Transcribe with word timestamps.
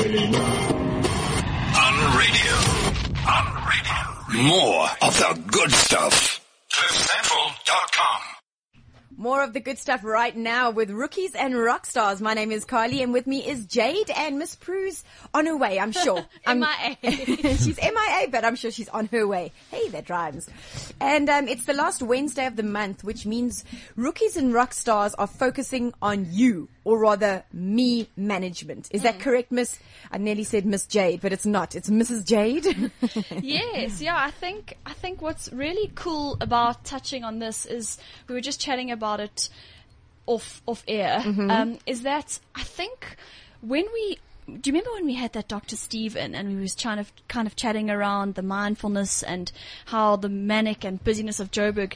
On 0.00 0.06
radio. 2.16 2.54
On 3.28 3.44
radio. 3.68 4.42
More 4.48 4.88
of 5.02 5.12
the 5.18 5.42
good 5.52 5.70
stuff. 5.72 6.40
CliffCentral.com. 6.72 8.20
More 9.18 9.42
of 9.44 9.52
the 9.52 9.60
good 9.60 9.76
stuff 9.76 10.02
right 10.02 10.34
now 10.34 10.70
with 10.70 10.88
rookies 10.90 11.34
and 11.34 11.54
rock 11.54 11.84
stars. 11.84 12.22
My 12.22 12.32
name 12.32 12.50
is 12.50 12.64
Carly 12.64 13.02
and 13.02 13.12
with 13.12 13.26
me 13.26 13.46
is 13.46 13.66
Jade 13.66 14.10
and 14.16 14.38
Miss 14.38 14.54
Prue's 14.56 15.04
on 15.34 15.44
her 15.44 15.54
way, 15.58 15.78
I'm 15.78 15.92
sure. 15.92 16.24
I'm- 16.46 16.60
MIA. 16.60 16.96
she's 17.58 17.76
MIA, 17.78 18.28
but 18.30 18.42
I'm 18.46 18.56
sure 18.56 18.70
she's 18.70 18.88
on 18.88 19.04
her 19.12 19.26
way. 19.26 19.52
Hey, 19.70 19.88
that 19.90 20.08
rhymes. 20.08 20.48
And 20.98 21.28
um, 21.28 21.46
it's 21.46 21.66
the 21.66 21.74
last 21.74 22.00
Wednesday 22.02 22.46
of 22.46 22.56
the 22.56 22.62
month, 22.62 23.04
which 23.04 23.26
means 23.26 23.66
rookies 23.96 24.38
and 24.38 24.54
rock 24.54 24.72
stars 24.72 25.12
are 25.16 25.26
focusing 25.26 25.92
on 26.00 26.26
you, 26.30 26.70
or 26.90 26.98
rather 26.98 27.44
me 27.52 28.08
management. 28.16 28.88
Is 28.90 29.02
that 29.02 29.20
correct, 29.20 29.52
Miss? 29.52 29.78
I 30.10 30.18
nearly 30.18 30.42
said 30.42 30.66
Miss 30.66 30.86
Jade, 30.86 31.20
but 31.20 31.32
it's 31.32 31.46
not. 31.46 31.76
It's 31.76 31.88
Mrs. 31.88 32.26
Jade. 32.26 32.90
yes, 33.44 34.02
yeah, 34.02 34.16
I 34.16 34.32
think 34.32 34.76
I 34.84 34.92
think 34.92 35.22
what's 35.22 35.52
really 35.52 35.92
cool 35.94 36.36
about 36.40 36.84
touching 36.84 37.22
on 37.22 37.38
this 37.38 37.64
is 37.64 37.96
we 38.26 38.34
were 38.34 38.40
just 38.40 38.60
chatting 38.60 38.90
about 38.90 39.20
it 39.20 39.48
off 40.26 40.62
off 40.66 40.82
air. 40.88 41.22
Um, 41.24 41.78
is 41.86 42.02
that 42.02 42.40
I 42.56 42.64
think 42.64 43.14
when 43.60 43.84
we 43.94 44.18
do 44.46 44.70
you 44.70 44.72
remember 44.72 44.90
when 44.94 45.06
we 45.06 45.14
had 45.14 45.32
that 45.34 45.46
Dr. 45.46 45.76
Steve 45.76 46.16
in 46.16 46.34
and 46.34 46.56
we 46.56 46.60
was 46.60 46.74
trying 46.74 47.04
to 47.04 47.08
kind 47.28 47.46
of 47.46 47.54
chatting 47.54 47.88
around 47.88 48.34
the 48.34 48.42
mindfulness 48.42 49.22
and 49.22 49.52
how 49.84 50.16
the 50.16 50.28
manic 50.28 50.84
and 50.84 51.04
busyness 51.04 51.38
of 51.38 51.52
Joburg 51.52 51.94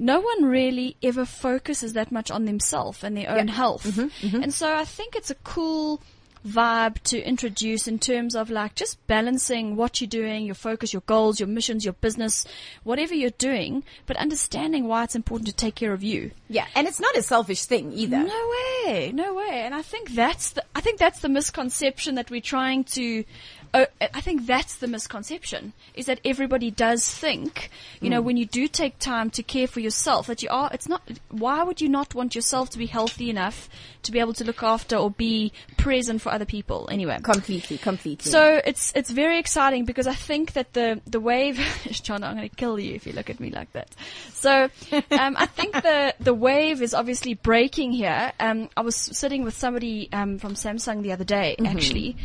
no 0.00 0.20
one 0.20 0.44
really 0.46 0.96
ever 1.02 1.24
focuses 1.24 1.92
that 1.92 2.10
much 2.10 2.30
on 2.30 2.46
themselves 2.46 3.04
and 3.04 3.16
their 3.16 3.30
own 3.30 3.48
health. 3.48 3.84
Mm-hmm, 3.84 4.26
mm-hmm. 4.26 4.42
And 4.42 4.54
so 4.54 4.74
I 4.74 4.84
think 4.84 5.14
it's 5.14 5.30
a 5.30 5.34
cool 5.36 6.00
vibe 6.46 6.98
to 7.02 7.20
introduce 7.20 7.86
in 7.86 7.98
terms 7.98 8.34
of 8.34 8.48
like 8.48 8.74
just 8.74 9.06
balancing 9.06 9.76
what 9.76 10.00
you're 10.00 10.08
doing, 10.08 10.46
your 10.46 10.54
focus, 10.54 10.90
your 10.90 11.02
goals, 11.04 11.38
your 11.38 11.46
missions, 11.46 11.84
your 11.84 11.92
business, 11.92 12.46
whatever 12.82 13.14
you're 13.14 13.30
doing, 13.30 13.84
but 14.06 14.16
understanding 14.16 14.88
why 14.88 15.04
it's 15.04 15.14
important 15.14 15.48
to 15.48 15.54
take 15.54 15.74
care 15.74 15.92
of 15.92 16.02
you. 16.02 16.30
yeah, 16.48 16.66
and 16.74 16.88
it's 16.88 16.98
not 16.98 17.14
a 17.14 17.22
selfish 17.22 17.64
thing 17.64 17.92
either. 17.92 18.24
No 18.24 18.50
way, 18.86 19.12
no 19.12 19.34
way. 19.34 19.62
And 19.64 19.74
I 19.74 19.82
think 19.82 20.12
that's 20.12 20.52
the, 20.52 20.64
I 20.74 20.80
think 20.80 20.98
that's 20.98 21.20
the 21.20 21.28
misconception 21.28 22.14
that 22.14 22.30
we're 22.30 22.40
trying 22.40 22.84
to, 22.84 23.24
uh, 23.72 23.86
I 24.00 24.20
think 24.20 24.46
that's 24.46 24.76
the 24.76 24.88
misconception 24.88 25.72
is 25.94 26.06
that 26.06 26.20
everybody 26.24 26.70
does 26.70 27.08
think, 27.08 27.70
you 28.00 28.10
know, 28.10 28.20
when 28.20 28.36
you 28.36 28.46
do 28.46 28.66
take 28.66 28.98
time 28.98 29.30
to 29.30 29.42
care 29.42 29.66
for 29.66 29.80
yourself 29.80 30.26
that 30.26 30.42
you 30.42 30.48
are, 30.50 30.70
it's 30.72 30.88
not, 30.88 31.02
why 31.30 31.62
would 31.62 31.80
you 31.80 31.88
not 31.88 32.14
want 32.14 32.34
yourself 32.34 32.70
to 32.70 32.78
be 32.78 32.86
healthy 32.86 33.30
enough 33.30 33.68
to 34.02 34.12
be 34.12 34.18
able 34.18 34.32
to 34.32 34.44
look 34.44 34.62
after 34.62 34.96
or 34.96 35.10
be 35.10 35.52
present 35.76 36.22
for 36.22 36.32
other 36.32 36.44
people 36.44 36.88
anyway? 36.90 37.18
Completely, 37.22 37.78
completely. 37.78 38.30
So 38.30 38.60
it's 38.64 38.92
it's 38.94 39.10
very 39.10 39.38
exciting 39.38 39.84
because 39.84 40.06
I 40.06 40.14
think 40.14 40.52
that 40.54 40.72
the 40.72 41.00
the 41.06 41.20
wave, 41.20 41.58
John, 41.90 42.24
I'm 42.24 42.36
going 42.36 42.48
to 42.48 42.54
kill 42.54 42.78
you 42.78 42.94
if 42.94 43.06
you 43.06 43.12
look 43.12 43.30
at 43.30 43.40
me 43.40 43.50
like 43.50 43.72
that. 43.72 43.94
So 44.32 44.64
um, 45.10 45.36
I 45.36 45.46
think 45.46 45.74
the 45.74 46.14
the 46.18 46.34
wave 46.34 46.82
is 46.82 46.94
obviously 46.94 47.34
breaking 47.34 47.92
here. 47.92 48.32
Um, 48.40 48.68
I 48.76 48.80
was 48.80 48.96
sitting 48.96 49.44
with 49.44 49.56
somebody 49.56 50.08
um, 50.12 50.38
from 50.38 50.54
Samsung 50.54 51.02
the 51.02 51.12
other 51.12 51.24
day 51.24 51.56
actually, 51.64 52.16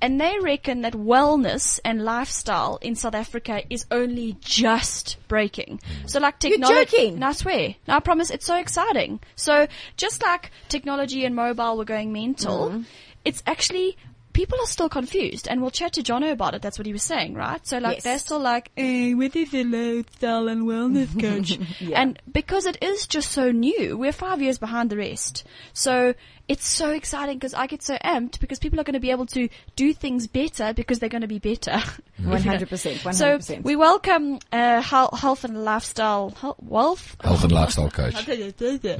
and 0.00 0.20
they 0.20 0.38
reckon 0.40 0.82
that 0.82 0.93
wellness 0.94 1.78
and 1.84 2.04
lifestyle 2.04 2.78
in 2.80 2.94
South 2.94 3.14
Africa 3.14 3.62
is 3.70 3.86
only 3.90 4.36
just 4.40 5.16
breaking. 5.28 5.80
So 6.06 6.20
like 6.20 6.38
technology, 6.38 6.84
joking. 6.90 7.18
no, 7.18 7.28
I 7.28 7.32
swear. 7.32 7.74
No, 7.86 7.94
I 7.96 8.00
promise. 8.00 8.30
It's 8.30 8.46
so 8.46 8.56
exciting. 8.58 9.20
So 9.36 9.66
just 9.96 10.22
like 10.22 10.50
technology 10.68 11.24
and 11.24 11.34
mobile 11.34 11.76
were 11.76 11.84
going 11.84 12.12
mental, 12.12 12.84
it's 13.24 13.42
actually 13.46 13.96
people 14.32 14.58
are 14.60 14.66
still 14.66 14.88
confused, 14.88 15.46
and 15.46 15.60
we'll 15.62 15.70
chat 15.70 15.92
to 15.92 16.02
Jono 16.02 16.32
about 16.32 16.54
it. 16.54 16.60
That's 16.62 16.76
what 16.76 16.86
he 16.86 16.92
was 16.92 17.04
saying, 17.04 17.34
right? 17.34 17.64
So 17.64 17.78
like 17.78 17.98
Yes. 17.98 18.02
they're 18.02 18.18
still 18.18 18.40
like, 18.40 18.68
eh, 18.76 19.14
what 19.14 19.36
is 19.36 19.54
a 19.54 19.62
lifestyle 19.62 20.48
and 20.48 20.62
wellness 20.64 21.08
coach? 21.20 21.56
And 21.94 22.18
because 22.32 22.66
it 22.66 22.76
is 22.82 23.06
just 23.06 23.30
so 23.30 23.52
new, 23.52 23.96
we're 23.96 24.10
five 24.12 24.42
years 24.42 24.58
behind 24.58 24.90
the 24.90 24.96
rest. 24.96 25.44
So 25.72 26.14
it's 26.46 26.66
so 26.66 26.90
exciting 26.90 27.38
because 27.38 27.54
I 27.54 27.66
get 27.66 27.82
so 27.82 27.96
amped 28.04 28.38
because 28.38 28.58
people 28.58 28.78
are 28.78 28.84
going 28.84 28.94
to 28.94 29.00
be 29.00 29.10
able 29.10 29.26
to 29.26 29.48
do 29.76 29.94
things 29.94 30.26
better 30.26 30.74
because 30.74 30.98
they're 30.98 31.08
going 31.08 31.22
to 31.22 31.26
be 31.28 31.38
better. 31.38 31.80
One 32.22 32.42
hundred 32.42 32.68
percent, 32.68 32.98
So 33.14 33.38
we 33.64 33.76
welcome 33.76 34.38
uh, 34.52 34.80
health, 34.80 35.18
health 35.18 35.44
and 35.44 35.64
lifestyle 35.64 36.30
health, 36.30 36.56
wealth 36.60 37.16
Health 37.22 37.42
and 37.44 37.52
lifestyle 37.52 37.90
coach. 37.90 38.14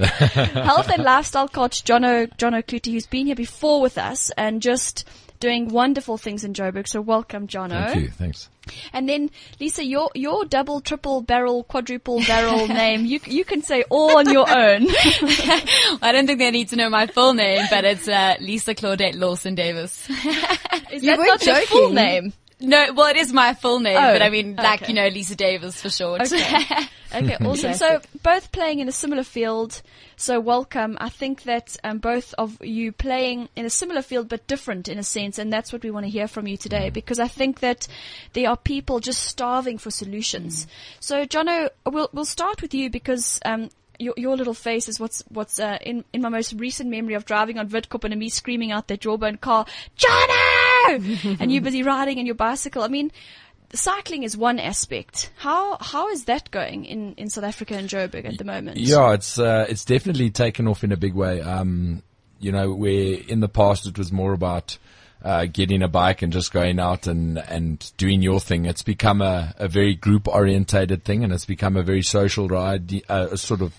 health 0.04 0.90
and 0.90 1.04
lifestyle 1.04 1.48
coach 1.48 1.84
Jono 1.84 2.26
Jono 2.36 2.62
Kluti, 2.64 2.92
who's 2.92 3.06
been 3.06 3.26
here 3.26 3.36
before 3.36 3.80
with 3.80 3.98
us 3.98 4.30
and 4.36 4.60
just 4.62 5.06
doing 5.40 5.68
wonderful 5.68 6.16
things 6.18 6.44
in 6.44 6.52
Joburg. 6.54 6.88
So 6.88 7.00
welcome, 7.00 7.46
Jono. 7.46 7.88
Thank 7.88 8.02
you. 8.02 8.10
Thanks. 8.10 8.48
And 8.92 9.08
then 9.08 9.30
Lisa, 9.60 9.84
your 9.84 10.10
your 10.14 10.44
double, 10.44 10.80
triple 10.80 11.20
barrel, 11.20 11.64
quadruple 11.64 12.20
barrel 12.26 12.66
name, 12.82 13.04
you 13.04 13.20
you 13.26 13.44
can 13.44 13.62
say 13.62 13.84
all 13.90 14.16
on 14.18 14.30
your 14.32 14.48
own. 14.48 14.86
I 16.02 16.10
don't 16.12 16.26
think 16.26 16.38
they 16.38 16.50
need 16.50 16.68
to 16.70 16.76
know 16.76 16.88
my 16.88 17.06
full 17.06 17.34
name, 17.34 17.66
but 17.70 17.84
it's 17.84 18.08
uh, 18.08 18.36
Lisa 18.40 18.74
Claudette 18.74 19.16
Lawson 19.18 19.54
Davis. 19.54 20.08
Is 20.08 21.02
You 21.02 21.16
that 21.16 21.18
not 21.18 21.44
your 21.46 21.56
full 21.66 21.90
name? 21.90 22.32
No, 22.64 22.92
well, 22.94 23.06
it 23.06 23.16
is 23.16 23.32
my 23.32 23.54
full 23.54 23.80
name, 23.80 23.96
Oh, 23.96 24.12
but 24.12 24.22
I 24.22 24.30
mean, 24.30 24.56
like, 24.56 24.82
okay. 24.82 24.92
you 24.92 24.94
know, 24.94 25.08
Lisa 25.08 25.34
Davis 25.36 25.80
for 25.80 25.90
short. 25.90 26.22
Okay. 26.22 26.64
Okay, 27.14 27.36
awesome. 27.44 27.74
So 27.74 28.00
both 28.22 28.50
playing 28.52 28.80
in 28.80 28.88
a 28.88 28.92
similar 28.92 29.22
field. 29.22 29.82
So 30.16 30.40
welcome. 30.40 30.96
I 31.00 31.08
think 31.08 31.44
that 31.44 31.76
um, 31.84 31.98
both 31.98 32.34
of 32.38 32.62
you 32.62 32.92
playing 32.92 33.48
in 33.56 33.64
a 33.64 33.70
similar 33.70 34.02
field 34.02 34.28
but 34.28 34.46
different 34.46 34.88
in 34.88 34.98
a 34.98 35.02
sense, 35.02 35.38
and 35.38 35.52
that's 35.52 35.72
what 35.72 35.82
we 35.82 35.90
want 35.90 36.06
to 36.06 36.10
hear 36.10 36.28
from 36.28 36.46
you 36.46 36.56
today 36.56 36.90
because 36.90 37.18
I 37.18 37.28
think 37.28 37.60
that 37.60 37.86
there 38.32 38.48
are 38.48 38.56
people 38.56 39.00
just 39.00 39.22
starving 39.22 39.78
for 39.78 39.90
solutions. 39.90 40.66
So 41.00 41.24
Jono, 41.24 41.68
we'll 41.86 42.10
we'll 42.12 42.24
start 42.24 42.62
with 42.62 42.74
you 42.74 42.90
because. 42.90 43.40
Um, 43.44 43.70
your, 43.96 44.14
your 44.16 44.36
little 44.36 44.54
face 44.54 44.88
is 44.88 44.98
what's 44.98 45.22
what's 45.28 45.60
uh, 45.60 45.78
in 45.80 46.04
in 46.12 46.20
my 46.20 46.28
most 46.28 46.54
recent 46.54 46.90
memory 46.90 47.14
of 47.14 47.24
driving 47.24 47.60
on 47.60 47.68
Vidkop 47.68 48.02
and 48.02 48.18
me 48.18 48.28
screaming 48.28 48.72
out 48.72 48.88
that 48.88 49.00
jawbone 49.00 49.36
car, 49.36 49.66
And 51.40 51.52
you're 51.52 51.62
busy 51.62 51.82
riding 51.82 52.18
in 52.18 52.26
your 52.26 52.34
bicycle. 52.34 52.82
I 52.82 52.88
mean, 52.88 53.10
cycling 53.72 54.22
is 54.22 54.36
one 54.36 54.58
aspect. 54.58 55.30
How 55.36 55.78
how 55.80 56.08
is 56.10 56.24
that 56.24 56.50
going 56.50 56.84
in, 56.84 57.14
in 57.14 57.30
South 57.30 57.44
Africa 57.44 57.74
and 57.74 57.88
Joburg 57.88 58.24
at 58.24 58.38
the 58.38 58.44
moment? 58.44 58.78
Yeah, 58.78 59.12
it's 59.12 59.38
uh, 59.38 59.66
it's 59.68 59.84
definitely 59.84 60.30
taken 60.30 60.68
off 60.68 60.84
in 60.84 60.92
a 60.92 60.96
big 60.96 61.14
way. 61.14 61.40
Um, 61.40 62.02
you 62.40 62.52
know, 62.52 62.72
where 62.74 63.18
in 63.28 63.40
the 63.40 63.48
past 63.48 63.86
it 63.86 63.96
was 63.96 64.12
more 64.12 64.32
about 64.32 64.78
uh, 65.24 65.46
getting 65.46 65.82
a 65.82 65.88
bike 65.88 66.20
and 66.20 66.32
just 66.32 66.52
going 66.52 66.78
out 66.78 67.06
and, 67.06 67.38
and 67.38 67.90
doing 67.96 68.20
your 68.20 68.38
thing. 68.38 68.66
It's 68.66 68.82
become 68.82 69.22
a, 69.22 69.54
a 69.56 69.68
very 69.68 69.94
group 69.94 70.28
orientated 70.28 71.04
thing 71.04 71.24
and 71.24 71.32
it's 71.32 71.46
become 71.46 71.76
a 71.76 71.82
very 71.82 72.02
social 72.02 72.46
ride, 72.46 73.02
uh, 73.08 73.28
a 73.32 73.38
sort 73.38 73.62
of 73.62 73.74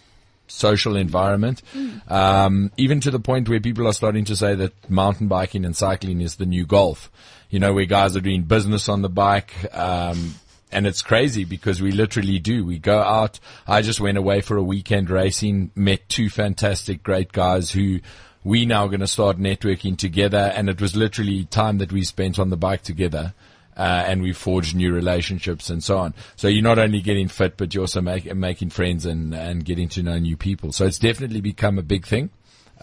social 0.48 0.96
environment. 0.96 1.62
Um, 2.08 2.72
even 2.78 3.00
to 3.02 3.12
the 3.12 3.20
point 3.20 3.50
where 3.50 3.60
people 3.60 3.88
are 3.88 3.94
starting 3.94 4.26
to 4.26 4.36
say 4.36 4.56
that 4.56 4.90
mountain 4.90 5.28
biking 5.28 5.66
and 5.66 5.76
cycling 5.76 6.22
is 6.22 6.36
the 6.36 6.46
new 6.46 6.66
golf. 6.66 7.12
You 7.50 7.60
know, 7.60 7.74
where 7.74 7.86
guys 7.86 8.16
are 8.16 8.22
doing 8.22 8.44
business 8.44 8.90
on 8.90 9.02
the 9.02 9.10
bike, 9.10 9.54
um, 9.74 10.36
and 10.72 10.86
it's 10.86 11.02
crazy 11.02 11.46
because 11.46 11.82
we 11.82 11.92
literally 11.92 12.40
do. 12.40 12.66
We 12.66 12.80
go 12.80 13.00
out. 13.00 13.40
I 13.68 13.82
just 13.82 14.02
went 14.02 14.18
away 14.18 14.42
for 14.42 14.58
a 14.58 14.64
weekend 14.64 15.10
racing, 15.10 15.72
met 15.76 16.10
two 16.10 16.30
fantastic, 16.30 17.02
great 17.02 17.32
guys 17.32 17.72
who 17.72 18.00
we 18.44 18.66
now 18.66 18.88
going 18.88 19.00
to 19.00 19.08
start 19.08 19.38
networking 19.38 19.98
together. 19.98 20.52
And 20.56 20.70
it 20.70 20.82
was 20.82 20.96
literally 20.96 21.46
time 21.46 21.78
that 21.78 21.94
we 21.94 22.04
spent 22.04 22.40
on 22.40 22.50
the 22.50 22.58
bike 22.58 22.82
together. 22.82 23.34
Uh, 23.78 24.06
and 24.08 24.22
we 24.22 24.32
forged 24.32 24.76
new 24.76 24.94
relationships 24.94 25.70
and 25.70 25.84
so 25.84 25.98
on. 25.98 26.14
So 26.38 26.48
you're 26.48 26.64
not 26.64 26.80
only 26.80 27.02
getting 27.02 27.28
fit, 27.28 27.58
but 27.58 27.74
you're 27.74 27.84
also 27.84 28.02
make, 28.02 28.34
making 28.34 28.70
friends 28.70 29.06
and, 29.06 29.34
and 29.34 29.66
getting 29.66 29.90
to 29.90 30.04
know 30.04 30.18
new 30.18 30.38
people. 30.38 30.72
So 30.72 30.86
it's 30.86 31.00
definitely 31.00 31.42
become 31.42 31.78
a 31.78 31.84
big 31.84 32.06
thing. 32.08 32.30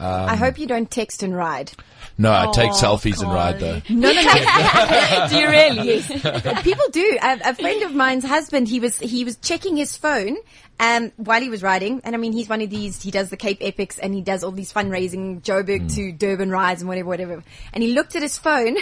I 0.03 0.37
hope 0.37 0.59
you 0.59 0.67
don't 0.67 0.91
text 0.91 1.23
and 1.23 1.35
ride. 1.35 1.73
No, 2.19 2.31
I 2.33 2.51
take 2.53 2.71
Oh, 2.71 2.75
selfies 2.75 3.23
and 3.23 3.33
ride 3.33 3.59
though. 3.59 3.81
No, 3.89 4.13
no, 4.13 4.23
no. 4.23 5.27
Do 5.31 5.39
you 5.39 5.49
really? 5.49 6.03
People 6.63 6.85
do. 6.91 7.19
A, 7.23 7.41
a 7.51 7.55
friend 7.55 7.83
of 7.83 7.95
mine's 7.95 8.25
husband, 8.25 8.69
he 8.69 8.81
was 8.81 8.99
he 8.99 9.25
was 9.25 9.37
checking 9.37 9.77
his 9.77 9.97
phone 9.97 10.37
um, 10.79 11.13
while 11.17 11.41
he 11.41 11.49
was 11.49 11.63
riding, 11.63 12.01
and 12.05 12.15
I 12.15 12.19
mean, 12.19 12.33
he's 12.33 12.49
one 12.49 12.61
of 12.61 12.69
these. 12.71 13.03
He 13.03 13.11
does 13.11 13.31
the 13.31 13.37
Cape 13.37 13.59
Epics, 13.61 13.99
and 13.99 14.15
he 14.15 14.21
does 14.21 14.43
all 14.45 14.51
these 14.51 14.73
fundraising, 14.73 15.41
Joburg 15.43 15.95
to 15.95 16.13
Durban 16.13 16.51
rides, 16.51 16.83
and 16.83 16.89
whatever, 16.89 17.09
whatever. 17.09 17.45
And 17.73 17.83
he 17.83 17.93
looked 17.93 18.17
at 18.17 18.23
his 18.23 18.37
phone 18.37 18.77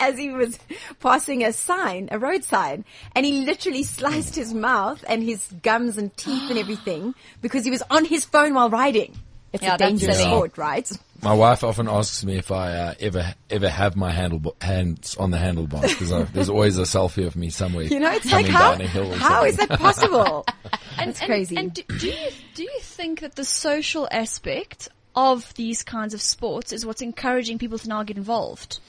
as 0.00 0.18
he 0.18 0.30
was 0.30 0.58
passing 1.00 1.44
a 1.44 1.52
sign, 1.52 2.08
a 2.10 2.18
road 2.18 2.44
sign, 2.44 2.84
and 3.14 3.24
he 3.26 3.44
literally 3.44 3.82
sliced 3.84 4.34
his 4.34 4.52
mouth 4.54 5.04
and 5.06 5.22
his 5.22 5.46
gums 5.62 5.96
and 5.98 6.16
teeth 6.16 6.50
and 6.50 6.58
everything 6.58 7.14
because 7.40 7.64
he 7.64 7.70
was 7.70 7.82
on 7.90 8.04
his 8.04 8.24
phone 8.24 8.54
while 8.54 8.70
riding. 8.70 9.14
It's 9.54 9.62
Yeah, 9.62 9.76
a 9.76 9.78
dangerous 9.78 10.16
silly. 10.18 10.28
sport, 10.30 10.58
right? 10.58 10.90
My 11.22 11.32
wife 11.32 11.62
often 11.64 11.88
asks 11.88 12.22
me 12.24 12.36
if 12.36 12.50
I 12.50 12.72
uh, 12.74 12.94
ever 13.00 13.34
ever 13.48 13.68
have 13.70 13.94
my 13.96 14.10
handle 14.10 14.54
hands 14.60 15.16
on 15.16 15.30
the 15.30 15.38
handlebars 15.38 15.92
because 15.96 16.10
there's 16.32 16.50
always 16.50 16.76
a 16.76 16.82
selfie 16.82 17.24
of 17.26 17.34
me 17.36 17.48
somewhere. 17.50 17.84
You 17.84 18.00
know, 18.00 18.10
it's 18.12 18.28
coming 18.28 18.46
like 18.46 18.52
how 18.54 18.72
down 18.72 18.80
a 18.82 18.86
hill 18.88 19.12
or 19.12 19.16
how 19.16 19.44
is 19.44 19.56
that 19.56 19.70
possible? 19.70 20.44
And, 20.98 21.10
It's 21.10 21.20
crazy. 21.20 21.56
And, 21.56 21.72
do, 21.74 21.82
do 21.98 22.06
you 22.08 22.30
do 22.54 22.62
you 22.62 22.78
think 22.82 23.20
that 23.20 23.34
the 23.36 23.44
social 23.44 24.06
aspect 24.10 24.88
of 25.16 25.52
these 25.54 25.82
kinds 25.82 26.14
of 26.14 26.20
sports 26.22 26.72
is 26.72 26.84
what's 26.86 27.00
encouraging 27.02 27.58
people 27.58 27.78
to 27.78 27.88
now 27.88 28.02
get 28.04 28.16
involved? 28.16 28.80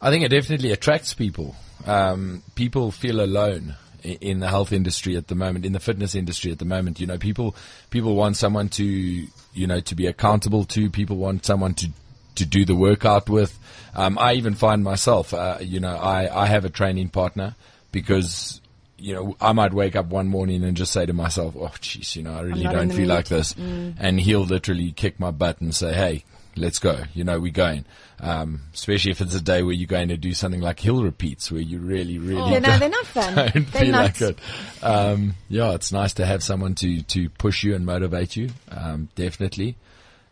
I 0.00 0.10
think 0.10 0.24
it 0.24 0.28
definitely 0.28 0.72
attracts 0.72 1.12
people. 1.12 1.56
Um, 1.86 2.42
people 2.54 2.90
feel 2.92 3.20
alone 3.20 3.74
i- 3.74 3.89
in 4.02 4.40
the 4.40 4.48
health 4.48 4.72
industry 4.72 5.16
at 5.16 5.28
the 5.28 5.34
moment, 5.34 5.64
in 5.64 5.72
the 5.72 5.80
fitness 5.80 6.14
industry 6.14 6.52
at 6.52 6.58
the 6.58 6.64
moment. 6.64 7.00
You 7.00 7.06
know, 7.06 7.18
people 7.18 7.54
people 7.90 8.14
want 8.14 8.36
someone 8.36 8.68
to 8.70 8.84
you 8.84 9.66
know 9.66 9.80
to 9.80 9.94
be 9.94 10.06
accountable 10.06 10.64
to. 10.66 10.90
People 10.90 11.16
want 11.16 11.44
someone 11.44 11.74
to 11.74 11.88
to 12.36 12.46
do 12.46 12.64
the 12.64 12.74
workout 12.74 13.28
with. 13.28 13.58
Um, 13.94 14.18
I 14.18 14.34
even 14.34 14.54
find 14.54 14.84
myself, 14.84 15.34
uh, 15.34 15.58
you 15.60 15.80
know, 15.80 15.96
I 15.96 16.44
I 16.44 16.46
have 16.46 16.64
a 16.64 16.70
training 16.70 17.08
partner 17.10 17.56
because. 17.92 18.60
You 19.02 19.14
know, 19.14 19.36
I 19.40 19.52
might 19.52 19.72
wake 19.72 19.96
up 19.96 20.08
one 20.08 20.28
morning 20.28 20.62
and 20.62 20.76
just 20.76 20.92
say 20.92 21.06
to 21.06 21.14
myself, 21.14 21.56
"Oh, 21.56 21.72
jeez, 21.80 22.16
you 22.16 22.22
know, 22.22 22.34
I 22.34 22.42
really 22.42 22.64
don't 22.64 22.90
feel 22.90 22.98
mood." 22.98 23.08
like 23.08 23.28
this," 23.28 23.54
and 23.56 24.20
he'll 24.20 24.44
literally 24.44 24.92
kick 24.92 25.18
my 25.18 25.30
butt 25.30 25.58
and 25.62 25.74
say, 25.74 25.94
"Hey, 25.94 26.22
let's 26.60 26.78
go. 26.78 27.02
You 27.14 27.24
know, 27.24 27.40
we're 27.40 27.52
going. 27.52 27.84
Um, 28.20 28.60
especially 28.74 29.12
if 29.12 29.20
it's 29.22 29.34
a 29.34 29.40
day 29.40 29.62
where 29.62 29.72
you're 29.72 29.86
going 29.86 30.08
to 30.08 30.18
do 30.18 30.34
something 30.34 30.60
like 30.60 30.78
hill 30.78 31.02
repeats, 31.02 31.50
where 31.50 31.60
you 31.62 31.78
really, 31.78 32.18
really 32.18 32.52
Yeah, 32.52 32.58
no, 32.58 32.78
they're 32.78 32.90
not 32.90 33.06
fun. 33.06 33.34
don't 33.34 33.52
They're 33.70 33.82
feel 33.84 33.92
like 33.92 34.20
it. 34.20 34.38
Um, 34.82 35.34
yeah, 35.48 35.72
it's 35.72 35.90
nice 35.90 36.12
to 36.14 36.26
have 36.26 36.42
someone 36.42 36.74
to 36.76 37.02
to 37.02 37.30
push 37.30 37.64
you 37.64 37.74
and 37.74 37.86
motivate 37.86 38.36
you. 38.36 38.50
Um, 38.70 39.08
definitely. 39.14 39.76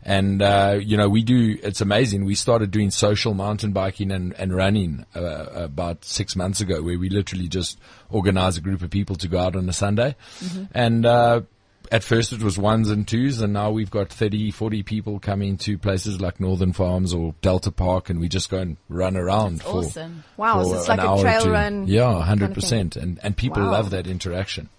And 0.03 0.41
uh, 0.41 0.79
you 0.81 0.95
know, 0.95 1.09
we 1.09 1.23
do. 1.23 1.57
It's 1.61 1.81
amazing. 1.81 2.23
We 2.25 2.35
started 2.35 2.71
doing 2.71 2.89
social 2.89 3.33
mountain 3.33 3.73
biking 3.73 4.11
and 4.11 4.33
and 4.33 4.55
running 4.55 5.05
uh, 5.13 5.47
about 5.53 6.05
six 6.05 6.35
months 6.35 6.61
ago, 6.61 6.81
where 6.81 6.97
we 6.97 7.09
literally 7.09 7.47
just 7.49 7.77
organize 8.09 8.55
a 8.55 8.61
group 8.61 8.81
of 8.81 8.91
people 8.91 9.17
to 9.17 9.27
go 9.27 9.39
out 9.39 9.55
on 9.55 9.67
a 9.67 9.73
Sunday, 9.73 10.15
and. 10.73 11.05
Uh, 11.05 11.41
at 11.91 12.03
first 12.03 12.33
it 12.33 12.41
was 12.43 12.57
ones 12.57 12.89
and 12.89 13.07
twos 13.07 13.41
and 13.41 13.53
now 13.53 13.71
we've 13.71 13.91
got 13.91 14.09
30, 14.09 14.51
40 14.51 14.83
people 14.83 15.19
coming 15.19 15.57
to 15.57 15.77
places 15.77 16.21
like 16.21 16.39
Northern 16.39 16.73
Farms 16.73 17.13
or 17.13 17.33
Delta 17.41 17.71
Park 17.71 18.09
and 18.09 18.19
we 18.19 18.27
just 18.29 18.49
go 18.49 18.57
and 18.59 18.77
run 18.89 19.17
around 19.17 19.61
for, 19.61 19.79
awesome. 19.79 20.23
Wow, 20.37 20.63
so 20.63 20.69
for 20.69 20.75
it's 20.77 20.87
like 20.87 20.99
a 20.99 21.07
hour 21.07 21.21
trail 21.21 21.49
run 21.49 21.87
Yeah, 21.87 22.03
kind 22.05 22.17
of 22.17 22.23
hundred 22.23 22.53
percent. 22.53 22.95
And 22.95 23.19
and 23.23 23.35
people 23.35 23.63
Wow. 23.63 23.71
love 23.71 23.89
that 23.91 24.07
interaction. 24.07 24.69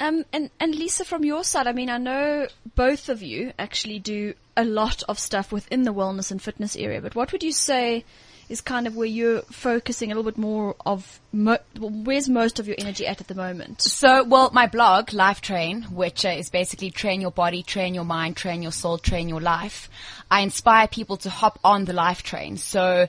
Um, 0.00 0.24
and, 0.32 0.50
and 0.58 0.74
Lisa, 0.74 1.04
from 1.04 1.24
your 1.24 1.44
side, 1.44 1.68
I 1.68 1.72
mean, 1.72 1.88
I 1.88 1.98
know 1.98 2.48
both 2.74 3.08
of 3.08 3.22
you 3.22 3.52
actually 3.58 4.00
do 4.00 4.34
a 4.56 4.64
lot 4.64 5.04
of 5.08 5.20
stuff 5.20 5.52
within 5.52 5.84
the 5.84 5.94
wellness 5.94 6.32
and 6.32 6.42
fitness 6.42 6.74
area, 6.74 7.00
but 7.00 7.14
what 7.14 7.30
would 7.30 7.44
you 7.44 7.52
say 7.52 8.04
is 8.48 8.60
kind 8.60 8.86
of 8.86 8.96
where 8.96 9.06
you're 9.06 9.42
focusing 9.42 10.12
a 10.12 10.14
little 10.14 10.30
bit 10.30 10.38
more 10.38 10.76
of, 10.84 11.20
mo- 11.32 11.58
where's 11.78 12.28
most 12.28 12.60
of 12.60 12.66
your 12.66 12.76
energy 12.78 13.06
at 13.06 13.20
at 13.20 13.28
the 13.28 13.34
moment? 13.34 13.80
So, 13.82 14.24
well, 14.24 14.50
my 14.52 14.66
blog, 14.66 15.12
Life 15.12 15.40
Train, 15.40 15.82
which 15.84 16.24
uh, 16.24 16.30
is 16.30 16.50
basically 16.50 16.90
train 16.90 17.20
your 17.20 17.30
body, 17.30 17.62
train 17.62 17.94
your 17.94 18.04
mind, 18.04 18.36
train 18.36 18.62
your 18.62 18.72
soul, 18.72 18.98
train 18.98 19.28
your 19.28 19.40
life. 19.40 19.88
I 20.30 20.40
inspire 20.40 20.88
people 20.88 21.16
to 21.18 21.30
hop 21.30 21.58
on 21.64 21.84
the 21.84 21.92
life 21.92 22.22
train. 22.22 22.56
So 22.56 23.08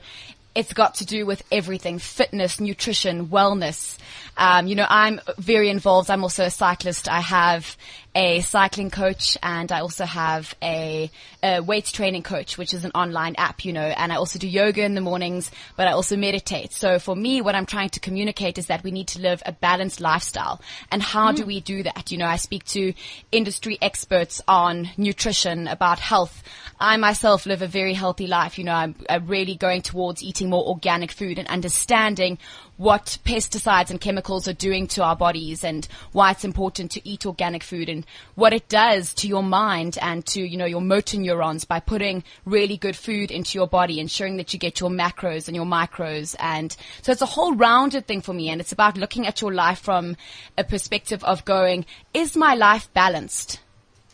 it's 0.56 0.72
got 0.72 0.94
to 0.96 1.04
do 1.04 1.26
with 1.26 1.42
everything, 1.52 1.98
fitness, 1.98 2.58
nutrition, 2.58 3.26
wellness. 3.26 3.98
Um, 4.38 4.66
you 4.66 4.74
know, 4.74 4.86
I'm 4.88 5.20
very 5.36 5.68
involved. 5.68 6.10
I'm 6.10 6.22
also 6.22 6.44
a 6.44 6.50
cyclist. 6.50 7.08
I 7.08 7.20
have 7.20 7.76
a 8.16 8.40
cycling 8.40 8.88
coach 8.88 9.36
and 9.42 9.70
I 9.70 9.80
also 9.80 10.06
have 10.06 10.54
a, 10.62 11.10
a 11.42 11.60
weights 11.60 11.92
training 11.92 12.22
coach, 12.22 12.56
which 12.56 12.72
is 12.72 12.86
an 12.86 12.92
online 12.94 13.34
app, 13.36 13.62
you 13.62 13.74
know, 13.74 13.82
and 13.82 14.10
I 14.10 14.16
also 14.16 14.38
do 14.38 14.48
yoga 14.48 14.82
in 14.82 14.94
the 14.94 15.02
mornings, 15.02 15.50
but 15.76 15.86
I 15.86 15.92
also 15.92 16.16
meditate. 16.16 16.72
So 16.72 16.98
for 16.98 17.14
me, 17.14 17.42
what 17.42 17.54
I'm 17.54 17.66
trying 17.66 17.90
to 17.90 18.00
communicate 18.00 18.56
is 18.56 18.68
that 18.68 18.82
we 18.82 18.90
need 18.90 19.08
to 19.08 19.20
live 19.20 19.42
a 19.44 19.52
balanced 19.52 20.00
lifestyle. 20.00 20.62
And 20.90 21.02
how 21.02 21.32
do 21.32 21.42
mm. 21.44 21.46
we 21.46 21.60
do 21.60 21.82
that? 21.82 22.10
You 22.10 22.16
know, 22.16 22.24
I 22.24 22.36
speak 22.36 22.64
to 22.68 22.94
industry 23.32 23.76
experts 23.82 24.40
on 24.48 24.88
nutrition, 24.96 25.68
about 25.68 25.98
health. 26.00 26.42
I 26.80 26.96
myself 26.96 27.44
live 27.44 27.60
a 27.60 27.66
very 27.66 27.92
healthy 27.92 28.26
life. 28.26 28.56
You 28.56 28.64
know, 28.64 28.72
I'm, 28.72 28.94
I'm 29.10 29.26
really 29.26 29.56
going 29.56 29.82
towards 29.82 30.22
eating 30.22 30.48
more 30.48 30.66
organic 30.66 31.12
food 31.12 31.38
and 31.38 31.46
understanding 31.48 32.38
what 32.76 33.18
pesticides 33.24 33.90
and 33.90 34.00
chemicals 34.00 34.46
are 34.46 34.52
doing 34.52 34.86
to 34.86 35.02
our 35.02 35.16
bodies 35.16 35.64
and 35.64 35.88
why 36.12 36.30
it's 36.30 36.44
important 36.44 36.90
to 36.90 37.08
eat 37.08 37.24
organic 37.24 37.62
food 37.62 37.88
and 37.88 38.04
what 38.34 38.52
it 38.52 38.68
does 38.68 39.14
to 39.14 39.28
your 39.28 39.42
mind 39.42 39.96
and 40.02 40.26
to, 40.26 40.40
you 40.40 40.56
know, 40.56 40.66
your 40.66 40.80
motor 40.80 41.18
neurons 41.18 41.64
by 41.64 41.80
putting 41.80 42.22
really 42.44 42.76
good 42.76 42.96
food 42.96 43.30
into 43.30 43.58
your 43.58 43.66
body, 43.66 43.98
ensuring 43.98 44.36
that 44.36 44.52
you 44.52 44.58
get 44.58 44.80
your 44.80 44.90
macros 44.90 45.48
and 45.48 45.56
your 45.56 45.64
micros. 45.64 46.36
And 46.38 46.76
so 47.02 47.12
it's 47.12 47.22
a 47.22 47.26
whole 47.26 47.54
rounded 47.54 48.06
thing 48.06 48.20
for 48.20 48.34
me. 48.34 48.50
And 48.50 48.60
it's 48.60 48.72
about 48.72 48.96
looking 48.96 49.26
at 49.26 49.40
your 49.40 49.52
life 49.52 49.78
from 49.78 50.16
a 50.58 50.64
perspective 50.64 51.24
of 51.24 51.44
going, 51.44 51.86
is 52.12 52.36
my 52.36 52.54
life 52.54 52.92
balanced? 52.92 53.60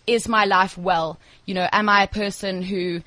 is 0.07 0.29
my 0.29 0.45
life 0.45 0.77
well? 0.77 1.19
You 1.47 1.55
know, 1.55 1.69
am 1.73 1.89
I 1.89 2.05
a 2.05 2.09
person 2.09 2.63
who 2.63 3.03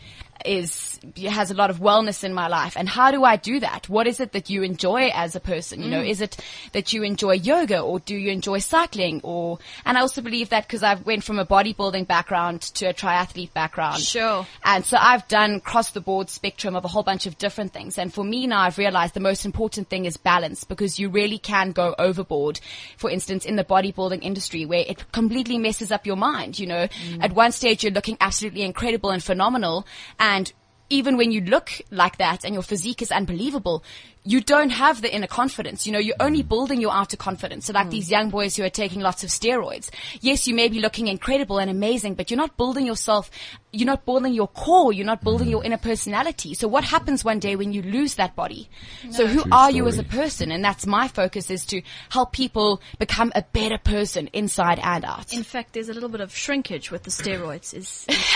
is 0.46 0.95
has 1.28 1.52
a 1.52 1.54
lot 1.54 1.70
of 1.70 1.80
wellness 1.80 2.24
in 2.24 2.34
my 2.34 2.48
life 2.48 2.76
and 2.78 2.88
how 2.88 3.12
do 3.12 3.24
I 3.24 3.36
do 3.36 3.60
that? 3.60 3.90
What 3.90 4.08
is 4.08 4.20
it 4.20 4.32
that 4.34 4.50
you 4.50 4.64
enjoy 4.64 5.10
as 5.14 5.36
a 5.36 5.40
person? 5.40 5.82
You 5.82 5.90
know, 5.90 6.02
mm. 6.02 6.10
is 6.10 6.22
it 6.22 6.38
that 6.74 6.94
you 6.94 7.04
enjoy 7.04 7.34
yoga 7.34 7.80
or 7.80 8.00
do 8.00 8.16
you 8.16 8.32
enjoy 8.32 8.60
cycling 8.60 9.22
or 9.24 9.60
and 9.86 9.98
I 9.98 10.02
also 10.02 10.22
believe 10.22 10.50
that 10.50 10.68
because 10.68 10.84
I 10.84 10.96
went 10.96 11.24
from 11.24 11.40
a 11.40 11.46
bodybuilding 11.46 12.08
background 12.08 12.62
to 12.62 12.88
a 12.88 12.94
triathlete 12.94 13.54
background. 13.54 14.02
Sure. 14.02 14.46
And 14.64 14.86
so 14.86 14.98
I've 15.00 15.28
done 15.28 15.60
cross 15.60 15.92
the 15.92 16.02
board 16.02 16.30
spectrum 16.30 16.76
of 16.76 16.86
a 16.86 16.88
whole 16.88 17.04
bunch 17.04 17.26
of 17.26 17.38
different 17.38 17.74
things. 17.74 17.98
And 17.98 18.14
for 18.14 18.24
me 18.24 18.48
now, 18.48 18.62
I've 18.62 18.78
realized 18.78 19.14
the 19.14 19.20
most 19.20 19.46
important 19.46 19.90
thing 19.90 20.06
is 20.06 20.18
balance 20.18 20.64
because 20.64 21.00
you 21.00 21.10
really 21.10 21.38
can 21.38 21.72
go 21.72 21.96
overboard. 21.98 22.60
For 22.98 23.10
instance, 23.10 23.46
in 23.46 23.56
the 23.56 23.64
bodybuilding 23.64 24.24
industry 24.24 24.66
where 24.66 24.86
it 24.88 25.12
completely 25.12 25.58
messes 25.58 25.92
up 25.92 26.06
your 26.06 26.16
mind. 26.16 26.60
You 26.60 26.68
know, 26.68 26.88
mm. 26.88 27.24
at 27.24 27.34
one 27.34 27.52
stage 27.52 27.84
you're 27.84 27.94
looking 27.94 28.18
absolutely 28.20 28.64
incredible 28.64 29.10
and 29.10 29.24
phenomenal. 29.24 29.86
And 30.20 30.52
even 30.90 31.18
when 31.18 31.32
you 31.32 31.42
look 31.42 31.72
like 31.92 32.18
that 32.18 32.44
and 32.44 32.54
your 32.54 32.64
physique 32.64 33.02
is 33.02 33.12
unbelievable, 33.12 33.84
you 34.24 34.42
don't 34.42 34.72
have 34.72 35.02
the 35.02 35.14
inner 35.14 35.28
confidence. 35.28 35.86
You 35.86 35.94
know, 35.94 36.00
you're 36.00 36.16
only 36.20 36.42
building 36.42 36.82
your 36.82 36.92
outer 36.92 37.16
confidence. 37.16 37.68
So 37.68 37.74
like 37.74 37.86
hmm. 37.86 37.92
these 37.92 38.10
young 38.10 38.32
boys 38.32 38.56
who 38.56 38.64
are 38.64 38.70
taking 38.70 39.02
lots 39.02 39.24
of 39.24 39.30
steroids. 39.30 39.90
Yes, 40.20 40.48
you 40.48 40.56
may 40.56 40.68
be 40.68 40.80
looking 40.80 41.08
incredible 41.08 41.60
and 41.60 41.70
amazing, 41.70 42.16
but 42.16 42.32
you're 42.32 42.38
not 42.38 42.58
building 42.58 42.88
yourself, 42.88 43.30
you're 43.72 43.86
not 43.86 44.06
building 44.06 44.34
your 44.34 44.48
core, 44.48 44.92
you're 44.92 45.06
not 45.06 45.24
building 45.24 45.48
your 45.48 45.64
inner 45.64 45.78
personality. 45.78 46.56
So 46.56 46.68
what 46.68 46.84
happens 46.84 47.24
one 47.24 47.40
day 47.40 47.56
when 47.56 47.72
you 47.72 47.84
lose 47.84 48.16
that 48.16 48.36
body? 48.36 48.68
So 49.12 49.28
who 49.28 49.44
True 49.44 49.52
are 49.52 49.70
you 49.70 49.88
as 49.88 50.00
a 50.00 50.04
person? 50.04 50.52
And 50.52 50.64
that's 50.64 50.88
my 50.88 51.08
focus 51.08 51.52
is 51.52 51.66
to 51.68 51.82
help 52.10 52.32
people 52.32 52.82
become 52.98 53.32
a 53.36 53.44
better 53.54 53.78
person 53.78 54.28
inside 54.34 54.80
and 54.80 55.06
out. 55.06 55.34
In 55.34 55.44
fact, 55.44 55.74
there's 55.74 55.90
a 55.90 55.94
little 55.94 56.10
bit 56.10 56.22
of 56.22 56.36
shrinkage 56.36 56.90
with 56.90 57.04
the 57.04 57.12
steroids. 57.12 57.76
Is, 57.76 58.06
is 58.10 58.28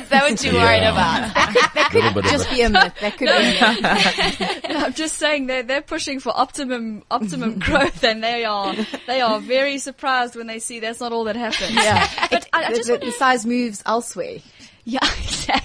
that 0.00 0.22
what 0.22 0.44
you're 0.44 0.54
worried 0.54 0.82
about? 0.82 1.94
little 1.94 2.12
bit 2.12 2.24
of 2.24 2.30
Just 2.30 2.50
a, 2.50 2.54
be 2.54 2.62
a 2.62 2.68
myth. 2.70 2.94
That 3.00 3.16
could 3.18 3.28
be 3.28 3.58
a 3.58 3.82
myth. 3.82 4.64
I'm 4.84 4.92
just 4.94 5.16
saying 5.18 5.46
they're 5.46 5.62
they're 5.62 5.82
pushing 5.82 6.20
for 6.20 6.32
optimum 6.34 7.02
optimum 7.10 7.58
growth, 7.58 8.02
and 8.04 8.22
they 8.22 8.44
are 8.44 8.74
they 9.06 9.20
are 9.20 9.40
very 9.40 9.78
surprised 9.78 10.36
when 10.36 10.46
they 10.46 10.58
see 10.58 10.80
that's 10.80 11.00
not 11.00 11.12
all 11.12 11.24
that 11.24 11.36
happens. 11.36 11.72
Yeah. 11.74 12.08
but 12.30 12.48
I, 12.52 12.64
I 12.64 12.70
The, 12.70 12.76
just 12.76 12.86
the, 12.88 12.92
want 12.94 13.04
the 13.04 13.12
size 13.12 13.46
moves 13.46 13.82
elsewhere. 13.86 14.38
Yeah, 14.84 14.98
exactly. 15.18 15.61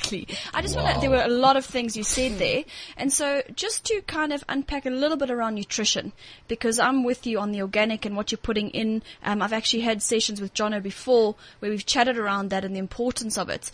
I 0.54 0.62
just 0.62 0.76
want 0.76 0.94
to, 0.94 1.02
there 1.02 1.10
were 1.10 1.24
a 1.24 1.28
lot 1.28 1.58
of 1.58 1.66
things 1.66 1.96
you 1.98 2.04
said 2.04 2.38
there. 2.40 2.64
And 2.96 3.12
so 3.12 3.42
just 3.56 3.86
to 3.86 4.02
kind 4.02 4.34
of 4.34 4.44
unpack 4.50 4.86
a 4.86 4.90
little 4.90 5.18
bit 5.18 5.30
around 5.30 5.56
nutrition, 5.56 6.14
because 6.48 6.80
I'm 6.80 7.04
with 7.04 7.26
you 7.26 7.40
on 7.40 7.52
the 7.52 7.62
organic 7.62 8.06
and 8.06 8.16
what 8.16 8.32
you're 8.32 8.38
putting 8.38 8.70
in. 8.70 9.04
Um, 9.24 9.42
I've 9.42 9.54
actually 9.54 9.82
had 9.82 10.02
sessions 10.02 10.42
with 10.42 10.54
Jono 10.54 10.82
before 10.82 11.36
where 11.60 11.72
we've 11.72 11.86
chatted 11.86 12.18
around 12.18 12.50
that 12.50 12.64
and 12.64 12.76
the 12.76 12.80
importance 12.80 13.38
of 13.38 13.50
it. 13.50 13.72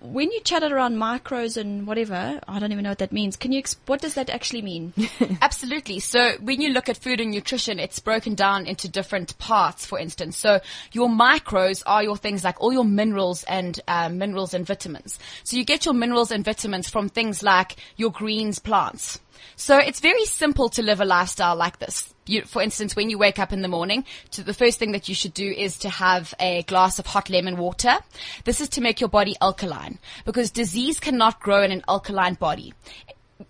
When 0.00 0.30
you 0.30 0.40
chatted 0.40 0.72
around 0.72 0.96
micros 0.96 1.56
and 1.56 1.86
whatever, 1.86 2.40
I 2.46 2.58
don't 2.58 2.72
even 2.72 2.84
know 2.84 2.90
what 2.90 2.98
that 2.98 3.12
means. 3.12 3.36
Can 3.36 3.52
you, 3.52 3.60
ex- 3.60 3.76
what 3.86 4.00
does 4.00 4.14
that 4.14 4.30
actually 4.30 4.62
mean? 4.62 4.92
Absolutely. 5.42 6.00
So 6.00 6.32
when 6.40 6.60
you 6.60 6.70
look 6.70 6.88
at 6.88 6.96
food 6.96 7.20
and 7.20 7.30
nutrition, 7.30 7.78
it's 7.78 7.98
broken 7.98 8.34
down 8.34 8.66
into 8.66 8.88
different 8.88 9.38
parts, 9.38 9.86
for 9.86 9.98
instance. 9.98 10.36
So 10.36 10.60
your 10.92 11.08
micros 11.08 11.82
are 11.86 12.02
your 12.02 12.16
things 12.16 12.44
like 12.44 12.60
all 12.60 12.72
your 12.72 12.84
minerals 12.84 13.44
and 13.44 13.78
uh, 13.88 14.08
minerals 14.08 14.54
and 14.54 14.66
vitamins. 14.66 15.18
So 15.44 15.56
you 15.56 15.64
get 15.68 15.84
your 15.84 15.92
minerals 15.92 16.30
and 16.30 16.46
vitamins 16.46 16.88
from 16.88 17.10
things 17.10 17.42
like 17.42 17.76
your 17.98 18.10
greens 18.10 18.58
plants. 18.58 19.20
So 19.54 19.76
it's 19.76 20.00
very 20.00 20.24
simple 20.24 20.70
to 20.70 20.82
live 20.82 21.02
a 21.02 21.04
lifestyle 21.04 21.56
like 21.56 21.78
this. 21.78 22.14
You, 22.24 22.42
for 22.42 22.62
instance, 22.62 22.96
when 22.96 23.10
you 23.10 23.18
wake 23.18 23.38
up 23.38 23.52
in 23.52 23.60
the 23.60 23.68
morning, 23.68 24.06
to 24.30 24.42
the 24.42 24.54
first 24.54 24.78
thing 24.78 24.92
that 24.92 25.10
you 25.10 25.14
should 25.14 25.34
do 25.34 25.46
is 25.46 25.76
to 25.80 25.90
have 25.90 26.32
a 26.40 26.62
glass 26.62 26.98
of 26.98 27.04
hot 27.04 27.28
lemon 27.28 27.58
water. 27.58 27.98
This 28.44 28.62
is 28.62 28.70
to 28.70 28.80
make 28.80 28.98
your 28.98 29.10
body 29.10 29.36
alkaline 29.42 29.98
because 30.24 30.50
disease 30.50 31.00
cannot 31.00 31.38
grow 31.38 31.62
in 31.62 31.70
an 31.70 31.84
alkaline 31.86 32.34
body 32.34 32.72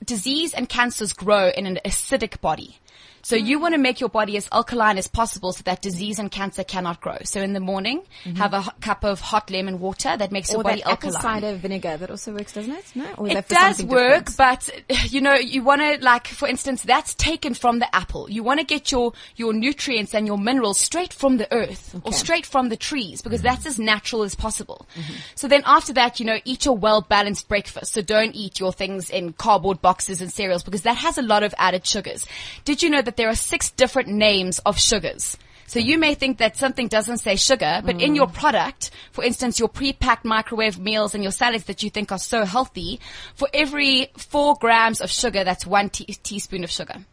disease 0.05 0.53
and 0.53 0.69
cancers 0.69 1.13
grow 1.13 1.49
in 1.49 1.67
an 1.67 1.79
acidic 1.85 2.41
body. 2.41 2.79
So 3.23 3.37
you 3.37 3.59
want 3.59 3.75
to 3.75 3.79
make 3.79 4.01
your 4.01 4.09
body 4.09 4.37
as 4.37 4.49
alkaline 4.53 4.99
as 4.99 5.07
possible 5.07 5.53
so 5.53 5.63
that 5.65 5.83
disease 5.83 6.19
and 6.19 6.31
cancer 6.31 6.65
cannot 6.65 7.01
grow. 7.01 7.19
So 7.25 7.41
in 7.41 7.53
the 7.53 7.61
morning, 7.61 8.03
have 8.37 8.55
a 8.55 8.65
cup 8.81 9.05
of 9.05 9.21
hot 9.21 9.51
lemon 9.51 9.81
water 9.81 10.17
that 10.17 10.33
makes 10.33 10.53
your 10.53 10.63
body 10.63 10.83
that 10.83 10.93
apple 10.93 11.15
alkaline. 11.15 11.43
cider 11.43 11.57
vinegar 11.57 11.97
that 11.97 12.11
also 12.11 12.33
works, 12.33 12.53
doesn't 12.53 12.73
it? 12.73 12.85
No, 12.95 13.07
or 13.17 13.29
It 13.29 13.49
does 13.49 13.83
work, 13.83 14.27
different? 14.27 14.37
but 14.37 14.71
you 15.13 15.21
know, 15.21 15.35
you 15.35 15.63
want 15.63 15.81
to 15.81 16.05
like, 16.05 16.27
for 16.27 16.49
instance, 16.49 16.83
that's 16.83 17.15
taken 17.15 17.55
from 17.55 17.79
the 17.79 17.95
apple. 17.95 18.31
You 18.31 18.43
want 18.43 18.61
to 18.61 18.67
get 18.67 18.91
your 18.91 19.13
your 19.37 19.53
nutrients 19.53 20.15
and 20.15 20.27
your 20.27 20.39
minerals 20.39 20.79
straight 20.79 21.13
from 21.13 21.37
the 21.37 21.53
earth 21.53 22.01
or 22.05 22.13
straight 22.13 22.47
from 22.47 22.69
the 22.69 22.77
trees 22.77 23.23
because 23.23 23.43
that's 23.43 23.67
as 23.67 23.79
natural 23.79 24.23
as 24.23 24.35
possible. 24.35 24.87
Mm-hmm. 24.95 25.15
So 25.35 25.49
then 25.49 25.63
after 25.67 25.93
that, 25.95 26.21
you 26.21 26.27
know, 26.27 26.39
eat 26.45 26.65
your 26.65 26.77
well 26.77 27.03
balanced 27.03 27.49
breakfast. 27.49 27.93
So 27.93 28.03
don't 28.03 28.35
eat 28.35 28.61
your 28.61 28.73
things 28.73 29.11
in 29.11 29.33
cardboard 29.33 29.83
boxes 29.83 30.23
and 30.23 30.33
cereals 30.33 30.63
because 30.63 30.83
that 30.83 30.97
has 30.97 31.19
a 31.19 31.23
lot 31.23 31.43
of 31.43 31.55
added 31.59 31.87
sugars. 31.87 32.27
Did 32.65 32.83
you 32.83 32.91
know 32.91 33.03
that 33.03 33.17
there 33.19 33.29
are 33.29 33.35
six 33.35 33.71
different 33.71 34.09
names 34.09 34.59
of 34.61 34.79
sugars? 34.79 35.37
So 35.67 35.79
you 35.79 35.99
may 35.99 36.15
think 36.15 36.39
that 36.39 36.57
something 36.57 36.89
doesn't 36.89 37.19
say 37.19 37.37
sugar, 37.37 37.83
but 37.85 38.01
in 38.01 38.13
Mm. 38.13 38.17
your 38.17 38.27
product, 38.27 38.91
for 39.13 39.23
instance, 39.23 39.59
your 39.59 39.69
pre-packed 39.69 40.25
microwave 40.25 40.79
meals 40.79 41.15
and 41.15 41.23
your 41.23 41.31
salads 41.31 41.65
that 41.65 41.83
you 41.83 41.91
think 41.91 42.11
are 42.11 42.19
so 42.19 42.47
healthy, 42.47 42.99
for 43.35 43.49
every 43.53 44.11
four 44.17 44.55
grams 44.55 45.03
of 45.03 45.11
sugar, 45.11 45.45
that's 45.45 45.67
one 45.67 45.91
tea- 45.91 46.17
teaspoon 46.23 46.65
of 46.65 46.71
sugar. 46.71 47.05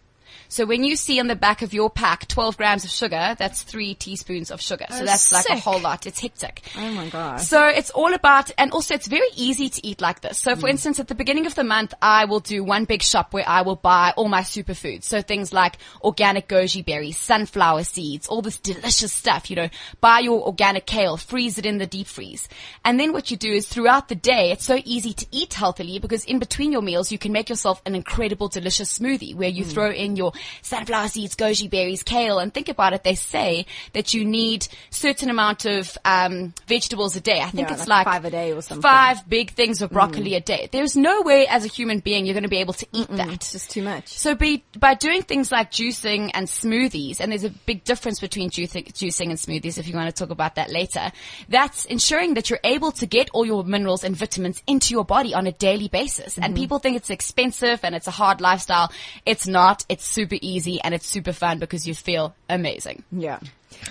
So 0.49 0.65
when 0.65 0.83
you 0.83 0.95
see 0.95 1.19
on 1.19 1.27
the 1.27 1.35
back 1.35 1.61
of 1.61 1.73
your 1.73 1.89
pack 1.89 2.27
12 2.27 2.57
grams 2.57 2.83
of 2.85 2.91
sugar, 2.91 3.35
that's 3.37 3.63
three 3.63 3.95
teaspoons 3.95 4.51
of 4.51 4.61
sugar. 4.61 4.85
So 4.89 5.01
Oh, 5.01 5.05
that's 5.05 5.31
like 5.31 5.45
a 5.49 5.57
whole 5.59 5.79
lot. 5.79 6.05
It's 6.05 6.19
hectic. 6.19 6.61
Oh 6.77 6.91
my 6.91 7.09
gosh. 7.09 7.43
So 7.47 7.65
it's 7.67 7.89
all 7.91 8.13
about, 8.13 8.51
and 8.57 8.71
also 8.71 8.93
it's 8.93 9.07
very 9.07 9.27
easy 9.35 9.69
to 9.69 9.85
eat 9.85 10.01
like 10.01 10.21
this. 10.21 10.37
So 10.39 10.53
Mm. 10.55 10.59
for 10.61 10.69
instance, 10.69 10.99
at 10.99 11.07
the 11.07 11.15
beginning 11.15 11.45
of 11.45 11.55
the 11.55 11.63
month, 11.63 11.93
I 12.01 12.25
will 12.25 12.39
do 12.39 12.63
one 12.63 12.85
big 12.85 13.01
shop 13.01 13.33
where 13.33 13.47
I 13.47 13.61
will 13.61 13.75
buy 13.75 14.13
all 14.15 14.27
my 14.29 14.41
superfoods. 14.41 15.03
So 15.03 15.21
things 15.21 15.51
like 15.53 15.77
organic 16.03 16.47
goji 16.47 16.85
berries, 16.85 17.17
sunflower 17.17 17.83
seeds, 17.83 18.27
all 18.27 18.41
this 18.41 18.57
delicious 18.57 19.11
stuff, 19.13 19.49
you 19.49 19.55
know, 19.55 19.69
buy 20.01 20.19
your 20.19 20.45
organic 20.45 20.85
kale, 20.85 21.17
freeze 21.17 21.57
it 21.57 21.65
in 21.65 21.77
the 21.77 21.85
deep 21.87 22.07
freeze. 22.07 22.47
And 22.83 22.99
then 22.99 23.13
what 23.13 23.31
you 23.31 23.37
do 23.37 23.51
is 23.51 23.67
throughout 23.67 24.07
the 24.09 24.15
day, 24.15 24.51
it's 24.51 24.65
so 24.65 24.79
easy 24.85 25.13
to 25.13 25.25
eat 25.31 25.53
healthily 25.53 25.99
because 25.99 26.23
in 26.25 26.39
between 26.39 26.71
your 26.71 26.81
meals, 26.81 27.11
you 27.11 27.17
can 27.17 27.31
make 27.31 27.49
yourself 27.49 27.81
an 27.85 27.95
incredible 27.95 28.47
delicious 28.47 28.97
smoothie 28.99 29.35
where 29.35 29.49
you 29.49 29.63
throw 29.65 29.89
in 29.91 30.15
your 30.15 30.31
sunflower 30.61 31.09
seeds, 31.09 31.35
goji 31.35 31.69
berries, 31.69 32.03
kale, 32.03 32.39
and 32.39 32.53
think 32.53 32.69
about 32.69 32.93
it. 32.93 33.03
They 33.03 33.15
say 33.15 33.65
that 33.93 34.13
you 34.13 34.25
need 34.25 34.67
certain 34.89 35.29
amount 35.29 35.65
of 35.65 35.97
um, 36.05 36.53
vegetables 36.67 37.15
a 37.15 37.21
day. 37.21 37.41
I 37.41 37.49
think 37.49 37.69
Yeah, 37.69 37.75
it's 37.75 37.87
like 37.87 37.95
like, 38.05 38.13
five 38.13 38.25
a 38.25 38.31
day 38.31 38.51
or 38.51 38.61
something. 38.61 38.81
Five 38.81 39.27
big 39.27 39.51
things 39.51 39.81
of 39.81 39.91
broccoli 39.91 40.35
a 40.35 40.41
day. 40.41 40.69
There's 40.71 40.95
no 40.95 41.21
way 41.21 41.47
as 41.47 41.65
a 41.65 41.67
human 41.67 41.99
being 41.99 42.25
you're 42.25 42.33
going 42.33 42.43
to 42.43 42.49
be 42.49 42.57
able 42.57 42.73
to 42.73 42.87
eat 42.91 43.07
that. 43.09 43.29
It's 43.29 43.51
just 43.51 43.71
too 43.71 43.83
much. 43.83 44.07
So 44.07 44.35
be, 44.35 44.63
by 44.77 44.93
doing 44.93 45.21
things 45.21 45.51
like 45.51 45.71
juicing 45.71 46.31
and 46.33 46.47
smoothies, 46.47 47.19
and 47.19 47.31
there's 47.31 47.43
a 47.43 47.49
big 47.49 47.83
difference 47.83 48.19
between 48.19 48.49
juicing, 48.49 48.91
juicing 48.93 49.29
and 49.29 49.37
smoothies 49.37 49.77
if 49.77 49.87
you 49.87 49.95
want 49.95 50.13
to 50.13 50.19
talk 50.19 50.31
about 50.31 50.55
that 50.55 50.69
later, 50.69 51.11
that's 51.49 51.85
ensuring 51.85 52.35
that 52.35 52.49
you're 52.49 52.59
able 52.63 52.91
to 52.93 53.05
get 53.05 53.29
all 53.33 53.45
your 53.45 53.63
minerals 53.63 54.03
and 54.03 54.15
vitamins 54.15 54.61
into 54.67 54.93
your 54.93 55.05
body 55.05 55.33
on 55.33 55.47
a 55.47 55.51
daily 55.51 55.87
basis. 55.87 56.37
And 56.37 56.55
people 56.55 56.79
think 56.79 56.97
it's 56.97 57.09
expensive 57.09 57.79
and 57.83 57.95
it's 57.95 58.07
a 58.07 58.11
hard 58.11 58.41
lifestyle. 58.41 58.91
It's 59.25 59.47
not. 59.47 59.85
It's 59.89 60.05
super 60.05 60.24
easy 60.33 60.79
and 60.83 60.93
it's 60.93 61.05
super 61.07 61.33
fun 61.33 61.59
because 61.59 61.87
you 61.87 61.93
feel 61.93 62.35
amazing. 62.49 63.03
Yeah. 63.11 63.39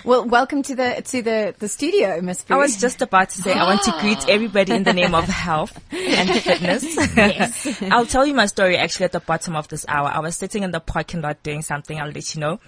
Well, 0.03 0.25
welcome 0.25 0.63
to 0.63 0.75
the 0.75 1.03
to 1.09 1.21
the 1.21 1.53
the 1.59 1.67
studio, 1.69 2.19
Miss. 2.19 2.43
I 2.49 2.57
was 2.57 2.77
just 2.81 3.03
about 3.03 3.29
to 3.29 3.41
say 3.43 3.53
I 3.53 3.65
want 3.65 3.83
to 3.83 3.91
greet 4.01 4.27
everybody 4.27 4.73
in 4.73 4.83
the 4.83 4.93
name 4.93 5.13
of 5.13 5.25
health 5.25 5.79
and 5.91 6.29
fitness. 6.41 6.83
yes. 7.15 7.81
I'll 7.91 8.07
tell 8.07 8.25
you 8.25 8.33
my 8.33 8.47
story 8.47 8.77
actually 8.77 9.05
at 9.05 9.11
the 9.11 9.19
bottom 9.19 9.55
of 9.55 9.67
this 9.67 9.85
hour. 9.87 10.07
I 10.07 10.19
was 10.21 10.35
sitting 10.37 10.63
in 10.63 10.71
the 10.71 10.79
parking 10.79 11.21
lot 11.21 11.43
doing 11.43 11.61
something. 11.61 11.99
I'll 11.99 12.09
let 12.09 12.33
you 12.33 12.41
know. 12.41 12.59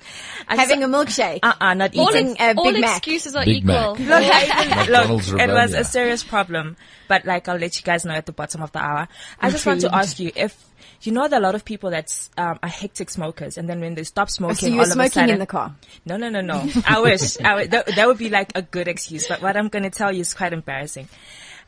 I 0.48 0.58
having 0.58 0.82
saw- 0.82 0.86
a 0.86 0.90
milkshake. 0.90 1.40
uh-uh, 1.42 1.74
not 1.74 1.98
uh, 1.98 2.02
All, 2.02 2.16
eating. 2.16 2.36
a 2.40 2.54
all 2.54 2.72
Big 2.72 2.82
Mac. 2.82 2.98
excuses 2.98 3.36
are 3.36 3.46
Big 3.46 3.64
equal. 3.64 3.96
Mac. 3.96 4.00
Look, 4.00 4.32
I 4.32 4.84
even, 4.84 4.94
look, 5.34 5.42
it 5.42 5.50
was 5.52 5.74
a 5.74 5.84
serious 5.86 6.24
problem, 6.24 6.78
but 7.08 7.26
like 7.26 7.48
I'll 7.50 7.58
let 7.58 7.76
you 7.78 7.84
guys 7.84 8.06
know 8.06 8.14
at 8.14 8.28
the 8.28 8.32
bottom 8.32 8.62
of 8.62 8.72
the 8.74 8.80
hour. 8.80 9.08
I 9.40 9.50
just 9.50 9.66
want 9.66 9.82
to 9.82 9.94
ask 9.96 10.20
you 10.20 10.32
if 10.36 10.67
you 11.02 11.12
know 11.12 11.28
that 11.28 11.40
a 11.40 11.44
lot 11.44 11.56
of 11.56 11.64
people 11.66 11.90
that 11.92 12.12
um, 12.38 12.60
are 12.64 12.70
hectic 12.70 13.10
smokers, 13.10 13.58
and 13.58 13.70
then 13.70 13.80
when 13.80 13.96
they 13.96 14.04
stop 14.04 14.30
smoking, 14.30 14.56
so 14.58 14.66
you 14.68 14.74
all 14.74 14.78
were 14.80 14.84
of 14.84 14.90
a 14.90 14.94
smoking 14.94 15.12
sudden, 15.12 15.30
in 15.32 15.40
the 15.40 15.46
car. 15.46 15.76
No, 16.06 16.18
no, 16.18 16.30
no, 16.30 16.42
no. 16.42 16.68
I 16.86 17.00
wish. 17.02 17.40
I 17.42 17.56
would, 17.56 17.72
that, 17.72 17.88
that 17.96 18.08
would 18.08 18.18
be 18.18 18.30
like 18.30 18.52
a 18.56 18.62
good 18.62 18.88
excuse. 18.88 19.28
But 19.28 19.42
what 19.42 19.56
I'm 19.58 19.68
going 19.70 19.84
to 19.84 19.90
tell 19.90 20.12
you 20.14 20.22
is 20.22 20.34
quite 20.34 20.54
embarrassing. 20.54 21.08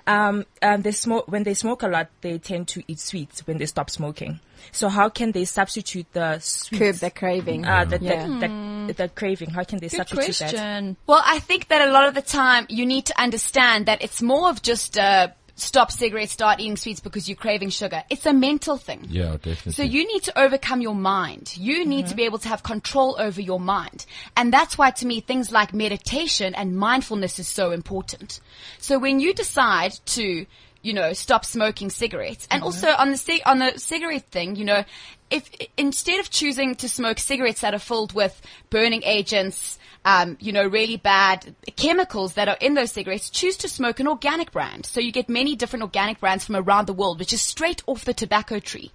Um, 0.07 0.45
um, 0.63 0.81
they 0.81 0.91
smoke 0.91 1.27
when 1.27 1.43
they 1.43 1.53
smoke 1.53 1.83
a 1.83 1.88
lot. 1.88 2.09
They 2.21 2.39
tend 2.39 2.67
to 2.69 2.83
eat 2.88 3.00
sweets 3.00 3.45
when 3.45 3.59
they 3.59 3.67
stop 3.67 3.91
smoking. 3.91 4.39
So 4.71 4.89
how 4.89 5.09
can 5.09 5.31
they 5.33 5.45
substitute 5.45 6.07
the 6.13 6.39
sweets? 6.39 6.79
Curb 6.79 6.95
the 6.95 7.12
craving. 7.12 7.65
uh, 7.65 7.86
the, 7.86 8.00
Yeah. 8.01 8.25
the, 8.25 8.88
the, 8.88 8.93
the 9.03 9.09
craving. 9.09 9.51
How 9.51 9.63
can 9.63 9.77
they 9.79 9.88
Good 9.88 9.98
substitute 9.98 10.38
that? 10.39 10.51
question. 10.51 10.98
Well, 11.05 11.21
I 11.24 11.38
think 11.39 11.67
that 11.67 11.88
a 11.88 11.91
lot 11.91 12.07
of 12.07 12.15
the 12.15 12.24
time 12.24 12.65
you 12.69 12.86
need 12.88 13.05
to 13.05 13.21
understand 13.21 13.86
that 13.86 14.01
it's 14.03 14.21
more 14.21 14.50
of 14.50 14.62
just 14.63 14.98
uh, 14.98 15.27
stop 15.61 15.91
cigarettes, 15.91 16.31
start 16.31 16.59
eating 16.59 16.77
sweets 16.77 16.99
because 16.99 17.27
you're 17.27 17.35
craving 17.35 17.69
sugar. 17.69 18.03
It's 18.09 18.25
a 18.25 18.33
mental 18.33 18.77
thing. 18.77 19.05
Yeah, 19.09 19.33
definitely. 19.33 19.73
So 19.73 19.83
you 19.83 20.07
need 20.07 20.23
to 20.23 20.39
overcome 20.39 20.81
your 20.81 20.95
mind. 20.95 21.55
You 21.57 21.85
need 21.85 22.07
to 22.07 22.15
be 22.15 22.23
able 22.23 22.39
to 22.39 22.47
have 22.47 22.63
control 22.63 23.15
over 23.19 23.41
your 23.41 23.59
mind. 23.59 24.05
And 24.35 24.53
that's 24.53 24.77
why 24.77 24.91
to 24.91 25.05
me 25.05 25.21
things 25.21 25.51
like 25.51 25.73
meditation 25.73 26.55
and 26.55 26.77
mindfulness 26.77 27.39
is 27.39 27.47
so 27.47 27.71
important. 27.71 28.39
So 28.77 28.99
when 28.99 29.19
you 29.19 29.33
decide 29.33 29.93
to, 30.07 30.45
you 30.81 30.93
know, 30.93 31.13
stop 31.13 31.45
smoking 31.45 31.89
cigarettes 31.89 32.47
and 32.51 32.61
mm-hmm. 32.61 32.65
also 32.65 32.91
on 32.91 33.11
the 33.11 33.17
cig- 33.17 33.41
on 33.45 33.59
the 33.59 33.77
cigarette 33.77 34.29
thing, 34.31 34.55
you 34.55 34.65
know, 34.65 34.83
if 35.29 35.49
instead 35.77 36.19
of 36.19 36.29
choosing 36.29 36.75
to 36.75 36.89
smoke 36.89 37.19
cigarettes 37.19 37.61
that 37.61 37.73
are 37.73 37.79
filled 37.79 38.13
with 38.13 38.41
burning 38.69 39.03
agents, 39.03 39.78
um, 40.09 40.37
you 40.39 40.51
know, 40.51 40.65
really 40.65 40.97
bad 40.97 41.55
chemicals 41.75 42.33
that 42.33 42.49
are 42.49 42.57
in 42.59 42.73
those 42.73 42.91
cigarettes, 42.91 43.29
choose 43.29 43.55
to 43.57 43.69
smoke 43.69 43.99
an 43.99 44.07
organic 44.07 44.51
brand. 44.51 44.87
So 44.87 44.99
you 44.99 45.11
get 45.11 45.29
many 45.29 45.55
different 45.55 45.83
organic 45.83 46.19
brands 46.19 46.45
from 46.45 46.55
around 46.55 46.87
the 46.87 46.93
world, 46.93 47.19
which 47.19 47.31
is 47.31 47.43
straight 47.43 47.83
off 47.85 48.05
the 48.05 48.13
tobacco 48.15 48.57
tree. 48.57 48.91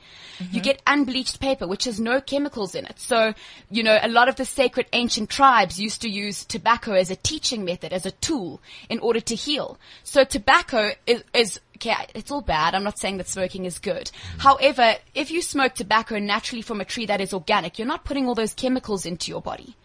You 0.51 0.61
get 0.61 0.83
unbleached 0.89 1.39
paper, 1.39 1.69
which 1.69 1.85
has 1.85 2.01
no 2.01 2.21
chemicals 2.21 2.75
in 2.75 2.85
it. 2.87 2.99
So, 2.99 3.35
you 3.71 3.85
know, 3.85 3.97
a 4.03 4.09
lot 4.09 4.29
of 4.29 4.35
the 4.35 4.45
sacred 4.45 4.87
ancient 4.93 5.31
tribes 5.31 5.79
used 5.79 6.03
to 6.03 6.09
use 6.09 6.45
tobacco 6.45 6.95
as 6.95 7.13
a 7.13 7.17
teaching 7.17 7.65
method, 7.65 7.93
as 7.93 8.05
a 8.05 8.11
tool 8.11 8.61
in 8.89 8.99
order 8.99 9.21
to 9.21 9.37
heal. 9.37 9.79
So 10.03 10.25
tobacco 10.25 10.91
is, 11.07 11.23
is 11.33 11.61
okay, 11.85 12.07
it's 12.15 12.31
all 12.31 12.41
bad. 12.41 12.75
I'm 12.75 12.85
not 12.85 12.99
saying 12.99 13.19
that 13.19 13.29
smoking 13.29 13.65
is 13.65 13.79
good. 13.79 14.11
However, 14.39 14.95
if 15.15 15.31
you 15.31 15.43
smoke 15.43 15.75
tobacco 15.75 16.19
naturally 16.19 16.63
from 16.63 16.81
a 16.81 16.85
tree 16.85 17.07
that 17.07 17.21
is 17.21 17.33
organic, 17.33 17.79
you're 17.79 17.89
not 17.89 18.05
putting 18.05 18.27
all 18.27 18.35
those 18.35 18.55
chemicals 18.55 19.07
into 19.07 19.31
your 19.31 19.43
body. 19.43 19.77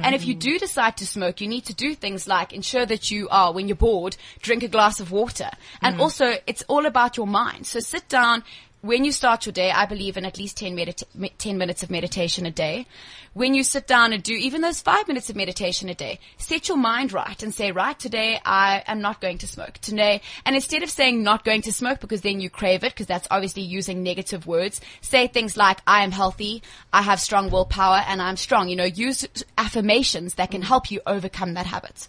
And 0.00 0.14
if 0.14 0.24
you 0.24 0.34
do 0.34 0.58
decide 0.58 0.96
to 0.98 1.06
smoke, 1.06 1.40
you 1.40 1.48
need 1.48 1.64
to 1.66 1.74
do 1.74 1.94
things 1.94 2.28
like 2.28 2.52
ensure 2.52 2.86
that 2.86 3.10
you 3.10 3.28
are, 3.30 3.52
when 3.52 3.68
you're 3.68 3.76
bored, 3.76 4.16
drink 4.40 4.62
a 4.62 4.68
glass 4.68 5.00
of 5.00 5.10
water. 5.10 5.50
And 5.82 5.94
mm-hmm. 5.94 6.02
also, 6.02 6.34
it's 6.46 6.62
all 6.68 6.86
about 6.86 7.16
your 7.16 7.26
mind. 7.26 7.66
So 7.66 7.80
sit 7.80 8.08
down. 8.08 8.44
When 8.82 9.04
you 9.04 9.12
start 9.12 9.46
your 9.46 9.52
day, 9.52 9.70
I 9.70 9.86
believe 9.86 10.16
in 10.16 10.24
at 10.24 10.38
least 10.38 10.58
10, 10.58 10.76
medita- 10.76 11.32
10 11.38 11.58
minutes 11.58 11.82
of 11.82 11.90
meditation 11.90 12.46
a 12.46 12.50
day. 12.50 12.86
When 13.32 13.52
you 13.52 13.64
sit 13.64 13.86
down 13.86 14.12
and 14.12 14.22
do 14.22 14.32
even 14.32 14.60
those 14.60 14.80
five 14.80 15.08
minutes 15.08 15.28
of 15.28 15.36
meditation 15.36 15.88
a 15.88 15.94
day, 15.94 16.20
set 16.38 16.68
your 16.68 16.76
mind 16.78 17.12
right 17.12 17.42
and 17.42 17.52
say, 17.52 17.72
right, 17.72 17.98
today 17.98 18.40
I 18.44 18.82
am 18.86 19.00
not 19.00 19.20
going 19.20 19.38
to 19.38 19.46
smoke. 19.46 19.74
Today, 19.78 20.22
and 20.44 20.54
instead 20.54 20.82
of 20.82 20.90
saying 20.90 21.22
not 21.22 21.44
going 21.44 21.62
to 21.62 21.72
smoke 21.72 22.00
because 22.00 22.20
then 22.20 22.40
you 22.40 22.48
crave 22.48 22.84
it, 22.84 22.92
because 22.92 23.06
that's 23.06 23.28
obviously 23.30 23.62
using 23.62 24.02
negative 24.02 24.46
words, 24.46 24.80
say 25.00 25.26
things 25.26 25.56
like, 25.56 25.80
I 25.86 26.04
am 26.04 26.12
healthy, 26.12 26.62
I 26.92 27.02
have 27.02 27.20
strong 27.20 27.50
willpower, 27.50 28.02
and 28.06 28.22
I'm 28.22 28.36
strong. 28.36 28.68
You 28.68 28.76
know, 28.76 28.84
use 28.84 29.26
affirmations 29.58 30.34
that 30.34 30.50
can 30.50 30.62
help 30.62 30.90
you 30.90 31.00
overcome 31.06 31.54
that 31.54 31.66
habit. 31.66 32.08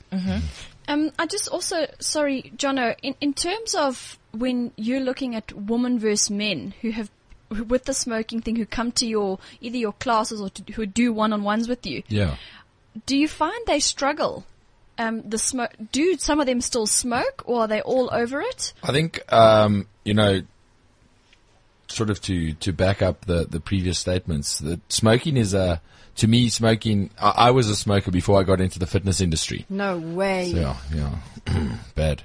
Um, 0.88 1.12
I 1.20 1.26
just 1.26 1.50
also, 1.50 1.88
sorry, 2.00 2.54
Jono, 2.56 2.96
in, 3.02 3.16
in 3.20 3.34
terms 3.34 3.76
of 3.76 4.18
when 4.40 4.72
you're 4.76 5.02
looking 5.02 5.36
at 5.36 5.54
women 5.54 6.00
versus 6.00 6.30
men 6.30 6.74
who 6.82 6.92
have, 6.92 7.10
who, 7.54 7.64
with 7.64 7.86
the 7.86 7.94
smoking 7.94 8.42
thing, 8.42 8.56
who 8.56 8.66
come 8.66 8.92
to 8.94 9.08
your, 9.08 9.40
either 9.62 9.78
your 9.78 9.94
classes 9.94 10.42
or 10.42 10.50
to, 10.50 10.74
who 10.74 10.86
do 10.86 11.14
one-on-ones 11.14 11.68
with 11.68 11.86
you, 11.86 12.04
yeah. 12.08 12.36
do 13.06 13.18
you 13.18 13.28
find 13.28 13.66
they 13.66 13.80
struggle? 13.80 14.46
Um, 15.00 15.22
the 15.30 15.38
smoke, 15.38 15.72
do 15.92 16.18
some 16.18 16.40
of 16.40 16.48
them 16.48 16.60
still 16.60 16.88
smoke 16.88 17.44
or 17.46 17.62
are 17.62 17.68
they 17.68 17.82
all 17.82 18.10
over 18.12 18.42
it? 18.42 18.74
I 18.84 18.92
think 18.92 19.22
um, 19.32 19.88
you 20.04 20.16
know, 20.16 20.42
sort 21.88 22.10
of 22.10 22.22
to 22.22 22.54
to 22.54 22.74
back 22.74 23.02
up 23.02 23.26
the 23.26 23.46
the 23.46 23.60
previous 23.60 24.00
statements. 24.00 24.60
That 24.60 24.80
smoking 24.92 25.38
is 25.38 25.54
a 25.54 25.82
to 26.18 26.28
me 26.28 26.50
smoking. 26.50 27.10
I, 27.20 27.30
I 27.30 27.52
was 27.52 27.70
a 27.70 27.76
smoker 27.76 28.12
before 28.12 28.40
I 28.40 28.44
got 28.44 28.62
into 28.62 28.80
the 28.80 28.88
fitness 28.88 29.22
industry. 29.22 29.66
No 29.70 29.98
way. 29.98 30.52
So, 30.52 30.76
yeah, 30.94 31.20
yeah, 31.48 31.78
bad. 31.96 32.24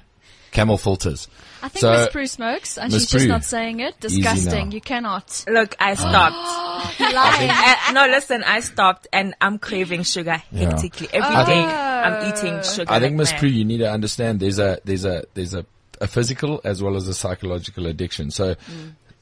Camel 0.51 0.77
filters. 0.77 1.27
I 1.63 1.69
think 1.69 1.81
So- 1.81 1.91
Miss 1.93 2.09
Prue 2.09 2.27
smokes 2.27 2.77
and 2.77 2.91
Miss 2.91 3.03
she's 3.03 3.11
just 3.11 3.27
not 3.27 3.43
saying 3.45 3.79
it. 3.79 3.97
Disgusting. 4.01 4.71
You 4.73 4.81
cannot. 4.81 5.45
Look, 5.47 5.75
I 5.79 5.95
stopped. 6.05 6.35
Uh, 6.99 7.91
no, 7.93 8.05
listen, 8.07 8.43
I 8.43 8.59
stopped 8.59 9.07
and 9.13 9.33
I'm 9.39 9.57
craving 9.57 10.03
sugar 10.03 10.41
Yeah. 10.51 10.69
hectically. 10.71 11.07
Every 11.13 11.35
I 11.35 11.45
day 11.45 11.53
think- 11.53 11.67
I'm 11.71 12.29
eating 12.29 12.63
sugar. 12.63 12.91
I 12.91 12.99
think 12.99 13.11
like 13.13 13.17
Miss 13.19 13.31
mad. 13.31 13.39
Prue, 13.39 13.49
you 13.49 13.63
need 13.65 13.77
to 13.77 13.89
understand 13.89 14.39
there's 14.41 14.59
a 14.59 14.79
there's 14.83 15.05
a 15.05 15.23
there's 15.33 15.53
a, 15.53 15.65
a 16.01 16.07
physical 16.07 16.59
as 16.65 16.83
well 16.83 16.95
as 16.97 17.07
a 17.07 17.13
psychological 17.13 17.87
addiction. 17.87 18.29
So 18.31 18.55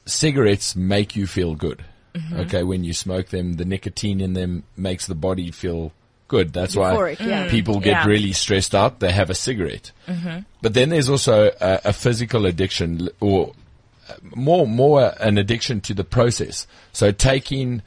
cigarettes 0.06 0.74
make 0.76 1.14
you 1.16 1.26
feel 1.26 1.54
good. 1.54 1.84
Okay, 2.34 2.62
when 2.62 2.84
you 2.84 2.92
smoke 2.92 3.28
them, 3.28 3.54
the 3.54 3.64
nicotine 3.64 4.20
in 4.20 4.34
them 4.34 4.64
makes 4.76 5.06
the 5.06 5.14
body 5.14 5.50
feel 5.50 5.92
good. 6.32 6.52
That's 6.54 6.74
Euphoric, 6.74 7.20
why 7.20 7.26
yeah. 7.26 7.46
Mm. 7.46 7.50
people 7.50 7.78
get 7.78 7.90
Yeah. 7.90 8.06
really 8.06 8.32
stressed 8.32 8.74
out. 8.74 9.00
They 9.00 9.12
have 9.12 9.28
a 9.28 9.34
cigarette. 9.34 9.92
Mm-hmm. 10.08 10.38
But 10.62 10.72
then 10.72 10.88
there's 10.88 11.10
also 11.10 11.52
a, 11.60 11.80
a 11.84 11.92
physical 11.92 12.46
addiction, 12.46 13.10
or 13.20 13.52
uh, 14.08 14.14
more 14.34 14.66
more 14.66 15.12
an 15.20 15.36
addiction 15.36 15.82
to 15.82 15.94
the 15.94 16.04
process. 16.04 16.66
So 16.92 17.12
taking 17.12 17.82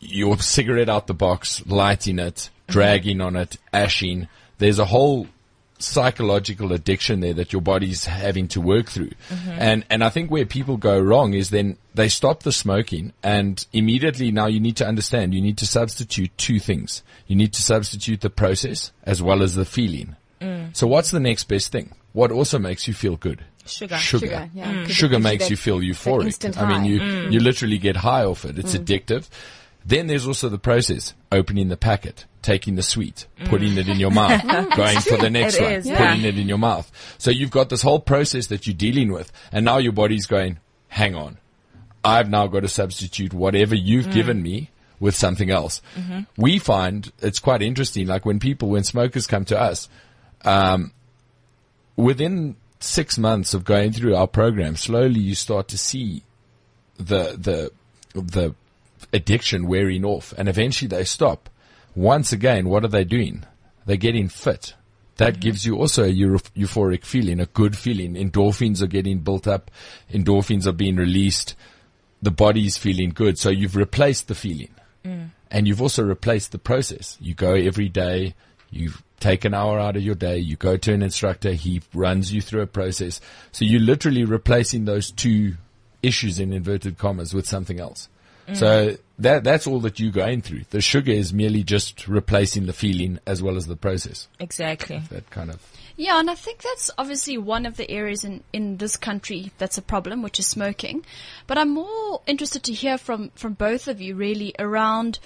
your 0.00 0.38
cigarette 0.38 0.88
out 0.88 1.06
the 1.06 1.14
box, 1.14 1.64
lighting 1.66 2.18
it, 2.18 2.34
mm-hmm. 2.34 2.72
dragging 2.72 3.20
on 3.20 3.36
it, 3.36 3.56
ashing. 3.72 4.26
There's 4.58 4.80
a 4.80 4.84
whole 4.86 5.28
psychological 5.82 6.72
addiction 6.72 7.20
there 7.20 7.34
that 7.34 7.52
your 7.52 7.62
body's 7.62 8.04
having 8.04 8.48
to 8.48 8.60
work 8.60 8.88
through. 8.88 9.10
Mm-hmm. 9.28 9.50
And, 9.50 9.84
and 9.90 10.04
I 10.04 10.08
think 10.08 10.30
where 10.30 10.46
people 10.46 10.76
go 10.76 10.98
wrong 11.00 11.34
is 11.34 11.50
then 11.50 11.76
they 11.94 12.08
stop 12.08 12.42
the 12.42 12.52
smoking 12.52 13.12
and 13.22 13.64
immediately 13.72 14.30
now 14.30 14.46
you 14.46 14.60
need 14.60 14.76
to 14.76 14.86
understand 14.86 15.34
you 15.34 15.40
need 15.40 15.58
to 15.58 15.66
substitute 15.66 16.36
two 16.38 16.58
things. 16.58 17.02
You 17.26 17.36
need 17.36 17.52
to 17.54 17.62
substitute 17.62 18.20
the 18.20 18.30
process 18.30 18.92
as 19.04 19.22
well 19.22 19.42
as 19.42 19.54
the 19.54 19.64
feeling. 19.64 20.16
Mm. 20.40 20.76
So 20.76 20.86
what's 20.86 21.10
the 21.10 21.20
next 21.20 21.44
best 21.44 21.72
thing? 21.72 21.92
What 22.12 22.30
also 22.30 22.58
makes 22.58 22.86
you 22.88 22.94
feel 22.94 23.16
good? 23.16 23.44
Sugar. 23.64 23.96
Sugar. 23.96 24.26
Sugar, 24.26 24.50
yeah, 24.54 24.72
mm. 24.72 24.84
it 24.84 24.90
Sugar 24.90 25.18
makes 25.18 25.44
that- 25.44 25.50
you 25.50 25.56
feel 25.56 25.78
euphoric. 25.78 26.56
I 26.60 26.68
mean, 26.68 26.84
you, 26.84 27.00
mm. 27.00 27.32
you 27.32 27.40
literally 27.40 27.78
get 27.78 27.96
high 27.96 28.24
off 28.24 28.44
it. 28.44 28.58
It's 28.58 28.74
addictive. 28.74 29.28
Then 29.84 30.06
there's 30.06 30.26
also 30.26 30.48
the 30.48 30.58
process, 30.58 31.14
opening 31.30 31.68
the 31.68 31.76
packet, 31.76 32.26
taking 32.40 32.76
the 32.76 32.82
sweet, 32.82 33.26
putting 33.46 33.76
it 33.76 33.88
in 33.88 33.98
your 33.98 34.10
mouth, 34.10 34.40
mm. 34.42 34.76
going 34.76 35.00
for 35.00 35.16
the 35.16 35.30
next 35.30 35.56
It 35.56 35.62
one, 35.62 35.72
is, 35.72 35.86
yeah. 35.86 35.98
putting 35.98 36.24
it 36.24 36.38
in 36.38 36.48
your 36.48 36.58
mouth. 36.58 36.90
So 37.18 37.30
you've 37.30 37.50
got 37.50 37.68
this 37.68 37.82
whole 37.82 38.00
process 38.00 38.48
that 38.48 38.66
you're 38.66 38.74
dealing 38.74 39.12
with 39.12 39.32
and 39.50 39.64
now 39.64 39.78
your 39.78 39.92
body's 39.92 40.26
going, 40.26 40.58
hang 40.88 41.14
on. 41.14 41.38
I've 42.04 42.28
now 42.28 42.46
got 42.48 42.60
to 42.60 42.68
substitute 42.68 43.32
whatever 43.32 43.74
you've 43.74 44.06
mm. 44.06 44.12
given 44.12 44.42
me 44.42 44.70
with 44.98 45.14
something 45.14 45.50
else. 45.50 45.82
Mm-hmm. 45.96 46.20
We 46.36 46.58
find 46.58 47.12
it's 47.20 47.38
quite 47.38 47.62
interesting. 47.62 48.06
Like 48.06 48.24
when 48.24 48.38
people, 48.38 48.70
when 48.70 48.84
smokers 48.84 49.26
come 49.26 49.44
to 49.46 49.60
us, 49.60 49.88
um, 50.44 50.92
within 51.96 52.56
six 52.80 53.18
months 53.18 53.54
of 53.54 53.64
going 53.64 53.92
through 53.92 54.16
our 54.16 54.26
program, 54.26 54.76
slowly 54.76 55.20
you 55.20 55.34
start 55.34 55.68
to 55.68 55.78
see 55.78 56.22
the 56.96 57.36
the 57.36 57.72
the 58.14 58.54
addiction 59.12 59.66
wearing 59.66 60.04
off, 60.04 60.32
and 60.36 60.48
eventually 60.48 60.88
they 60.88 61.04
stop. 61.04 61.48
Once 61.94 62.32
again, 62.32 62.68
what 62.68 62.84
are 62.84 62.88
they 62.88 63.04
doing? 63.04 63.44
They're 63.86 63.96
getting 63.96 64.28
fit. 64.28 64.74
That 65.16 65.34
mm-hmm. 65.34 65.40
gives 65.40 65.66
you 65.66 65.76
also 65.76 66.04
a 66.04 66.12
euphoric 66.12 67.04
feeling, 67.04 67.38
a 67.40 67.46
good 67.46 67.76
feeling. 67.76 68.14
Endorphins 68.14 68.80
are 68.82 68.86
getting 68.86 69.18
built 69.18 69.46
up. 69.46 69.70
Endorphins 70.10 70.66
are 70.66 70.72
being 70.72 70.96
released. 70.96 71.54
The 72.22 72.30
body's 72.30 72.78
feeling 72.78 73.10
good. 73.10 73.38
So 73.38 73.50
you've 73.50 73.76
replaced 73.76 74.28
the 74.28 74.34
feeling 74.34 74.70
mm. 75.04 75.30
and 75.50 75.68
you've 75.68 75.82
also 75.82 76.02
replaced 76.02 76.52
the 76.52 76.58
process. 76.58 77.18
You 77.20 77.34
go 77.34 77.54
every 77.54 77.88
day, 77.88 78.34
you 78.70 78.92
take 79.20 79.44
an 79.44 79.54
hour 79.54 79.78
out 79.78 79.96
of 79.96 80.02
your 80.02 80.14
day, 80.14 80.38
you 80.38 80.56
go 80.56 80.76
to 80.76 80.92
an 80.92 81.02
instructor, 81.02 81.52
he 81.52 81.82
runs 81.94 82.32
you 82.32 82.40
through 82.40 82.62
a 82.62 82.66
process. 82.66 83.20
So 83.52 83.64
you're 83.64 83.80
literally 83.80 84.24
replacing 84.24 84.84
those 84.84 85.10
two 85.10 85.54
issues 86.02 86.40
in 86.40 86.52
inverted 86.52 86.98
commas 86.98 87.34
with 87.34 87.46
something 87.46 87.78
else. 87.78 88.08
Mm. 88.48 88.56
So 88.56 88.96
that 89.18 89.44
that's 89.44 89.66
all 89.66 89.80
that 89.80 90.00
you're 90.00 90.12
going 90.12 90.42
through. 90.42 90.62
The 90.70 90.80
sugar 90.80 91.12
is 91.12 91.32
merely 91.32 91.62
just 91.62 92.08
replacing 92.08 92.66
the 92.66 92.72
feeling 92.72 93.18
as 93.26 93.42
well 93.42 93.56
as 93.56 93.66
the 93.66 93.76
process. 93.76 94.28
Exactly. 94.40 95.02
That 95.10 95.30
kind 95.30 95.50
of 95.50 95.60
Yeah, 95.96 96.18
and 96.18 96.30
I 96.30 96.34
think 96.34 96.62
that's 96.62 96.90
obviously 96.98 97.38
one 97.38 97.66
of 97.66 97.76
the 97.76 97.90
areas 97.90 98.24
in, 98.24 98.42
in 98.52 98.78
this 98.78 98.96
country 98.96 99.52
that's 99.58 99.78
a 99.78 99.82
problem, 99.82 100.22
which 100.22 100.38
is 100.38 100.46
smoking. 100.46 101.04
But 101.46 101.58
I'm 101.58 101.70
more 101.70 102.22
interested 102.26 102.64
to 102.64 102.72
hear 102.72 102.98
from, 102.98 103.30
from 103.34 103.54
both 103.54 103.88
of 103.88 104.00
you 104.00 104.14
really 104.14 104.54
around 104.58 105.18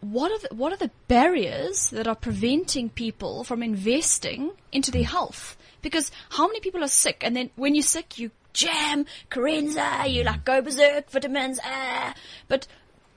what 0.00 0.30
are 0.30 0.38
the, 0.38 0.54
what 0.54 0.72
are 0.72 0.76
the 0.76 0.90
barriers 1.08 1.88
that 1.90 2.06
are 2.06 2.14
preventing 2.14 2.88
people 2.88 3.42
from 3.44 3.62
investing 3.62 4.52
into 4.70 4.90
their 4.90 5.02
mm. 5.02 5.10
health? 5.10 5.56
Because 5.80 6.12
how 6.30 6.46
many 6.46 6.60
people 6.60 6.84
are 6.84 6.88
sick 6.88 7.22
and 7.24 7.34
then 7.34 7.50
when 7.56 7.74
you're 7.74 7.82
sick 7.82 8.18
you 8.18 8.30
jam, 8.52 9.06
Carenza, 9.30 10.10
you 10.10 10.24
like 10.24 10.44
go 10.44 10.62
berserk, 10.62 11.10
vitamins, 11.10 11.58
ah. 11.64 12.14
But 12.48 12.66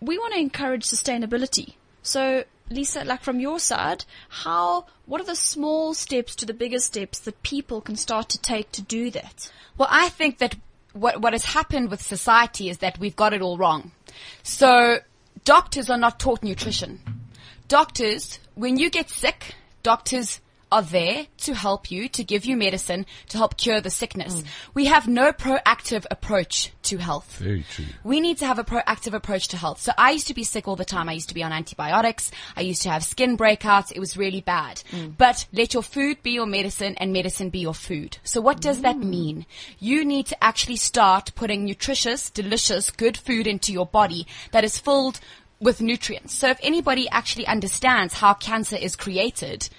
we 0.02 0.18
want 0.18 0.34
to 0.34 0.40
encourage 0.40 0.86
sustainability. 0.86 1.76
So, 2.02 2.44
Lisa, 2.70 3.04
like 3.04 3.22
from 3.22 3.40
your 3.40 3.60
side, 3.60 4.06
how, 4.30 4.86
what 5.06 5.22
are 5.22 5.26
the 5.26 5.36
small 5.36 5.94
steps 5.94 6.36
to 6.36 6.46
the 6.46 6.54
bigger 6.54 6.80
steps 6.80 7.20
that 7.20 7.42
people 7.44 7.82
can 7.82 7.96
start 7.96 8.30
to 8.30 8.42
take 8.42 8.72
to 8.74 8.82
do 8.82 9.12
that? 9.12 9.52
Well, 9.78 9.90
I 9.92 10.10
think 10.10 10.38
that 10.40 10.56
what, 10.94 11.22
what 11.22 11.34
has 11.34 11.46
happened 11.46 11.90
with 11.90 12.02
society 12.02 12.70
is 12.70 12.78
that 12.80 13.00
we've 13.00 13.16
got 13.16 13.34
it 13.34 13.42
all 13.42 13.58
wrong. 13.58 13.92
So 14.44 15.00
doctors 15.44 15.90
are 15.90 15.98
not 15.98 16.20
taught 16.20 16.44
nutrition. 16.44 17.00
Doctors, 17.68 18.40
when 18.54 18.78
you 18.78 18.90
get 18.90 19.10
sick, 19.10 19.56
doctors 19.84 20.40
are 20.76 20.82
there 20.82 21.26
to 21.38 21.54
help 21.54 21.90
you, 21.90 22.10
to 22.10 22.22
give 22.22 22.44
you 22.44 22.58
medicine, 22.58 23.06
to 23.30 23.38
help 23.38 23.56
cure 23.56 23.80
the 23.80 23.90
sickness. 23.90 24.36
Mm. 24.36 24.46
We 24.74 24.86
have 24.86 25.08
no 25.08 25.32
proactive 25.32 26.06
approach 26.12 26.74
to 26.84 26.98
health. 26.98 27.38
very 27.38 27.64
true. 27.72 27.86
We 28.04 28.20
need 28.20 28.40
to 28.40 28.46
have 28.46 28.60
a 28.60 28.66
proactive 28.66 29.14
approach 29.14 29.48
to 29.50 29.58
health. 29.58 29.80
So 29.80 29.94
I 29.98 30.12
used 30.12 30.28
to 30.28 30.34
be 30.34 30.44
sick 30.44 30.68
all 30.68 30.76
the 30.76 30.84
time. 30.84 31.08
I 31.08 31.14
used 31.14 31.30
to 31.30 31.34
be 31.34 31.44
on 31.44 31.54
antibiotics. 31.54 32.30
I 32.58 32.62
used 32.62 32.82
to 32.82 32.90
have 32.90 33.06
skin 33.06 33.38
breakouts. 33.38 33.94
It 33.94 34.02
was 34.02 34.18
really 34.18 34.42
bad. 34.42 34.84
Mm. 34.92 35.16
But 35.18 35.48
let 35.54 35.74
your 35.74 35.84
food 35.84 36.22
be 36.22 36.32
your 36.32 36.46
medicine 36.46 36.96
and 36.98 37.14
medicine 37.14 37.50
be 37.50 37.60
your 37.60 37.74
food. 37.74 38.18
So 38.26 38.42
what 38.42 38.60
does 38.60 38.82
that 38.82 38.98
mm. 38.98 39.06
mean? 39.06 39.46
You 39.80 40.04
need 40.04 40.26
to 40.28 40.44
actually 40.44 40.76
start 40.76 41.32
putting 41.36 41.64
nutritious, 41.64 42.30
delicious, 42.30 42.92
good 42.92 43.16
food 43.16 43.48
into 43.48 43.72
your 43.72 43.86
body 43.86 44.28
that 44.52 44.66
is 44.66 44.78
filled 44.78 45.22
with 45.62 45.80
nutrients. 45.80 46.34
So 46.36 46.50
if 46.50 46.60
anybody 46.62 47.08
actually 47.10 47.48
understands 47.48 48.16
how 48.16 48.34
cancer 48.34 48.76
is 48.76 48.98
created, 48.98 49.70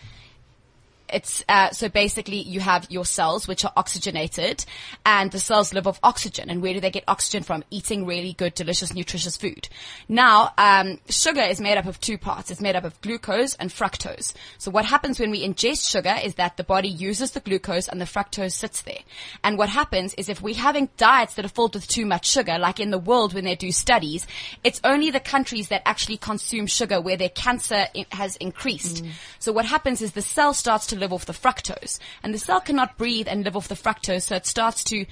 it's 1.08 1.44
uh, 1.48 1.70
so 1.70 1.88
basically 1.88 2.38
you 2.40 2.60
have 2.60 2.86
your 2.90 3.04
cells 3.04 3.46
which 3.48 3.64
are 3.64 3.72
oxygenated 3.76 4.64
and 5.04 5.30
the 5.30 5.38
cells 5.38 5.72
live 5.72 5.86
off 5.86 6.00
oxygen. 6.02 6.50
And 6.50 6.62
where 6.62 6.74
do 6.74 6.80
they 6.80 6.90
get 6.90 7.04
oxygen 7.08 7.42
from? 7.42 7.64
Eating 7.70 8.06
really 8.06 8.32
good 8.32 8.54
delicious 8.54 8.94
nutritious 8.94 9.36
food. 9.36 9.68
Now 10.08 10.52
um, 10.58 10.98
sugar 11.08 11.42
is 11.42 11.60
made 11.60 11.78
up 11.78 11.86
of 11.86 12.00
two 12.00 12.18
parts. 12.18 12.50
It's 12.50 12.60
made 12.60 12.76
up 12.76 12.84
of 12.84 13.00
glucose 13.00 13.54
and 13.54 13.70
fructose. 13.70 14.34
So 14.58 14.70
what 14.70 14.84
happens 14.84 15.20
when 15.20 15.30
we 15.30 15.46
ingest 15.46 15.88
sugar 15.88 16.16
is 16.22 16.34
that 16.34 16.56
the 16.56 16.64
body 16.64 16.88
uses 16.88 17.32
the 17.32 17.40
glucose 17.40 17.88
and 17.88 18.00
the 18.00 18.04
fructose 18.04 18.52
sits 18.52 18.82
there. 18.82 19.00
And 19.44 19.58
what 19.58 19.68
happens 19.68 20.14
is 20.14 20.28
if 20.28 20.42
we're 20.42 20.54
having 20.54 20.88
diets 20.96 21.34
that 21.34 21.44
are 21.44 21.48
filled 21.48 21.74
with 21.74 21.86
too 21.88 22.06
much 22.06 22.26
sugar 22.26 22.58
like 22.58 22.80
in 22.80 22.90
the 22.90 22.98
world 22.98 23.34
when 23.34 23.44
they 23.44 23.54
do 23.54 23.72
studies 23.72 24.26
it's 24.64 24.80
only 24.84 25.10
the 25.10 25.20
countries 25.20 25.68
that 25.68 25.82
actually 25.86 26.16
consume 26.16 26.66
sugar 26.66 27.00
where 27.00 27.16
their 27.16 27.28
cancer 27.28 27.86
has 28.10 28.36
increased. 28.36 29.04
So 29.38 29.52
what 29.52 29.64
happens 29.64 30.02
is 30.02 30.12
the 30.12 30.22
cell 30.22 30.54
starts 30.54 30.86
to 30.88 30.95
live 30.96 31.12
off 31.12 31.26
the 31.26 31.32
fructose. 31.32 31.98
And 32.22 32.34
the 32.34 32.38
cell 32.38 32.60
cannot 32.60 32.98
breathe 32.98 33.28
and 33.28 33.44
live 33.44 33.56
off 33.56 33.68
the 33.68 33.74
fructose 33.74 34.22
so 34.22 34.36
it 34.36 34.46
starts 34.46 34.82
to 34.84 35.06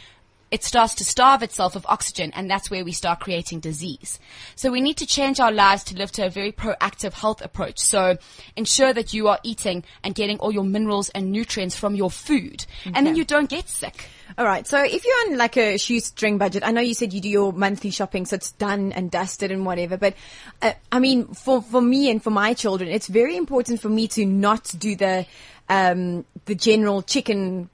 it 0.54 0.62
starts 0.62 0.94
to 0.94 1.04
starve 1.04 1.42
itself 1.42 1.74
of 1.74 1.84
oxygen 1.88 2.30
and 2.36 2.48
that's 2.48 2.70
where 2.70 2.84
we 2.84 2.92
start 2.92 3.18
creating 3.18 3.58
disease. 3.58 4.20
So 4.54 4.70
we 4.70 4.80
need 4.80 4.96
to 4.98 5.06
change 5.06 5.40
our 5.40 5.50
lives 5.50 5.82
to 5.84 5.96
live 5.96 6.12
to 6.12 6.26
a 6.26 6.30
very 6.30 6.52
proactive 6.52 7.12
health 7.12 7.42
approach. 7.42 7.80
So 7.80 8.18
ensure 8.54 8.92
that 8.92 9.12
you 9.12 9.26
are 9.26 9.40
eating 9.42 9.82
and 10.04 10.14
getting 10.14 10.38
all 10.38 10.52
your 10.52 10.62
minerals 10.62 11.08
and 11.08 11.32
nutrients 11.32 11.74
from 11.74 11.96
your 11.96 12.08
food 12.08 12.66
and 12.84 13.04
then 13.04 13.16
you 13.16 13.24
don't 13.24 13.50
get 13.50 13.68
sick. 13.68 14.08
All 14.38 14.44
right. 14.44 14.64
So 14.64 14.80
if 14.80 15.04
you're 15.04 15.26
on 15.26 15.38
like 15.38 15.56
a 15.56 15.76
shoestring 15.76 16.38
budget, 16.38 16.62
I 16.64 16.70
know 16.70 16.80
you 16.80 16.94
said 16.94 17.12
you 17.12 17.20
do 17.20 17.28
your 17.28 17.52
monthly 17.52 17.90
shopping, 17.90 18.24
so 18.24 18.36
it's 18.36 18.52
done 18.52 18.92
and 18.92 19.10
dusted 19.10 19.50
and 19.50 19.66
whatever. 19.66 19.96
But 19.96 20.14
uh, 20.62 20.72
I 20.92 21.00
mean, 21.00 21.26
for 21.34 21.62
for 21.62 21.82
me 21.82 22.10
and 22.10 22.22
for 22.22 22.30
my 22.30 22.54
children, 22.54 22.90
it's 22.90 23.06
very 23.06 23.36
important 23.36 23.80
for 23.80 23.88
me 23.88 24.08
to 24.08 24.24
not 24.24 24.72
do 24.78 24.96
the 24.96 25.26
um, 25.68 26.24
the 26.46 26.54
general 26.54 27.02
chicken 27.02 27.68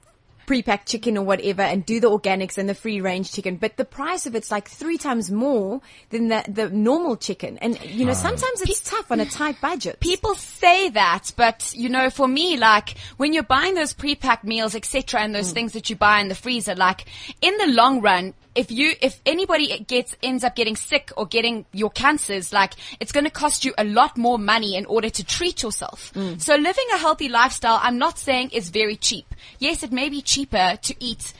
pre-packed 0.45 0.87
chicken 0.87 1.17
or 1.17 1.23
whatever 1.23 1.61
and 1.61 1.85
do 1.85 1.99
the 1.99 2.09
organics 2.09 2.57
and 2.57 2.67
the 2.67 2.75
free 2.75 3.01
range 3.01 3.31
chicken. 3.31 3.55
But 3.57 3.77
the 3.77 3.85
price 3.85 4.25
of 4.25 4.35
it's 4.35 4.51
like 4.51 4.67
three 4.67 4.97
times 4.97 5.31
more 5.31 5.81
than 6.09 6.27
the 6.27 6.43
the 6.47 6.69
normal 6.69 7.17
chicken. 7.17 7.57
And 7.59 7.79
you 7.83 8.05
know 8.05 8.13
sometimes 8.13 8.61
it's 8.61 8.81
tough 8.81 9.11
on 9.11 9.19
a 9.19 9.25
tight 9.25 9.61
budget. 9.61 9.99
People 9.99 10.35
say 10.35 10.89
that, 10.89 11.31
but 11.35 11.73
you 11.75 11.89
know, 11.89 12.09
for 12.09 12.27
me, 12.27 12.57
like 12.57 12.95
when 13.17 13.33
you're 13.33 13.43
buying 13.43 13.75
those 13.75 13.93
pre-packed 13.93 14.43
meals, 14.43 14.75
etc., 14.75 15.21
and 15.21 15.33
those 15.33 15.51
mm. 15.51 15.53
things 15.53 15.73
that 15.73 15.89
you 15.89 15.95
buy 15.95 16.19
in 16.19 16.27
the 16.27 16.35
freezer, 16.35 16.75
like 16.75 17.05
in 17.41 17.57
the 17.57 17.67
long 17.67 18.01
run, 18.01 18.33
if 18.53 18.69
you, 18.71 18.93
if 19.01 19.21
anybody 19.25 19.79
gets 19.79 20.15
ends 20.21 20.43
up 20.43 20.55
getting 20.55 20.75
sick 20.75 21.11
or 21.15 21.25
getting 21.25 21.65
your 21.71 21.89
cancers, 21.89 22.51
like 22.51 22.73
it's 22.99 23.11
going 23.11 23.23
to 23.23 23.29
cost 23.31 23.63
you 23.63 23.73
a 23.77 23.83
lot 23.83 24.17
more 24.17 24.37
money 24.37 24.75
in 24.75 24.85
order 24.85 25.09
to 25.09 25.23
treat 25.23 25.63
yourself. 25.63 26.11
Mm. 26.13 26.41
So 26.41 26.55
living 26.55 26.85
a 26.93 26.97
healthy 26.97 27.29
lifestyle, 27.29 27.79
I'm 27.81 27.97
not 27.97 28.17
saying 28.19 28.49
is 28.49 28.69
very 28.69 28.95
cheap. 28.97 29.33
Yes, 29.59 29.83
it 29.83 29.91
may 29.91 30.09
be 30.09 30.21
cheaper 30.21 30.77
to 30.81 30.95
eat 30.99 31.33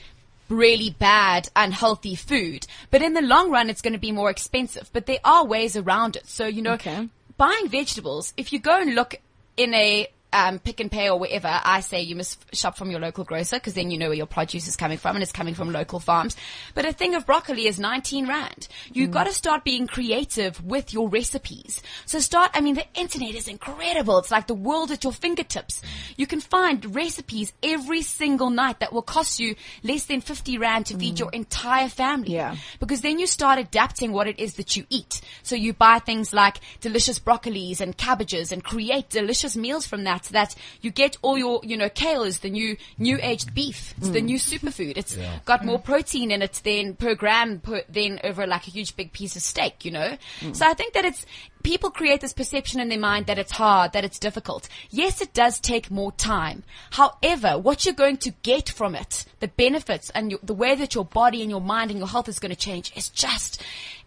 really 0.48 0.90
bad, 0.98 1.48
unhealthy 1.56 2.14
food. 2.14 2.66
But 2.90 3.02
in 3.02 3.14
the 3.14 3.22
long 3.22 3.50
run, 3.50 3.70
it's 3.70 3.80
going 3.82 3.94
to 3.94 3.98
be 3.98 4.12
more 4.12 4.30
expensive. 4.30 4.90
But 4.92 5.06
there 5.06 5.20
are 5.24 5.44
ways 5.46 5.76
around 5.76 6.16
it. 6.16 6.26
So, 6.26 6.46
you 6.46 6.62
know, 6.62 6.74
Okay. 6.74 7.08
buying 7.36 7.68
vegetables, 7.68 8.32
if 8.36 8.52
you 8.52 8.58
go 8.58 8.80
and 8.80 8.94
look 8.94 9.16
in 9.56 9.72
a 9.74 10.08
um, 10.32 10.58
Pick 10.58 10.80
n 10.80 10.88
Pay 10.88 11.10
or 11.10 11.18
wherever, 11.18 11.48
I 11.48 11.80
say 11.80 12.00
you 12.00 12.16
must 12.16 12.54
shop 12.54 12.76
from 12.76 12.90
your 12.90 13.00
local 13.00 13.24
grocer 13.24 13.56
because 13.56 13.74
then 13.74 13.90
you 13.90 13.98
know 13.98 14.08
where 14.08 14.16
your 14.16 14.26
produce 14.26 14.66
is 14.66 14.76
coming 14.76 14.98
from 14.98 15.16
and 15.16 15.22
it's 15.22 15.32
coming 15.32 15.54
from 15.54 15.72
local 15.72 16.00
farms. 16.00 16.36
But 16.74 16.84
a 16.84 16.92
thing 16.92 17.14
of 17.14 17.26
broccoli 17.26 17.66
is 17.66 17.78
19 17.78 18.26
rand. 18.26 18.68
You've 18.92 19.10
got 19.10 19.24
to 19.24 19.32
start 19.32 19.64
being 19.64 19.86
creative 19.86 20.62
with 20.64 20.92
your 20.92 21.08
recipes. 21.08 21.82
So 22.06 22.18
start, 22.18 22.50
I 22.54 22.60
mean, 22.60 22.74
the 22.74 22.86
internet 22.94 23.34
is 23.34 23.48
incredible. 23.48 24.18
It's 24.18 24.30
like 24.30 24.46
the 24.46 24.54
world 24.54 24.90
at 24.90 25.04
your 25.04 25.12
fingertips. 25.12 25.82
You 26.16 26.26
can 26.26 26.40
find 26.40 26.94
recipes 26.94 27.52
every 27.62 28.02
single 28.02 28.50
night 28.50 28.80
that 28.80 28.92
will 28.92 29.02
cost 29.02 29.38
you 29.38 29.54
less 29.82 30.06
than 30.06 30.20
50 30.20 30.58
rand 30.58 30.86
to 30.86 30.98
feed 30.98 31.18
your 31.18 31.30
entire 31.30 31.88
family. 31.88 32.34
Yeah. 32.34 32.56
Because 32.80 33.00
then 33.00 33.18
you 33.18 33.26
start 33.26 33.58
adapting 33.58 34.12
what 34.12 34.26
it 34.26 34.38
is 34.38 34.54
that 34.54 34.76
you 34.76 34.86
eat. 34.88 35.20
So 35.42 35.56
you 35.56 35.72
buy 35.72 35.98
things 35.98 36.32
like 36.32 36.58
delicious 36.80 37.18
broccolis 37.18 37.80
and 37.80 37.96
cabbages 37.96 38.52
and 38.52 38.62
create 38.62 39.10
delicious 39.10 39.56
meals 39.56 39.86
from 39.86 40.04
that 40.04 40.21
so 40.24 40.32
that 40.32 40.54
you 40.80 40.90
get 40.90 41.16
all 41.22 41.38
your, 41.38 41.60
you 41.62 41.76
know, 41.76 41.88
kale 41.88 42.22
is 42.22 42.40
the 42.40 42.50
new, 42.50 42.76
new 42.98 43.18
aged 43.22 43.54
beef. 43.54 43.94
It's 43.98 44.10
the 44.10 44.20
mm. 44.20 44.24
new 44.24 44.38
superfood. 44.38 44.96
It's 44.96 45.16
got 45.44 45.64
more 45.64 45.78
protein 45.78 46.30
in 46.30 46.42
it 46.42 46.60
than 46.64 46.94
per 46.94 47.14
gram 47.14 47.60
per, 47.60 47.82
than 47.88 48.20
over 48.24 48.46
like 48.46 48.66
a 48.66 48.70
huge 48.70 48.96
big 48.96 49.12
piece 49.12 49.36
of 49.36 49.42
steak, 49.42 49.84
you 49.84 49.90
know? 49.90 50.16
Mm. 50.40 50.56
So 50.56 50.66
I 50.66 50.74
think 50.74 50.94
that 50.94 51.04
it's, 51.04 51.26
people 51.62 51.90
create 51.90 52.20
this 52.20 52.32
perception 52.32 52.80
in 52.80 52.88
their 52.88 52.98
mind 52.98 53.26
that 53.26 53.38
it's 53.38 53.52
hard, 53.52 53.92
that 53.92 54.04
it's 54.04 54.18
difficult. 54.18 54.68
Yes, 54.90 55.20
it 55.20 55.32
does 55.32 55.60
take 55.60 55.90
more 55.90 56.12
time. 56.12 56.64
However, 56.90 57.58
what 57.58 57.84
you're 57.84 57.94
going 57.94 58.16
to 58.18 58.30
get 58.42 58.68
from 58.68 58.94
it, 58.94 59.24
the 59.40 59.48
benefits 59.48 60.10
and 60.10 60.30
your, 60.30 60.40
the 60.42 60.54
way 60.54 60.74
that 60.74 60.94
your 60.94 61.04
body 61.04 61.42
and 61.42 61.50
your 61.50 61.60
mind 61.60 61.90
and 61.90 61.98
your 61.98 62.08
health 62.08 62.28
is 62.28 62.38
going 62.38 62.50
to 62.50 62.56
change 62.56 62.92
is 62.96 63.08
just, 63.08 63.62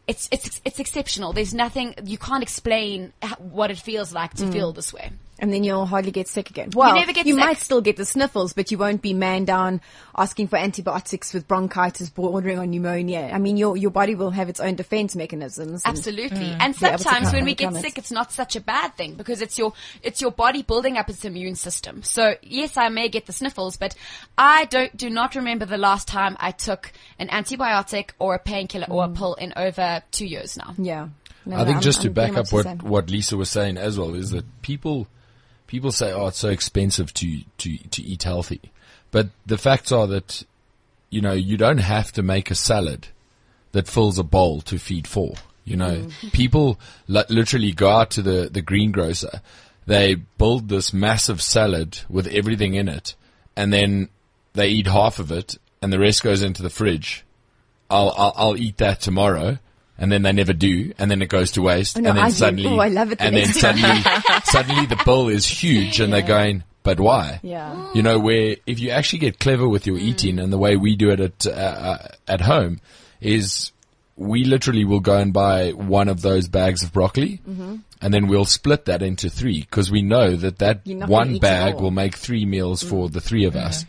it's, 0.07 0.27
it's, 0.31 0.61
it's 0.65 0.79
exceptional. 0.79 1.33
There's 1.33 1.53
nothing, 1.53 1.95
you 2.03 2.17
can't 2.17 2.43
explain 2.43 3.13
what 3.39 3.71
it 3.71 3.77
feels 3.77 4.13
like 4.13 4.33
to 4.35 4.43
mm. 4.43 4.51
feel 4.51 4.71
this 4.71 4.93
way. 4.93 5.11
And 5.37 5.51
then 5.51 5.65
you'll 5.65 5.85
hardly 5.85 6.11
get 6.11 6.29
sick 6.29 6.49
again. 6.49 6.69
Well, 6.73 6.95
never 6.95 7.11
get 7.11 7.25
you 7.25 7.33
sick. 7.33 7.43
might 7.43 7.57
still 7.57 7.81
get 7.81 7.97
the 7.97 8.05
sniffles, 8.05 8.53
but 8.53 8.71
you 8.71 8.77
won't 8.77 9.01
be 9.01 9.13
man 9.13 9.43
down 9.43 9.81
asking 10.17 10.47
for 10.47 10.55
antibiotics 10.57 11.33
with 11.33 11.45
bronchitis 11.45 12.09
bordering 12.09 12.57
on 12.57 12.69
pneumonia. 12.69 13.29
I 13.33 13.37
mean, 13.37 13.57
your 13.57 13.75
your 13.75 13.91
body 13.91 14.15
will 14.15 14.31
have 14.31 14.47
its 14.47 14.61
own 14.61 14.75
defense 14.75 15.13
mechanisms. 15.15 15.83
and- 15.83 15.97
Absolutely. 15.97 16.37
Mm. 16.37 16.57
And 16.61 16.79
Be 16.79 16.85
able 16.85 16.97
sometimes 16.99 17.33
when 17.33 17.43
we 17.43 17.53
get 17.53 17.73
it. 17.73 17.81
sick, 17.81 17.97
it's 17.97 18.11
not 18.11 18.31
such 18.31 18.55
a 18.55 18.61
bad 18.61 18.95
thing 18.95 19.15
because 19.15 19.41
it's 19.41 19.57
your, 19.57 19.73
it's 20.01 20.21
your 20.21 20.31
body 20.31 20.61
building 20.61 20.97
up 20.97 21.09
its 21.09 21.25
immune 21.25 21.55
system. 21.55 22.01
So 22.01 22.35
yes, 22.41 22.77
I 22.77 22.87
may 22.89 23.09
get 23.09 23.25
the 23.25 23.33
sniffles, 23.33 23.75
but 23.75 23.93
I 24.37 24.65
don't, 24.65 24.95
do 24.95 25.09
not 25.09 25.35
remember 25.35 25.65
the 25.65 25.77
last 25.77 26.07
time 26.07 26.37
I 26.39 26.51
took 26.51 26.93
an 27.19 27.27
antibiotic 27.27 28.11
or 28.19 28.35
a 28.35 28.39
painkiller 28.39 28.87
or 28.89 29.03
a 29.03 29.07
mm. 29.09 29.17
pill 29.17 29.33
in 29.33 29.51
over 29.57 30.01
two 30.11 30.25
years 30.25 30.55
now. 30.57 30.73
Yeah. 30.77 31.09
No, 31.45 31.57
I 31.57 31.59
no, 31.59 31.65
think 31.65 31.75
I'm- 31.75 31.83
just 31.83 32.01
to 32.03 32.07
I'm 32.07 32.13
back 32.13 32.37
up 32.37 32.51
what, 32.53 32.83
what 32.83 33.09
Lisa 33.09 33.35
was 33.35 33.49
saying 33.49 33.77
as 33.77 33.99
well 33.99 34.15
is 34.15 34.31
that 34.31 34.45
people 34.61 35.07
people 35.67 35.91
say, 35.91 36.11
"Oh, 36.11 36.27
it's 36.27 36.39
so 36.39 36.49
expensive 36.49 37.13
to 37.15 37.41
to 37.59 37.77
to 37.77 38.01
eat 38.03 38.23
healthy," 38.23 38.61
but 39.11 39.29
the 39.45 39.57
facts 39.57 39.91
are 39.91 40.07
that 40.07 40.43
you 41.09 41.21
know 41.21 41.33
you 41.33 41.57
don't 41.57 41.79
have 41.79 42.11
to 42.13 42.23
make 42.23 42.51
a 42.51 42.55
salad 42.55 43.07
that 43.71 43.87
fills 43.87 44.17
a 44.19 44.23
bowl 44.23 44.61
to 44.61 44.77
feed 44.77 45.07
four. 45.07 45.35
You 45.63 45.77
know, 45.77 45.95
Mm. 46.21 46.31
people 46.31 46.79
li- 47.07 47.23
literally 47.29 47.71
go 47.71 47.89
out 47.89 48.11
to 48.11 48.21
the 48.21 48.49
the 48.51 48.61
greengrocer, 48.61 49.41
they 49.85 50.15
build 50.15 50.69
this 50.69 50.93
massive 50.93 51.41
salad 51.41 51.99
with 52.09 52.27
everything 52.27 52.75
in 52.75 52.87
it, 52.87 53.15
and 53.55 53.73
then 53.73 54.09
they 54.53 54.69
eat 54.69 54.87
half 54.87 55.19
of 55.19 55.31
it, 55.31 55.57
and 55.81 55.91
the 55.91 55.99
rest 55.99 56.23
goes 56.23 56.41
into 56.41 56.61
the 56.63 56.69
fridge. 56.69 57.23
I'll 57.89 58.13
I'll, 58.17 58.33
I'll 58.35 58.57
eat 58.57 58.77
that 58.77 59.01
tomorrow. 59.01 59.57
And 59.97 60.11
then 60.11 60.23
they 60.23 60.33
never 60.33 60.51
do, 60.51 60.93
and 60.97 61.09
then 61.09 61.21
it 61.21 61.29
goes 61.29 61.51
to 61.51 61.61
waste, 61.61 61.97
Oh, 61.97 62.01
no, 62.01 62.09
and 62.09 62.17
then 62.17 62.25
I 62.25 62.29
suddenly, 62.29 62.67
Oh, 62.67 62.79
I 62.79 62.89
love 62.89 63.13
it 63.13 63.19
the 63.19 63.23
and 63.23 63.37
then 63.37 63.45
suddenly, 63.45 64.01
suddenly 64.43 64.85
the 64.87 65.01
bill 65.05 65.29
is 65.29 65.45
huge, 65.45 66.01
and 66.01 66.11
they're 66.11 66.21
going, 66.21 66.63
but 66.83 66.99
why? 66.99 67.39
Yeah. 67.41 67.91
You 67.93 68.03
know, 68.03 68.19
where 68.19 68.57
if 68.67 68.79
you 68.79 68.91
actually 68.91 69.19
get 69.19 69.39
clever 69.39 69.67
with 69.67 69.87
your 69.87 69.97
eating 69.97 70.37
and 70.37 70.53
the 70.53 70.57
way 70.57 70.75
we 70.75 70.95
do 70.95 71.09
it 71.09 71.19
at, 71.19 71.47
uh, 71.47 71.49
uh, 71.49 72.07
at 72.27 72.41
home 72.41 72.79
is 73.21 73.71
we 74.17 74.43
literally 74.43 74.85
will 74.85 74.99
go 74.99 75.17
and 75.17 75.33
buy 75.33 75.71
one 75.71 76.07
of 76.09 76.21
those 76.21 76.47
bags 76.47 76.83
of 76.83 76.93
broccoli 76.93 77.41
and 78.01 78.13
then 78.13 78.27
we'll 78.27 78.45
split 78.45 78.85
that 78.85 79.01
into 79.01 79.29
three 79.29 79.61
because 79.61 79.89
we 79.91 80.01
know 80.01 80.35
that 80.35 80.59
that 80.59 80.81
You're 80.85 80.99
not 80.99 81.09
gonna 81.09 81.11
one 81.11 81.37
bag 81.39 81.75
will 81.75 81.91
make 81.91 82.15
three 82.15 82.45
meals 82.45 82.83
for 82.83 83.09
the 83.09 83.19
three 83.19 83.45
of 83.45 83.55
us. 83.55 83.83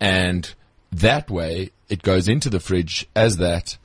And 0.00 0.48
that 0.92 1.28
way 1.30 1.70
it 1.88 2.02
goes 2.02 2.28
into 2.28 2.48
the 2.48 2.60
fridge 2.60 3.06
as 3.16 3.38
that 3.38 3.76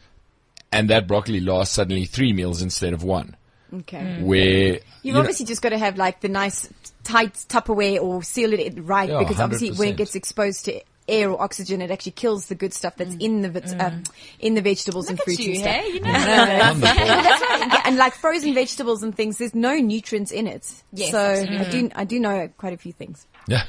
and 0.72 0.90
that 0.90 1.08
broccoli 1.08 1.40
lasts 1.40 1.76
suddenly 1.76 2.06
three 2.06 2.34
meals 2.34 2.62
instead 2.62 2.94
of 2.94 3.04
one. 3.04 3.36
Okay. 3.74 4.22
Where 4.22 4.44
You've 4.74 4.82
you 5.04 5.14
know- 5.14 5.20
obviously 5.20 5.46
just 5.46 5.62
got 5.62 5.70
to 5.70 5.78
have 5.78 5.98
like 5.98 6.20
the 6.22 6.30
nice 6.30 6.68
tight 7.04 7.34
Tupperware 7.50 8.02
or 8.02 8.22
seal 8.24 8.54
it 8.54 8.74
right 8.78 9.10
Yeah, 9.10 9.20
because 9.20 9.40
obviously 9.40 9.72
when 9.72 9.90
it 9.90 9.98
gets 9.98 10.14
exposed 10.16 10.66
to 10.66 10.82
air 11.08 11.30
or 11.32 11.42
oxygen, 11.42 11.82
it 11.82 11.90
actually 11.90 12.12
kills 12.12 12.46
the 12.46 12.56
good 12.56 12.74
stuff 12.74 12.96
that's 12.98 13.16
in 13.16 13.42
the 13.42 13.50
vit- 13.50 13.74
um, 13.82 14.04
in 14.40 14.54
the 14.56 14.62
vegetables 14.62 15.10
and 15.10 15.18
Look 15.18 15.28
at 15.28 15.36
fruits 15.36 15.40
you, 15.42 15.54
and 15.54 15.62
stuff. 15.62 15.74
hey? 15.74 15.88
You 15.94 16.00
know. 16.02 16.10
on. 16.64 16.80
That's 16.80 17.42
right. 17.42 17.68
Yeah, 17.74 17.82
and 17.86 17.98
like 17.98 18.14
frozen 18.14 18.54
vegetables 18.54 19.04
and 19.04 19.16
things, 19.16 19.38
there's 19.38 19.56
no 19.56 19.76
nutrients 19.78 20.32
in 20.32 20.48
it. 20.48 20.70
Yes, 20.94 21.12
so 21.12 21.18
absolutely. 21.20 21.66
I 21.66 21.70
do 21.72 21.90
I 21.96 22.04
do 22.06 22.20
know 22.20 22.50
quite 22.58 22.74
a 22.74 22.78
few 22.78 22.92
things. 22.94 23.26
yeah. 23.48 23.64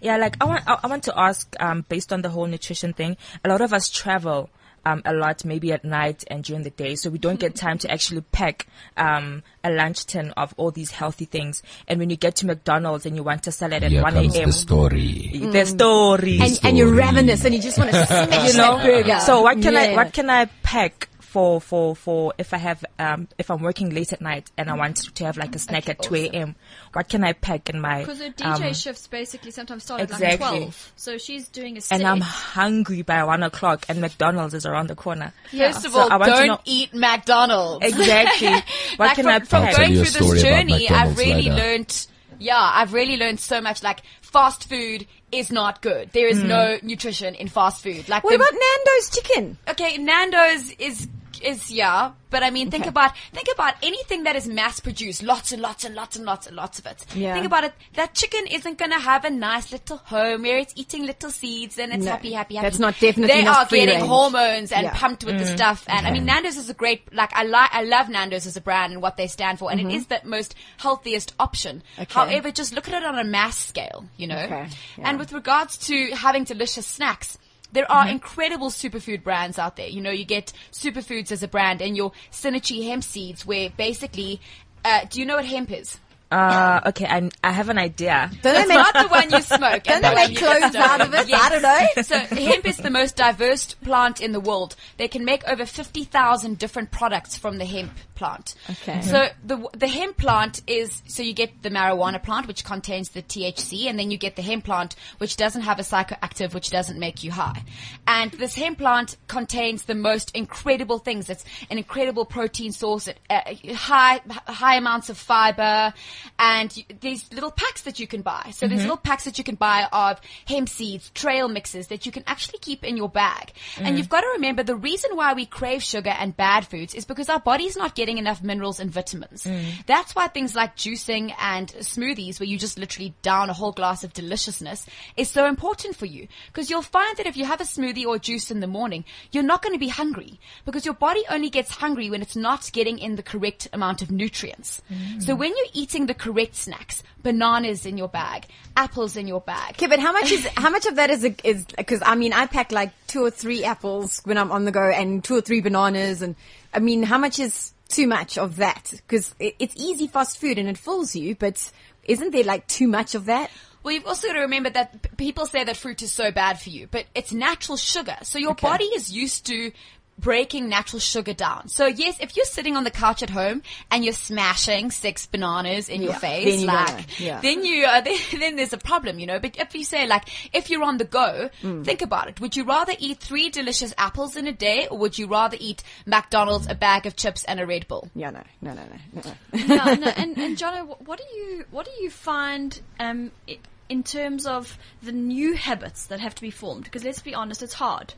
Yeah, 0.00 0.16
like 0.16 0.36
I 0.40 0.44
want, 0.46 0.62
I 0.68 0.78
I 0.84 0.86
want 0.88 1.04
to 1.04 1.18
ask, 1.18 1.52
um, 1.60 1.84
based 1.88 2.12
on 2.12 2.22
the 2.22 2.28
whole 2.30 2.46
nutrition 2.46 2.92
thing, 2.94 3.16
a 3.44 3.48
lot 3.48 3.60
of 3.60 3.72
us 3.72 3.88
travel. 3.88 4.50
Um, 4.88 5.02
a 5.04 5.12
lot, 5.12 5.44
maybe 5.44 5.72
at 5.72 5.84
night 5.84 6.24
and 6.28 6.42
during 6.42 6.62
the 6.62 6.70
day, 6.70 6.94
so 6.96 7.10
we 7.10 7.18
don't 7.18 7.38
get 7.38 7.54
time 7.54 7.76
to 7.78 7.90
actually 7.90 8.22
pack 8.32 8.66
um, 8.96 9.42
a 9.62 9.70
lunch 9.70 10.06
tin 10.06 10.30
of 10.36 10.54
all 10.56 10.70
these 10.70 10.90
healthy 10.92 11.26
things. 11.26 11.62
And 11.88 11.98
when 12.00 12.08
you 12.08 12.16
get 12.16 12.36
to 12.36 12.46
McDonald's 12.46 13.04
and 13.04 13.14
you 13.14 13.22
want 13.22 13.46
a 13.46 13.52
salad 13.52 13.82
at 13.84 13.90
Here 13.90 14.02
one 14.02 14.14
comes 14.14 14.34
a.m., 14.34 14.46
the 14.46 14.52
story. 14.52 15.30
the 15.52 15.64
story, 15.66 16.38
And, 16.40 16.60
and 16.62 16.78
you're 16.78 16.94
ravenous 16.94 17.44
and 17.44 17.54
you 17.54 17.60
just 17.60 17.76
want 17.76 17.90
to 17.90 18.06
smash 18.06 18.52
you 18.52 18.56
know. 18.58 18.78
that 18.78 18.84
burger. 18.86 19.20
So 19.20 19.42
what 19.42 19.60
can 19.60 19.76
I 19.76 19.94
what 19.94 20.12
can 20.14 20.30
I 20.30 20.46
pack 20.62 21.08
for 21.28 21.60
for 21.60 21.94
for 21.94 22.32
if 22.38 22.54
I 22.54 22.56
have 22.58 22.82
um 22.98 23.28
if 23.38 23.50
I'm 23.50 23.60
working 23.62 23.90
late 23.90 24.12
at 24.14 24.20
night 24.22 24.50
and 24.56 24.70
I 24.70 24.74
want 24.76 24.96
to 25.14 25.24
have 25.24 25.36
like 25.36 25.54
a 25.54 25.58
snack 25.58 25.84
Okay, 25.84 25.92
at 25.92 26.02
two 26.02 26.14
a.m. 26.14 26.56
What 26.94 27.08
can 27.08 27.22
I 27.22 27.34
pack 27.34 27.68
in 27.68 27.80
my 27.80 28.00
Because 28.00 28.18
the 28.20 28.30
DJ 28.30 28.66
um, 28.68 28.72
shifts 28.72 29.06
basically 29.06 29.50
sometimes 29.50 29.84
start 29.84 30.00
at 30.00 30.10
like 30.10 30.22
exactly. 30.22 30.58
12. 30.60 30.92
So 30.96 31.18
she's 31.18 31.48
doing 31.48 31.76
a 31.76 31.80
and 31.90 32.02
I'm 32.04 32.20
hungry 32.22 33.02
by 33.02 33.22
one 33.24 33.42
o'clock 33.42 33.84
and 33.90 34.00
McDonald's 34.00 34.54
is 34.54 34.64
around 34.64 34.86
the 34.88 34.96
corner. 34.96 35.32
First 35.50 35.84
of 35.84 35.92
So 35.92 35.98
all, 36.00 36.10
I 36.12 36.16
want 36.16 36.30
to 36.32 36.36
don't 36.38 36.46
know- 36.48 36.60
eat 36.64 36.94
McDonald's. 36.94 37.84
Exactly. 37.86 38.48
What 38.96 39.06
like 39.08 39.16
can 39.16 39.24
from, 39.24 39.32
I 39.34 39.38
pack? 39.40 39.48
tell 39.48 39.76
going 39.86 39.94
through 40.04 40.26
this 40.28 40.42
journey, 40.42 40.88
I've 40.88 41.16
really 41.18 41.42
later. 41.50 41.54
learned. 41.54 42.06
Yeah, 42.40 42.56
I've 42.74 42.92
really 42.94 43.16
learned 43.16 43.40
so 43.40 43.60
much. 43.60 43.82
Like 43.82 44.00
fast 44.22 44.68
food 44.68 45.06
is 45.30 45.50
not 45.52 45.82
good. 45.82 46.10
There 46.12 46.26
is 46.28 46.42
no 46.42 46.78
nutrition 46.82 47.34
in 47.34 47.48
fast 47.48 47.82
food. 47.82 48.08
Like 48.08 48.24
What 48.24 48.30
the- 48.30 48.36
about 48.36 48.52
Nando's 48.52 49.10
chicken? 49.10 49.58
okay, 49.68 49.98
Nando's 49.98 50.70
is 50.78 51.06
is 51.42 51.70
yeah, 51.70 52.12
but 52.30 52.42
I 52.42 52.50
mean, 52.50 52.70
think 52.70 52.86
about 52.86 53.12
think 53.32 53.48
about 53.52 53.74
anything 53.82 54.24
that 54.24 54.36
is 54.36 54.46
mass 54.46 54.80
produced, 54.80 55.22
lots 55.22 55.52
and 55.52 55.62
lots 55.62 55.84
and 55.84 55.94
lots 55.94 56.16
and 56.16 56.24
lots 56.24 56.46
and 56.46 56.56
lots 56.56 56.78
of 56.78 56.86
it. 56.86 57.04
Yeah. 57.14 57.34
Think 57.34 57.46
about 57.46 57.64
it. 57.64 57.72
That 57.94 58.14
chicken 58.14 58.46
isn't 58.46 58.78
gonna 58.78 58.98
have 58.98 59.24
a 59.24 59.30
nice 59.30 59.72
little 59.72 59.96
home 59.98 60.42
where 60.42 60.58
it's 60.58 60.72
eating 60.76 61.04
little 61.06 61.30
seeds 61.30 61.78
and 61.78 61.92
it's 61.92 62.04
No, 62.04 62.10
happy, 62.12 62.32
happy, 62.32 62.54
happy. 62.56 62.66
that's 62.66 62.78
not 62.78 62.94
definitely 63.00 63.34
They 63.34 63.44
not 63.44 63.56
are 63.58 63.66
free 63.66 63.80
getting 63.80 63.96
range. 64.00 64.08
hormones 64.08 64.72
and 64.72 64.84
Yeah. 64.84 64.94
pumped 64.94 65.24
with 65.24 65.38
the 65.38 65.46
stuff. 65.46 65.84
And 65.88 66.06
I 66.06 66.10
mean, 66.10 66.24
Nando's 66.24 66.56
is 66.56 66.68
a 66.68 66.74
great 66.74 67.12
like 67.14 67.32
I 67.34 67.44
like 67.44 67.70
I 67.72 67.82
love 67.82 68.08
Nando's 68.08 68.46
as 68.46 68.56
a 68.56 68.60
brand 68.60 68.92
and 68.92 69.00
what 69.02 69.16
they 69.16 69.26
stand 69.26 69.58
for, 69.58 69.70
and 69.70 69.80
it 69.80 69.90
is 69.92 70.06
the 70.06 70.20
most 70.24 70.54
healthiest 70.78 71.34
option. 71.38 71.82
Mm-hmm. 71.92 72.02
Okay. 72.02 72.14
However, 72.14 72.50
just 72.50 72.72
look 72.74 72.88
at 72.88 72.94
it 72.94 73.04
on 73.06 73.18
a 73.18 73.24
mass 73.24 73.56
scale, 73.58 74.04
you 74.16 74.26
know. 74.26 74.38
Okay, 74.38 74.68
yeah. 74.98 75.08
And 75.08 75.18
with 75.18 75.32
regards 75.32 75.76
to 75.88 76.10
having 76.14 76.44
delicious 76.44 76.86
snacks. 76.86 77.38
There 77.72 77.90
are 77.90 78.08
incredible 78.08 78.70
superfood 78.70 79.22
brands 79.22 79.58
out 79.58 79.76
there. 79.76 79.88
You 79.88 80.00
know, 80.00 80.10
you 80.10 80.24
get 80.24 80.52
superfoods 80.72 81.30
as 81.32 81.42
a 81.42 81.48
brand 81.48 81.82
and 81.82 81.96
your 81.96 82.12
Synergy 82.32 82.86
hemp 82.88 83.04
seeds 83.04 83.44
where 83.46 83.70
basically, 83.70 84.40
uh, 84.84 85.04
do 85.10 85.20
you 85.20 85.26
know 85.26 85.36
what 85.36 85.44
hemp 85.44 85.70
is? 85.70 85.98
Uh, 86.30 86.80
okay, 86.88 87.06
I, 87.06 87.30
I 87.42 87.52
have 87.52 87.70
an 87.70 87.78
idea. 87.78 88.30
Don't 88.42 88.52
they 88.52 88.60
It's 88.60 88.68
make, 88.68 88.76
not 88.76 88.92
the 88.92 89.08
one 89.08 89.30
you 89.30 89.40
smoke. 89.56 89.82
don't 89.84 89.88
and 89.94 90.04
they 90.04 90.10
the 90.10 90.14
make 90.14 90.36
clothes 90.36 90.74
out 90.74 91.00
of 91.00 91.14
it? 91.14 91.26
Yes. 91.26 91.40
I 91.42 91.48
don't 91.48 91.62
know. 91.62 92.02
So 92.02 92.18
hemp 92.18 92.66
is 92.66 92.76
the 92.76 92.90
most 92.90 93.16
diverse 93.16 93.72
plant 93.74 94.20
in 94.20 94.32
the 94.32 94.40
world. 94.40 94.76
They 94.98 95.08
can 95.08 95.24
make 95.24 95.46
over 95.48 95.64
50,000 95.64 96.58
different 96.58 96.90
products 96.90 97.36
from 97.38 97.56
the 97.56 97.64
hemp 97.64 97.92
plant. 98.18 98.54
Okay. 98.68 99.00
So 99.00 99.28
the, 99.44 99.68
the 99.76 99.88
hemp 99.88 100.18
plant 100.18 100.60
is, 100.66 101.02
so 101.06 101.22
you 101.22 101.32
get 101.32 101.62
the 101.62 101.70
marijuana 101.70 102.22
plant, 102.22 102.46
which 102.46 102.64
contains 102.64 103.10
the 103.10 103.22
THC, 103.22 103.88
and 103.88 103.98
then 103.98 104.10
you 104.10 104.18
get 104.18 104.36
the 104.36 104.42
hemp 104.42 104.64
plant, 104.64 104.96
which 105.18 105.36
doesn't 105.36 105.62
have 105.62 105.78
a 105.78 105.82
psychoactive, 105.82 106.52
which 106.52 106.70
doesn't 106.70 106.98
make 106.98 107.24
you 107.24 107.30
high. 107.30 107.62
And 108.06 108.32
this 108.32 108.54
hemp 108.54 108.78
plant 108.78 109.16
contains 109.28 109.84
the 109.84 109.94
most 109.94 110.32
incredible 110.36 110.98
things. 110.98 111.30
It's 111.30 111.44
an 111.70 111.78
incredible 111.78 112.24
protein 112.24 112.72
source, 112.72 113.08
it, 113.08 113.18
uh, 113.30 113.40
high, 113.74 114.20
high 114.46 114.76
amounts 114.76 115.08
of 115.08 115.16
fiber, 115.16 115.94
and 116.38 116.76
you, 116.76 116.84
these 117.00 117.32
little 117.32 117.52
packs 117.52 117.82
that 117.82 117.98
you 118.00 118.06
can 118.06 118.22
buy. 118.22 118.50
So 118.52 118.66
these 118.66 118.82
little 118.82 118.96
packs 118.96 119.24
that 119.24 119.38
you 119.38 119.44
can 119.44 119.54
buy 119.54 119.86
of 119.92 120.20
hemp 120.46 120.68
seeds, 120.68 121.10
trail 121.10 121.48
mixes 121.48 121.86
that 121.88 122.04
you 122.04 122.12
can 122.12 122.24
actually 122.26 122.58
keep 122.58 122.84
in 122.84 122.96
your 122.96 123.08
bag. 123.08 123.52
And 123.78 123.96
you've 123.96 124.08
got 124.08 124.22
to 124.22 124.28
remember 124.34 124.62
the 124.62 124.76
reason 124.76 125.14
why 125.14 125.34
we 125.34 125.46
crave 125.46 125.82
sugar 125.82 126.10
and 126.10 126.36
bad 126.36 126.66
foods 126.66 126.94
is 126.94 127.04
because 127.04 127.28
our 127.28 127.40
body's 127.40 127.76
not 127.76 127.94
getting 127.94 128.07
getting 128.08 128.18
enough 128.18 128.42
minerals 128.42 128.80
and 128.80 128.90
vitamins. 128.90 129.44
Mm. 129.44 129.84
That's 129.84 130.14
why 130.14 130.28
things 130.28 130.54
like 130.56 130.76
juicing 130.76 131.34
and 131.38 131.68
smoothies, 131.68 132.40
where 132.40 132.46
you 132.46 132.56
just 132.56 132.78
literally 132.78 133.12
down 133.20 133.50
a 133.50 133.52
whole 133.52 133.72
glass 133.72 134.02
of 134.02 134.14
deliciousness, 134.14 134.86
is 135.18 135.28
so 135.28 135.44
important 135.44 135.94
for 135.94 136.06
you. 136.06 136.26
Because 136.46 136.70
you'll 136.70 136.80
find 136.80 137.18
that 137.18 137.26
if 137.26 137.36
you 137.36 137.44
have 137.44 137.60
a 137.60 137.64
smoothie 137.64 138.06
or 138.06 138.18
juice 138.18 138.50
in 138.50 138.60
the 138.60 138.66
morning, 138.66 139.04
you're 139.30 139.42
not 139.42 139.60
going 139.60 139.74
to 139.74 139.78
be 139.78 139.88
hungry 139.88 140.40
because 140.64 140.86
your 140.86 140.94
body 140.94 141.22
only 141.28 141.50
gets 141.50 141.70
hungry 141.70 142.08
when 142.08 142.22
it's 142.22 142.36
not 142.36 142.72
getting 142.72 142.98
in 142.98 143.16
the 143.16 143.22
correct 143.22 143.68
amount 143.74 144.00
of 144.00 144.10
nutrients. 144.10 144.80
Mm. 144.90 145.22
So 145.22 145.34
when 145.34 145.50
you're 145.54 145.74
eating 145.74 146.06
the 146.06 146.14
correct 146.14 146.56
snacks, 146.56 147.02
bananas 147.22 147.84
in 147.84 147.98
your 147.98 148.08
bag, 148.08 148.46
apples 148.74 149.16
in 149.16 149.26
your 149.28 149.42
bag, 149.42 149.74
Okay, 149.74 149.86
but 149.86 149.98
how 149.98 150.12
much 150.12 150.32
is 150.32 150.46
how 150.56 150.70
much 150.70 150.86
of 150.86 150.96
that 150.96 151.10
is 151.10 151.24
is 151.44 151.66
because 151.66 152.00
I 152.04 152.14
mean 152.14 152.32
I 152.32 152.46
pack 152.46 152.72
like 152.72 152.90
two 153.06 153.24
or 153.24 153.30
three 153.30 153.64
apples 153.64 154.22
when 154.24 154.38
I'm 154.38 154.50
on 154.50 154.64
the 154.64 154.72
go 154.72 154.88
and 154.88 155.22
two 155.22 155.36
or 155.36 155.40
three 155.42 155.60
bananas 155.60 156.22
and 156.22 156.36
I 156.72 156.78
mean 156.78 157.02
how 157.02 157.18
much 157.18 157.38
is 157.38 157.72
too 157.88 158.06
much 158.06 158.36
of 158.38 158.56
that 158.56 158.92
because 158.92 159.34
it's 159.38 159.74
easy 159.76 160.06
fast 160.06 160.38
food 160.38 160.58
and 160.58 160.68
it 160.68 160.76
fills 160.76 161.16
you 161.16 161.34
but 161.34 161.72
isn't 162.04 162.30
there 162.32 162.44
like 162.44 162.66
too 162.66 162.88
much 162.88 163.14
of 163.14 163.26
that? 163.26 163.50
Well, 163.82 163.94
you've 163.94 164.06
also 164.06 164.26
got 164.26 164.34
to 164.34 164.40
remember 164.40 164.70
that 164.70 165.02
p- 165.02 165.08
people 165.16 165.46
say 165.46 165.62
that 165.62 165.76
fruit 165.76 166.02
is 166.02 166.10
so 166.10 166.32
bad 166.32 166.60
for 166.60 166.70
you, 166.70 166.88
but 166.90 167.06
it's 167.14 167.32
natural 167.32 167.76
sugar. 167.76 168.16
So 168.22 168.38
your 168.38 168.54
body 168.54 168.86
is 168.86 169.12
used 169.12 169.46
to 169.46 169.70
breaking 170.18 170.68
natural 170.68 171.00
sugar 171.00 171.32
down. 171.32 171.68
So 171.68 171.86
yes, 171.86 172.16
if 172.20 172.36
you're 172.36 172.44
sitting 172.46 172.76
on 172.76 172.84
the 172.84 172.90
couch 172.90 173.22
at 173.22 173.30
home 173.30 173.62
and 173.90 174.04
you're 174.04 174.12
smashing 174.14 174.90
six 174.90 175.26
bananas 175.26 175.88
in 175.88 176.02
your 176.02 176.14
face, 176.14 176.44
then 176.46 176.60
you 176.60 176.66
like, 176.66 177.20
yeah. 177.20 177.40
then 177.40 177.64
you, 177.64 177.84
uh, 177.86 178.00
then, 178.08 178.18
then 178.38 178.56
there's 178.56 178.72
a 178.72 178.78
problem, 178.78 179.18
you 179.18 179.26
know. 179.26 179.38
But 179.38 179.56
if 179.58 179.74
you 179.74 179.84
say 179.84 180.06
like, 180.06 180.24
if 180.54 180.70
you're 180.70 180.82
on 180.84 180.98
the 180.98 181.04
go, 181.04 181.50
Mm. 181.62 181.84
think 181.84 182.02
about 182.02 182.28
it. 182.28 182.40
Would 182.40 182.56
you 182.56 182.64
rather 182.64 182.92
eat 182.98 183.18
three 183.20 183.48
delicious 183.50 183.92
apples 183.98 184.36
in 184.36 184.46
a 184.46 184.52
day 184.52 184.86
or 184.90 184.98
would 184.98 185.18
you 185.18 185.26
rather 185.26 185.56
eat 185.60 185.82
McDonald's, 186.06 186.66
a 186.68 186.74
bag 186.74 187.06
of 187.06 187.16
chips 187.16 187.44
and 187.44 187.58
a 187.60 187.66
Red 187.66 187.86
Bull? 187.88 188.08
Yeah, 188.14 188.30
no, 188.30 188.42
no, 188.60 188.74
no, 188.74 188.82
no. 189.14 189.22
no. 189.24 189.32
yeah, 189.52 189.94
no, 189.94 190.06
and, 190.16 190.36
and 190.38 190.56
Jono, 190.56 190.86
what, 190.86 191.02
what 191.06 191.18
do 191.18 191.24
you 191.36 191.64
what 191.70 191.84
do 191.86 191.92
you 192.02 192.10
find 192.10 192.80
um, 193.00 193.30
i- 193.48 193.58
in 193.88 194.02
terms 194.02 194.46
of 194.46 194.76
the 195.02 195.12
new 195.12 195.54
habits 195.54 196.06
that 196.06 196.20
have 196.20 196.34
to 196.34 196.42
be 196.42 196.50
formed? 196.50 196.84
Because 196.84 197.04
let's 197.04 197.22
be 197.22 197.34
honest, 197.34 197.62
it's 197.62 197.74
hard. 197.74 198.14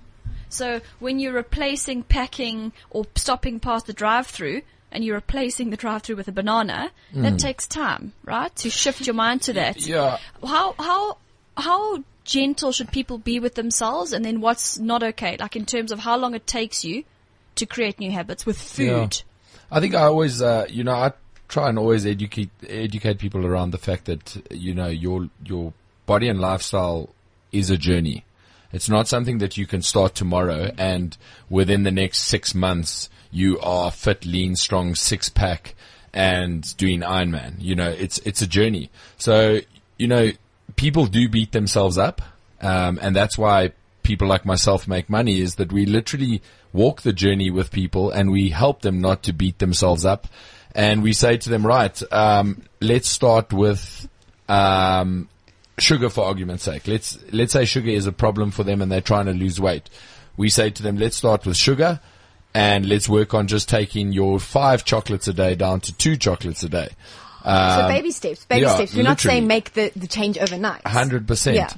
So 0.50 0.80
when 0.98 1.18
you're 1.18 1.32
replacing 1.32 2.02
packing 2.02 2.72
or 2.90 3.06
stopping 3.14 3.60
past 3.60 3.86
the 3.86 3.92
drive-through 3.92 4.62
and 4.92 5.04
you're 5.04 5.14
replacing 5.14 5.70
the 5.70 5.76
drive-through 5.76 6.16
with 6.16 6.28
a 6.28 6.32
banana, 6.32 6.90
that 7.14 7.38
takes 7.38 7.66
time, 7.66 8.12
right? 8.24 8.54
To 8.56 8.70
shift 8.70 9.06
your 9.06 9.14
mind 9.14 9.42
to 9.42 9.52
that. 9.54 9.86
Yeah. 9.86 10.18
How 10.44 10.74
how 10.78 11.16
how 11.56 12.04
gentle 12.24 12.72
should 12.72 12.92
people 12.92 13.18
be 13.18 13.40
with 13.40 13.54
themselves, 13.54 14.12
and 14.12 14.24
then 14.24 14.40
what's 14.40 14.78
not 14.78 15.02
okay? 15.02 15.36
Like 15.38 15.56
in 15.56 15.64
terms 15.64 15.92
of 15.92 16.00
how 16.00 16.16
long 16.16 16.34
it 16.34 16.46
takes 16.46 16.84
you 16.84 17.04
to 17.56 17.66
create 17.66 17.98
new 17.98 18.10
habits 18.10 18.44
with 18.46 18.60
food. 18.60 19.22
I 19.70 19.80
think 19.80 19.94
I 19.94 20.02
always, 20.02 20.42
uh, 20.42 20.66
you 20.68 20.82
know, 20.82 20.94
I 20.94 21.12
try 21.48 21.68
and 21.68 21.78
always 21.78 22.06
educate 22.06 22.50
educate 22.68 23.18
people 23.18 23.46
around 23.46 23.70
the 23.70 23.78
fact 23.78 24.06
that 24.06 24.42
you 24.50 24.74
know 24.74 24.88
your 24.88 25.28
your 25.44 25.72
body 26.06 26.28
and 26.28 26.40
lifestyle 26.40 27.10
is 27.52 27.70
a 27.70 27.76
journey. 27.76 28.24
It's 28.72 28.88
not 28.88 29.08
something 29.08 29.38
that 29.38 29.56
you 29.56 29.66
can 29.66 29.82
start 29.82 30.14
tomorrow 30.14 30.70
and 30.78 31.16
within 31.48 31.82
the 31.82 31.90
next 31.90 32.20
six 32.20 32.54
months 32.54 33.08
you 33.30 33.58
are 33.60 33.90
fit, 33.90 34.24
lean, 34.24 34.56
strong, 34.56 34.94
six 34.94 35.28
pack 35.28 35.74
and 36.12 36.76
doing 36.76 37.00
Ironman. 37.00 37.54
You 37.58 37.74
know, 37.74 37.90
it's 37.90 38.18
it's 38.18 38.42
a 38.42 38.46
journey. 38.46 38.90
So 39.16 39.60
you 39.98 40.08
know, 40.08 40.32
people 40.76 41.06
do 41.06 41.28
beat 41.28 41.52
themselves 41.52 41.98
up, 41.98 42.22
um, 42.60 42.98
and 43.00 43.14
that's 43.14 43.38
why 43.38 43.72
people 44.02 44.26
like 44.26 44.44
myself 44.44 44.88
make 44.88 45.08
money. 45.08 45.40
Is 45.40 45.56
that 45.56 45.72
we 45.72 45.86
literally 45.86 46.42
walk 46.72 47.02
the 47.02 47.12
journey 47.12 47.50
with 47.50 47.70
people 47.70 48.10
and 48.10 48.30
we 48.30 48.50
help 48.50 48.82
them 48.82 49.00
not 49.00 49.22
to 49.24 49.32
beat 49.32 49.58
themselves 49.58 50.04
up, 50.04 50.26
and 50.74 51.02
we 51.02 51.12
say 51.12 51.36
to 51.36 51.50
them, 51.50 51.66
right, 51.66 52.00
um, 52.12 52.62
let's 52.80 53.08
start 53.08 53.52
with. 53.52 54.08
Um, 54.48 55.28
sugar 55.80 56.08
for 56.10 56.24
argument's 56.24 56.64
sake. 56.64 56.86
Let's 56.86 57.18
let's 57.32 57.52
say 57.52 57.64
sugar 57.64 57.90
is 57.90 58.06
a 58.06 58.12
problem 58.12 58.50
for 58.50 58.64
them 58.64 58.82
and 58.82 58.90
they're 58.90 59.00
trying 59.00 59.26
to 59.26 59.32
lose 59.32 59.60
weight. 59.60 59.88
We 60.36 60.48
say 60.50 60.70
to 60.70 60.82
them, 60.82 60.96
let's 60.98 61.16
start 61.16 61.44
with 61.46 61.56
sugar 61.56 62.00
and 62.54 62.88
let's 62.88 63.08
work 63.08 63.34
on 63.34 63.46
just 63.46 63.68
taking 63.68 64.12
your 64.12 64.38
five 64.40 64.84
chocolates 64.84 65.28
a 65.28 65.32
day 65.32 65.54
down 65.54 65.80
to 65.80 65.92
two 65.96 66.16
chocolates 66.16 66.62
a 66.62 66.68
day. 66.68 66.88
so 67.44 67.86
baby 67.88 68.10
steps, 68.10 68.44
baby 68.46 68.62
yeah, 68.62 68.74
steps. 68.74 68.94
We're 68.94 69.02
not 69.02 69.20
saying 69.20 69.46
make 69.46 69.72
the, 69.74 69.92
the 69.96 70.06
change 70.06 70.36
overnight. 70.38 70.86
Hundred 70.86 71.26
percent. 71.28 71.56
Yeah. 71.56 71.70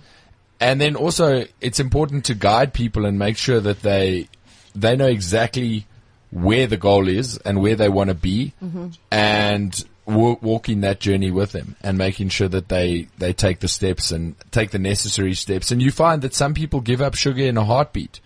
And 0.60 0.80
then 0.80 0.94
also, 0.94 1.44
it's 1.60 1.80
important 1.80 2.26
to 2.26 2.34
guide 2.34 2.72
people 2.72 3.04
and 3.04 3.18
make 3.18 3.36
sure 3.36 3.58
that 3.60 3.82
they 3.82 4.28
they 4.74 4.94
know 4.96 5.08
exactly 5.08 5.86
where 6.30 6.66
the 6.66 6.76
goal 6.76 7.08
is 7.08 7.36
and 7.38 7.60
where 7.60 7.74
they 7.76 7.88
want 7.88 8.08
to 8.08 8.14
be, 8.14 8.54
Mm-hmm. 8.62 8.88
and 9.10 9.84
wa- 10.06 10.36
walking 10.40 10.80
that 10.82 11.00
journey 11.00 11.30
with 11.30 11.52
them 11.52 11.76
and 11.82 11.96
making 11.98 12.28
sure 12.28 12.48
that 12.48 12.68
they 12.68 13.08
they 13.18 13.32
take 13.32 13.60
the 13.60 13.68
steps 13.68 14.10
and 14.10 14.34
take 14.50 14.70
the 14.70 14.78
necessary 14.78 15.34
steps. 15.34 15.70
And 15.70 15.82
you 15.82 15.90
find 15.90 16.22
that 16.22 16.34
some 16.34 16.54
people 16.54 16.80
give 16.80 17.00
up 17.00 17.14
sugar 17.14 17.42
in 17.42 17.56
a 17.56 17.64
heartbeat. 17.64 18.20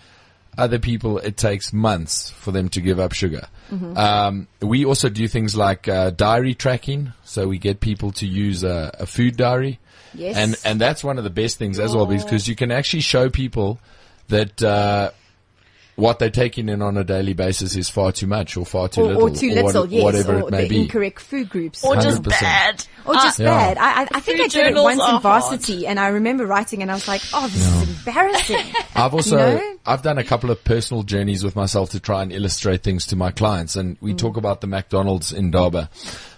Other 0.59 0.79
people, 0.79 1.19
it 1.19 1.37
takes 1.37 1.71
months 1.71 2.31
for 2.31 2.51
them 2.51 2.71
to 2.71 2.81
give 2.81 2.99
up 2.99 3.13
sugar. 3.13 3.47
Mm-hmm. 3.71 3.97
Um, 3.97 4.49
we 4.63 4.87
also 4.87 5.11
do 5.11 5.29
things 5.29 5.55
like 5.55 5.87
uh, 5.87 6.11
diary 6.11 6.55
tracking, 6.55 7.13
so 7.25 7.47
we 7.47 7.59
get 7.59 7.81
people 7.81 8.11
to 8.13 8.27
use 8.27 8.65
a, 8.65 8.91
a 9.01 9.07
food 9.07 9.37
diary. 9.37 9.79
Yes. 10.15 10.37
And 10.37 10.57
and 10.65 10.81
that's 10.81 11.05
one 11.05 11.19
of 11.19 11.25
the 11.25 11.31
best 11.31 11.59
things 11.59 11.79
as 11.79 11.95
well 11.95 12.07
because 12.07 12.49
you 12.49 12.57
can 12.57 12.71
actually 12.71 13.03
show 13.03 13.29
people 13.29 13.79
that 14.29 14.63
uh, 14.63 15.11
what 15.97 16.19
they're 16.19 16.31
taking 16.31 16.69
in 16.69 16.83
on 16.83 16.97
a 16.97 17.05
daily 17.05 17.33
basis 17.33 17.75
is 17.75 17.89
far 17.89 18.13
too 18.13 18.27
much 18.27 18.57
or 18.57 18.65
far 18.67 18.89
too 18.89 19.01
or, 19.01 19.07
little 19.09 19.23
or 19.23 19.31
too 19.31 19.55
what- 19.55 19.65
little, 19.65 19.87
yes, 19.89 20.05
whatever 20.05 20.35
or 20.41 20.49
it 20.49 20.51
may 20.51 20.63
the 20.65 20.69
be. 20.69 20.83
incorrect 20.83 21.21
food 21.21 21.49
groups. 21.49 21.83
Or 21.85 21.95
just 21.97 22.23
100%. 22.23 22.29
bad. 22.41 22.85
Or 23.07 23.15
just 23.15 23.39
Yeah. 23.39 23.47
bad. 23.47 23.79
I, 23.79 24.03
I, 24.03 24.09
I 24.15 24.21
think 24.21 24.41
I 24.41 24.47
did 24.49 24.77
it 24.77 24.83
once 24.83 25.03
in 25.03 25.21
varsity, 25.21 25.87
and 25.87 25.99
I 25.99 26.09
remember 26.09 26.45
writing, 26.47 26.83
and 26.83 26.91
I 26.91 26.95
was 26.95 27.09
like, 27.09 27.23
"Oh, 27.33 27.47
this 27.49 27.67
is 27.67 27.99
embarrassing." 28.07 28.75
I've 28.95 29.15
also 29.15 29.37
You 29.39 29.55
know? 29.59 29.77
I've 29.87 30.03
done 30.03 30.19
a 30.19 30.25
couple 30.25 30.51
of 30.51 30.63
personal 30.65 31.03
journeys 31.03 31.43
with 31.45 31.57
myself 31.57 31.91
to 31.91 32.01
try 32.01 32.23
and 32.23 32.33
illustrate 32.33 32.83
things 32.83 33.07
to 33.07 33.17
my 33.17 33.31
clients, 33.31 33.77
and 33.77 33.97
we 34.01 34.13
talk 34.15 34.37
about 34.37 34.61
the 34.61 34.67
McDonald's 34.67 35.33
in 35.33 35.51
Darba. 35.53 35.89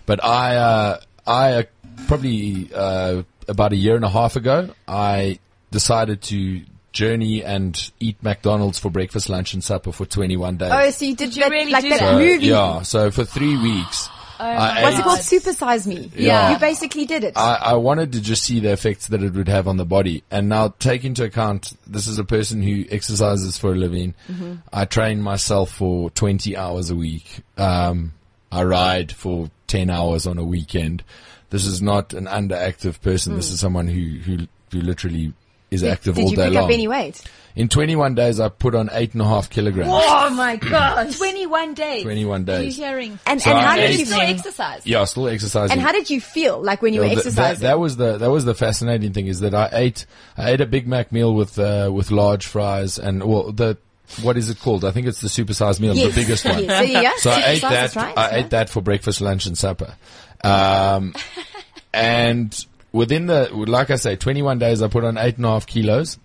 But 0.06 0.22
I 0.22 0.56
uh, 0.56 1.00
I 1.26 1.52
uh, 1.54 1.62
probably 2.06 2.70
uh, 2.74 3.22
about 3.48 3.72
a 3.72 3.76
year 3.76 3.96
and 3.96 4.04
a 4.04 4.08
half 4.10 4.36
ago 4.36 4.70
I 4.86 5.38
decided 5.70 6.22
to 6.22 6.60
journey 6.98 7.44
and 7.44 7.92
eat 8.00 8.20
McDonald's 8.24 8.76
for 8.76 8.90
breakfast, 8.90 9.28
lunch, 9.28 9.54
and 9.54 9.62
supper 9.62 9.92
for 9.92 10.04
21 10.04 10.56
days. 10.56 10.72
oh, 10.72 10.90
so 10.90 11.04
you 11.04 11.14
did, 11.14 11.36
you 11.36 11.44
that, 11.44 11.50
really 11.52 11.70
like 11.70 11.84
do 11.84 11.90
that 11.90 12.00
that? 12.00 12.10
So, 12.10 12.18
movie? 12.18 12.46
Yeah, 12.46 12.82
so 12.82 13.10
for 13.12 13.24
three 13.24 13.56
weeks. 13.56 14.08
I 14.40 14.82
What's 14.82 14.98
it 14.98 15.02
called? 15.02 15.20
Super 15.20 15.52
Size 15.52 15.86
Me. 15.86 16.10
Yeah. 16.14 16.52
You 16.52 16.58
basically 16.58 17.06
did 17.06 17.24
it. 17.24 17.36
I, 17.36 17.54
I 17.54 17.74
wanted 17.74 18.12
to 18.12 18.20
just 18.20 18.44
see 18.44 18.60
the 18.60 18.72
effects 18.72 19.08
that 19.08 19.22
it 19.22 19.34
would 19.34 19.48
have 19.48 19.66
on 19.66 19.78
the 19.78 19.84
body. 19.84 20.22
And 20.30 20.48
now 20.48 20.74
take 20.78 21.04
into 21.04 21.24
account, 21.24 21.72
this 21.88 22.06
is 22.06 22.20
a 22.20 22.24
person 22.24 22.62
who 22.62 22.84
exercises 22.88 23.58
for 23.58 23.72
a 23.72 23.74
living. 23.74 24.14
I 24.72 24.84
train 24.84 25.22
myself 25.22 25.72
for 25.72 26.10
20 26.10 26.56
hours 26.56 26.90
a 26.90 26.94
week. 26.94 27.40
Um, 27.56 28.12
I 28.52 28.62
ride 28.62 29.10
for 29.10 29.50
10 29.66 29.90
hours 29.90 30.24
on 30.24 30.38
a 30.38 30.44
weekend. 30.44 31.02
This 31.50 31.64
is 31.64 31.82
not 31.82 32.14
an 32.14 32.26
underactive 32.26 33.00
person. 33.00 33.34
This 33.34 33.50
is 33.50 33.58
someone 33.58 33.88
who, 33.88 34.18
who, 34.20 34.46
who 34.70 34.80
literally 34.80 35.32
is 35.70 35.84
active 35.84 36.14
did 36.16 36.24
all 36.24 36.30
you 36.30 36.36
pick 36.36 36.54
up 36.54 36.70
any 36.70 36.88
weight? 36.88 37.22
In 37.56 37.68
21 37.68 38.14
days, 38.14 38.38
I 38.38 38.48
put 38.50 38.76
on 38.76 38.88
eight 38.92 39.14
and 39.14 39.22
a 39.22 39.24
half 39.24 39.50
kilograms. 39.50 39.90
Oh 39.92 40.30
my 40.30 40.56
god! 40.56 41.12
21 41.12 41.74
days. 41.74 42.04
21 42.04 42.36
Are 42.36 42.38
you 42.38 42.44
days. 42.66 42.76
hearing? 42.76 43.18
And 43.26 43.42
So 43.42 43.50
and 43.50 43.58
how 43.66 43.74
did 43.76 43.98
you 43.98 44.04
Still 44.06 44.20
feel? 44.20 44.28
exercise. 44.28 44.86
Yeah, 44.86 45.04
still 45.04 45.26
exercising. 45.28 45.72
And 45.72 45.80
how 45.80 45.90
did 45.90 46.08
you 46.08 46.20
feel 46.20 46.62
like 46.62 46.82
when 46.82 46.94
you 46.94 47.00
were 47.00 47.06
Yeah, 47.06 47.14
th- 47.14 47.26
exercising? 47.26 47.62
That, 47.62 47.68
that 47.68 47.78
was 47.80 47.96
the 47.96 48.16
that 48.18 48.30
was 48.30 48.44
the 48.44 48.54
fascinating 48.54 49.12
thing 49.12 49.26
is 49.26 49.40
that 49.40 49.54
I 49.54 49.68
ate 49.72 50.06
I 50.36 50.50
ate 50.52 50.60
a 50.60 50.66
Big 50.66 50.86
Mac 50.86 51.10
meal 51.10 51.34
with 51.34 51.58
uh, 51.58 51.90
with 51.92 52.12
large 52.12 52.46
fries 52.46 52.96
and 52.98 53.24
well 53.24 53.50
the 53.50 53.76
what 54.22 54.36
is 54.36 54.48
it 54.50 54.60
called? 54.60 54.84
I 54.84 54.92
think 54.92 55.06
it's 55.08 55.20
the 55.20 55.28
supersized 55.28 55.80
meal, 55.80 55.94
yes. 55.96 56.14
the 56.14 56.20
biggest 56.20 56.44
one. 56.46 56.62
Yes. 56.64 56.78
So, 56.78 56.82
yeah, 57.00 57.12
So 57.16 57.30
I 57.30 57.44
ate 57.50 57.60
that. 57.62 57.70
that's 57.70 57.96
right, 57.96 58.16
I 58.16 58.30
yeah. 58.30 58.36
ate 58.44 58.50
that 58.50 58.70
for 58.70 58.80
breakfast, 58.80 59.20
lunch, 59.20 59.46
and 59.46 59.58
supper. 59.58 59.94
Um, 60.44 61.12
and 61.92 62.66
within 62.98 63.26
the 63.26 63.48
like 63.52 63.90
I 63.90 63.96
say, 63.96 64.16
21 64.16 64.58
days, 64.58 64.82
I 64.82 64.88
put 64.88 65.04
on 65.04 65.16
eight 65.16 65.36
and 65.36 65.46
a 65.46 65.50
half 65.50 65.66
kilos. 65.68 66.18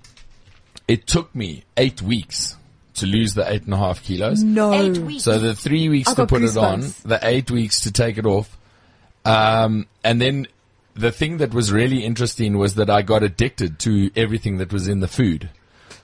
It 0.88 1.06
took 1.06 1.34
me 1.36 1.64
eight 1.78 2.02
weeks 2.02 2.58
to 2.96 3.06
lose 3.06 3.36
the 3.36 3.50
eight 3.50 3.64
and 3.64 3.76
a 3.76 3.78
half 3.78 4.04
kilos. 4.04 4.42
No. 4.42 4.74
Eight 4.74 4.98
weeks. 4.98 5.24
So 5.24 5.38
the 5.38 5.54
three 5.54 5.88
weeks 5.88 6.10
I 6.10 6.16
to 6.16 6.26
put 6.26 6.42
it 6.42 6.58
on, 6.58 6.82
the 7.06 7.20
eight 7.22 7.52
weeks 7.52 7.82
to 7.82 7.92
take 7.92 8.18
it 8.18 8.26
off. 8.26 8.58
Um, 9.24 9.86
and 10.04 10.20
then 10.20 10.48
the 10.96 11.12
thing 11.12 11.38
that 11.38 11.54
was 11.54 11.72
really 11.72 12.04
interesting 12.04 12.58
was 12.58 12.74
that 12.76 12.90
I 12.90 13.04
got 13.04 13.22
addicted 13.22 13.78
to 13.80 14.10
everything 14.16 14.58
that 14.58 14.74
was 14.74 14.88
in 14.88 15.00
the 15.00 15.08
food. 15.08 15.52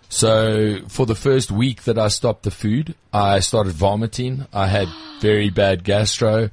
So 0.08 0.82
for 0.88 1.08
the 1.08 1.16
first 1.16 1.52
week 1.52 1.84
that 1.84 1.98
I 1.98 2.10
stopped 2.10 2.44
the 2.44 2.52
food, 2.52 2.94
I 3.12 3.40
started 3.40 3.74
vomiting. 3.74 4.46
I 4.54 4.68
had 4.68 4.88
very 5.20 5.50
bad 5.50 5.84
gastro. 5.84 6.52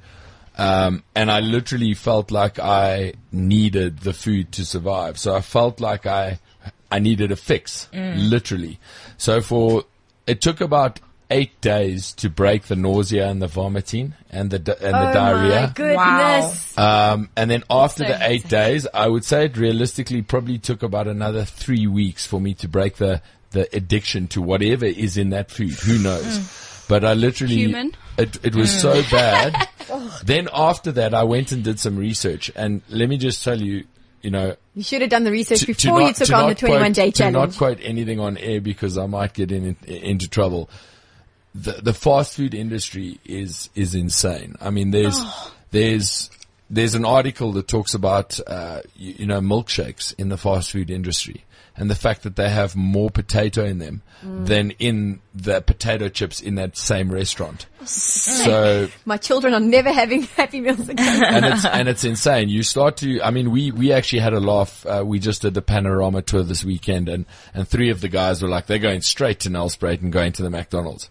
Um, 0.59 1.03
and 1.15 1.31
I 1.31 1.41
literally 1.41 1.95
felt 1.95 2.31
like 2.31 2.59
I 2.59 3.13
needed 3.33 3.99
the 4.01 4.13
food 4.13 4.53
to 4.53 4.65
survive. 4.65 5.19
So 5.19 5.35
I 5.35 5.41
felt 5.43 5.81
like 5.81 6.07
I, 6.07 6.39
I 6.91 6.99
needed 6.99 7.31
a 7.33 7.37
fix, 7.37 7.89
literally. 7.93 8.79
So 9.19 9.41
for, 9.43 9.85
it 10.27 10.41
took 10.41 10.61
about 10.61 11.01
eight 11.29 11.61
days 11.61 12.13
to 12.13 12.31
break 12.31 12.63
the 12.65 12.77
nausea 12.77 13.29
and 13.29 13.43
the 13.43 13.49
vomiting 13.49 14.15
and 14.31 14.49
the 14.51 14.57
and 14.59 14.65
the 14.65 14.89
Oh 14.89 14.93
my 14.93 15.13
diarrhea. 15.13 15.73
goodness. 15.75 16.79
Um, 16.79 17.31
and 17.37 17.51
then 17.51 17.65
after 17.69 18.05
So 18.05 18.11
the 18.13 18.19
eight 18.31 18.49
days, 18.49 18.87
I 18.95 19.09
would 19.09 19.25
say 19.25 19.47
it 19.47 19.57
realistically 19.57 20.23
probably 20.23 20.57
took 20.59 20.83
about 20.85 21.09
another 21.09 21.45
three 21.45 21.87
weeks 21.89 22.25
for 22.27 22.41
me 22.41 22.55
to 22.55 22.69
break 22.69 22.97
the, 22.97 23.21
the 23.51 23.69
addiction 23.77 24.29
to 24.29 24.41
whatever 24.41 24.87
is 24.87 25.17
in 25.17 25.31
that 25.31 25.51
food. 25.51 25.73
Who 25.73 25.99
knows? 25.99 26.85
But 26.89 27.05
I 27.05 27.15
literally, 27.15 27.57
Human. 27.57 27.93
It, 28.19 28.45
it 28.45 28.55
was 28.55 28.71
so 28.81 29.03
bad. 29.11 29.69
then 30.25 30.49
after 30.53 30.93
that, 30.93 31.15
I 31.15 31.25
went 31.25 31.53
and 31.53 31.63
did 31.65 31.79
some 31.81 31.97
research 31.97 32.51
and 32.57 32.83
let 32.89 33.09
me 33.09 33.17
just 33.19 33.43
tell 33.45 33.61
you, 33.61 33.85
you 34.23 34.31
know, 34.31 34.57
You 34.75 34.83
should 34.83 35.03
have 35.03 35.11
done 35.11 35.25
the 35.25 35.31
research 35.31 35.61
to- 35.61 35.67
to 35.67 35.73
before 35.75 36.03
you 36.03 36.13
took 36.13 36.29
to 36.29 36.35
on 36.35 36.49
the 36.49 36.55
21 36.55 36.81
quote- 36.83 36.95
day 36.95 37.11
To 37.13 37.25
not 37.31 37.33
challenge. 37.33 37.57
quote 37.59 37.79
anything 37.83 38.19
on 38.21 38.37
air 38.39 38.61
because 38.61 38.99
I 38.99 39.07
might 39.07 39.35
get 39.35 39.53
in, 39.53 39.77
into 39.87 40.29
trouble. 40.29 40.69
The, 41.55 41.73
the 41.73 41.95
fast 41.95 42.35
food 42.35 42.55
industry 42.55 43.19
is, 43.25 43.71
is 43.75 43.95
insane. 43.95 44.57
I 44.61 44.71
mean, 44.71 44.91
there's, 44.91 45.15
Oh. 45.19 45.53
there's, 45.71 46.29
there's 46.69 46.95
an 46.95 47.05
article 47.05 47.53
that 47.53 47.69
talks 47.69 47.95
about, 47.95 48.39
uh, 48.47 48.81
you, 48.97 49.15
you 49.21 49.27
know, 49.27 49.41
milkshakes 49.41 50.13
in 50.19 50.29
the 50.29 50.37
fast 50.37 50.71
food 50.73 50.91
industry 50.91 51.45
and 51.77 51.91
the 51.91 51.95
fact 51.95 52.23
that 52.23 52.37
they 52.37 52.49
have 52.49 52.75
more 52.77 53.11
potato 53.11 53.65
in 53.65 53.79
them 53.79 54.03
Mm. 54.25 54.47
than 54.47 54.71
in 54.79 55.21
the 55.35 55.61
potato 55.61 56.09
chips 56.09 56.41
in 56.41 56.55
that 56.55 56.75
same 56.75 57.13
restaurant. 57.13 57.67
So, 57.85 58.89
My 59.05 59.19
children 59.19 59.53
are 59.53 59.61
never 59.61 59.93
having 59.93 60.23
Happy 60.37 60.61
Meals 60.63 60.89
again. 60.89 61.23
and 61.25 61.45
it's 61.45 61.65
and 61.67 61.87
it's 61.89 62.03
insane. 62.05 62.49
You 62.49 62.63
start 62.63 62.97
to, 62.99 63.21
I 63.23 63.31
mean, 63.31 63.51
we 63.51 63.71
we 63.73 63.93
actually 63.93 64.21
had 64.21 64.33
a 64.33 64.41
laugh. 64.41 64.87
Uh, 64.87 65.03
we 65.05 65.19
just 65.19 65.43
did 65.43 65.53
the 65.53 65.61
panorama 65.61 66.23
tour 66.23 66.43
this 66.43 66.65
weekend, 66.65 67.11
and 67.11 67.27
and 67.53 67.69
three 67.69 67.91
of 67.91 68.01
the 68.01 68.09
guys 68.09 68.43
were 68.43 68.49
like, 68.49 68.67
they're 68.67 68.79
going 68.79 69.03
straight 69.03 69.41
to 69.41 69.51
Nelspruit 69.51 70.01
and 70.01 70.11
going 70.13 70.33
to 70.33 70.43
the 70.43 70.51
McDonald's. 70.51 71.11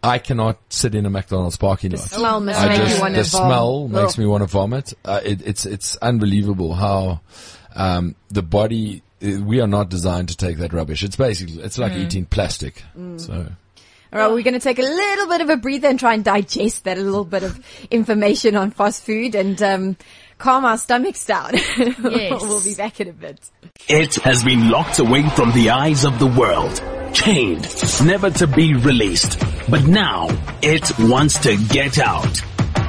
I 0.00 0.18
cannot 0.18 0.58
sit 0.68 0.94
in 0.94 1.06
a 1.06 1.10
McDonald's 1.10 1.56
parking 1.56 1.90
lot. 1.90 2.00
smell 2.08 2.40
must 2.40 2.60
I 2.60 2.76
just 2.76 3.00
want 3.00 3.16
the 3.16 3.24
smell 3.24 3.88
makes 3.88 4.16
me 4.16 4.26
want 4.26 4.42
to 4.42 4.46
vomit. 4.46 4.94
Uh, 5.04 5.20
it, 5.24 5.42
it's 5.44 5.66
it's 5.66 5.96
unbelievable 5.96 6.74
how 6.74 7.20
um, 7.74 8.14
the 8.30 8.42
body. 8.42 9.02
Uh, 9.22 9.40
We 9.42 9.60
are 9.60 9.66
not 9.66 9.88
designed 9.88 10.28
to 10.28 10.36
take 10.36 10.58
that 10.58 10.72
rubbish. 10.72 11.02
It's 11.02 11.16
basically 11.16 11.62
it's 11.62 11.78
like 11.78 11.92
eating 11.92 12.24
plastic. 12.26 12.82
So. 13.16 13.46
All 14.10 14.18
right, 14.18 14.30
we're 14.32 14.42
going 14.42 14.54
to 14.54 14.60
take 14.60 14.78
a 14.78 14.82
little 14.82 15.26
bit 15.28 15.42
of 15.42 15.50
a 15.50 15.58
breather 15.58 15.88
and 15.88 16.00
try 16.00 16.14
and 16.14 16.24
digest 16.24 16.84
that 16.84 16.96
little 16.96 17.26
bit 17.26 17.42
of 17.42 17.60
information 17.90 18.56
on 18.56 18.70
fast 18.70 19.04
food 19.04 19.34
and 19.34 19.62
um, 19.62 19.96
calm 20.38 20.64
our 20.64 20.78
stomachs 20.78 21.26
down. 21.26 21.52
Yes. 21.78 22.40
we'll 22.42 22.64
be 22.64 22.74
back 22.74 23.00
in 23.00 23.08
a 23.08 23.12
bit. 23.12 23.38
It 23.86 24.14
has 24.16 24.42
been 24.42 24.70
locked 24.70 24.98
away 24.98 25.28
from 25.30 25.52
the 25.52 25.70
eyes 25.70 26.04
of 26.04 26.18
the 26.18 26.26
world, 26.26 26.82
chained, 27.12 27.66
never 28.04 28.30
to 28.30 28.46
be 28.46 28.74
released. 28.74 29.38
But 29.68 29.86
now, 29.86 30.28
it 30.62 30.90
wants 30.98 31.38
to 31.40 31.56
get 31.68 31.98
out. 31.98 32.40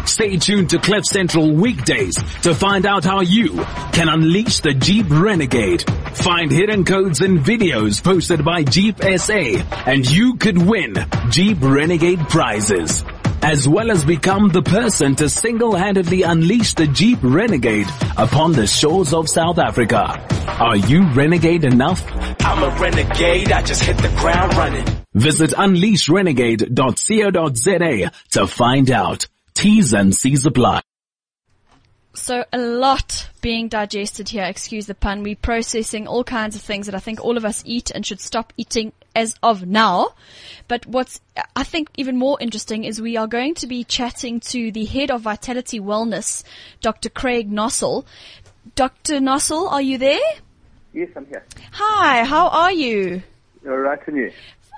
Stay 0.06 0.38
tuned 0.38 0.70
to 0.72 0.80
Cliff 0.80 1.06
Central 1.06 1.54
weekdays 1.54 2.16
to 2.42 2.54
find 2.54 2.86
out 2.86 3.04
how 3.04 3.22
you 3.22 3.64
can 3.94 4.10
unleash 4.10 4.60
the 4.60 4.74
Jeep 4.74 5.06
Renegade. 5.10 5.84
Find 6.16 6.52
hidden 6.52 6.84
codes 6.84 7.22
and 7.22 7.40
videos 7.40 8.04
posted 8.04 8.44
by 8.44 8.64
Jeep 8.64 8.98
SA 9.18 9.62
and 9.86 10.10
you 10.10 10.36
could 10.36 10.58
win 10.58 10.96
Jeep 11.30 11.60
Renegade 11.62 12.20
prizes. 12.30 13.04
As 13.42 13.70
well 13.70 13.90
as 13.92 14.04
become 14.04 14.50
the 14.50 14.62
person 14.62 15.16
to 15.16 15.30
single-handedly 15.30 16.24
unleash 16.24 16.74
the 16.74 16.88
Jeep 16.88 17.20
Renegade 17.22 17.88
upon 18.18 18.52
the 18.52 18.68
shores 18.68 19.14
of 19.14 19.30
South 19.30 19.60
Africa. 19.60 20.26
Are 20.60 20.76
you 20.76 21.10
renegade 21.14 21.64
enough? 21.64 22.04
I'm 22.42 22.64
a 22.64 22.70
renegade, 22.80 23.54
I 23.54 23.62
just 23.62 23.84
hit 23.84 23.98
the 23.98 24.10
ground 24.10 24.56
running. 24.56 24.86
Visit 25.14 25.52
unleashrenegade.co.za 25.52 28.12
to 28.32 28.48
find 28.48 28.92
out. 28.92 29.28
T's 29.60 29.92
and 29.92 30.16
C's 30.16 30.46
apply. 30.46 30.82
So 32.14 32.46
a 32.54 32.58
lot 32.58 33.30
being 33.42 33.68
digested 33.68 34.30
here, 34.30 34.46
excuse 34.46 34.86
the 34.86 34.96
pun. 34.96 35.22
We're 35.22 35.36
processing 35.36 36.08
all 36.08 36.24
kinds 36.24 36.56
of 36.56 36.62
things 36.62 36.86
that 36.86 36.96
I 36.96 37.00
think 37.00 37.20
all 37.20 37.36
of 37.36 37.44
us 37.44 37.62
eat 37.66 37.92
and 37.92 38.06
should 38.06 38.22
stop 38.22 38.54
eating 38.56 38.94
as 39.14 39.36
of 39.44 39.66
now. 39.68 40.14
But 40.70 40.86
what's, 40.86 41.20
I 41.58 41.64
think, 41.66 41.90
even 41.98 42.16
more 42.16 42.38
interesting 42.40 42.86
is 42.86 43.02
we 43.02 43.18
are 43.18 43.28
going 43.28 43.54
to 43.56 43.68
be 43.68 43.84
chatting 43.84 44.40
to 44.52 44.72
the 44.72 44.86
head 44.86 45.12
of 45.12 45.24
Vitality 45.24 45.82
Wellness, 45.82 46.46
Dr. 46.80 47.10
Craig 47.10 47.52
Nossel. 47.52 48.06
Dr. 48.76 49.16
Nossel, 49.16 49.70
are 49.70 49.82
you 49.82 49.98
there? 49.98 50.20
Yes, 50.94 51.10
I'm 51.18 51.26
here. 51.26 51.44
Hi, 51.74 52.24
how 52.24 52.48
are 52.48 52.72
you? 52.72 53.24
All 53.68 53.76
right, 53.76 54.00
and 54.08 54.16
you? 54.16 54.32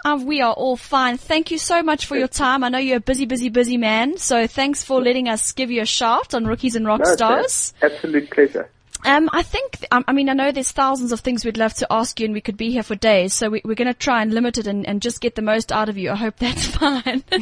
Um, 0.03 0.25
we 0.25 0.41
are 0.41 0.53
all 0.53 0.77
fine. 0.77 1.17
Thank 1.17 1.51
you 1.51 1.57
so 1.57 1.83
much 1.83 2.05
for 2.05 2.17
your 2.17 2.27
time. 2.27 2.63
I 2.63 2.69
know 2.69 2.79
you're 2.79 2.97
a 2.97 3.01
busy, 3.01 3.25
busy, 3.25 3.49
busy 3.49 3.77
man. 3.77 4.17
So 4.17 4.47
thanks 4.47 4.83
for 4.83 5.01
letting 5.01 5.27
us 5.29 5.51
give 5.51 5.69
you 5.69 5.81
a 5.81 5.85
shout 5.85 6.33
on 6.33 6.45
Rookies 6.45 6.75
and 6.75 6.85
Rock 6.85 7.01
No, 7.03 7.13
Stars. 7.13 7.73
Absolute 7.81 8.29
pleasure. 8.31 8.69
Um, 9.03 9.29
I 9.33 9.41
think, 9.41 9.83
um, 9.91 10.03
I 10.07 10.13
mean, 10.13 10.29
I 10.29 10.33
know 10.33 10.51
there's 10.51 10.71
thousands 10.71 11.11
of 11.11 11.21
things 11.21 11.43
we'd 11.43 11.57
love 11.57 11.73
to 11.75 11.87
ask 11.89 12.19
you 12.19 12.25
and 12.25 12.33
we 12.35 12.41
could 12.41 12.57
be 12.57 12.71
here 12.71 12.83
for 12.83 12.95
days. 12.95 13.33
So 13.33 13.49
we, 13.49 13.61
we're 13.65 13.75
going 13.75 13.87
to 13.91 13.95
try 13.97 14.21
and 14.21 14.31
limit 14.31 14.59
it 14.59 14.67
and, 14.67 14.85
and 14.87 15.01
just 15.01 15.21
get 15.21 15.33
the 15.35 15.41
most 15.41 15.71
out 15.71 15.89
of 15.89 15.97
you. 15.97 16.11
I 16.11 16.15
hope 16.15 16.37
that's 16.37 16.65
fine. 16.77 17.23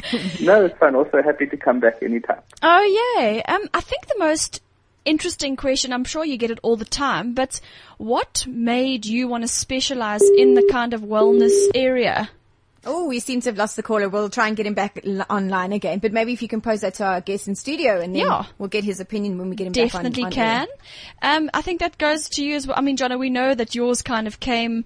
No, 0.42 0.64
it's 0.66 0.78
fine. 0.80 0.96
Also 0.96 1.22
happy 1.22 1.46
to 1.48 1.58
come 1.58 1.80
back 1.80 2.02
anytime. 2.02 2.40
oh, 2.62 3.18
yay. 3.18 3.44
Um, 3.44 3.62
I 3.74 3.82
think 3.82 4.08
the 4.08 4.20
most 4.20 4.62
interesting 5.06 5.56
question, 5.56 5.92
I'm 5.92 6.04
sure 6.06 6.24
you 6.24 6.38
get 6.38 6.52
it 6.52 6.60
all 6.64 6.76
the 6.78 6.86
time, 6.86 7.34
but 7.34 7.60
what 7.98 8.46
made 8.48 9.06
you 9.06 9.28
want 9.28 9.44
to 9.44 9.48
specialize 9.50 10.22
in 10.38 10.54
the 10.54 10.68
kind 10.72 10.94
of 10.94 11.02
wellness 11.02 11.52
area? 11.76 12.30
Oh, 12.86 13.08
we 13.08 13.20
seem 13.20 13.42
to 13.42 13.50
have 13.50 13.58
lost 13.58 13.76
the 13.76 13.84
caller. 13.84 14.08
We'll 14.10 14.30
try 14.30 14.48
and 14.48 14.56
get 14.56 14.66
him 14.66 14.74
back 14.74 15.00
l- 15.06 15.26
online 15.30 15.74
again. 15.74 16.00
But 16.00 16.14
maybe 16.14 16.32
if 16.34 16.42
you 16.42 16.48
can 16.48 16.62
pose 16.62 16.82
that 16.82 16.94
to 16.96 17.06
our 17.06 17.22
guest 17.22 17.48
in 17.48 17.56
studio 17.56 18.00
and 18.00 18.16
then 18.16 18.22
Yeah. 18.26 18.46
we'll 18.58 18.70
get 18.70 18.84
his 18.84 19.00
opinion 19.00 19.38
when 19.38 19.50
we 19.50 19.56
get 19.56 19.68
him 19.68 19.74
Definitely 19.74 20.24
back 20.24 20.34
on, 20.34 20.40
air. 20.40 20.66
can. 21.22 21.44
Um, 21.44 21.50
I 21.54 21.62
think 21.62 21.82
that 21.82 21.98
goes 21.98 22.30
to 22.30 22.44
you 22.44 22.56
as 22.56 22.66
well. 22.68 22.78
I 22.78 22.82
mean, 22.82 22.96
Jono, 22.98 23.20
we 23.20 23.30
know 23.30 23.54
that 23.54 23.76
yours 23.76 24.02
kind 24.02 24.28
of 24.28 24.40
came 24.40 24.86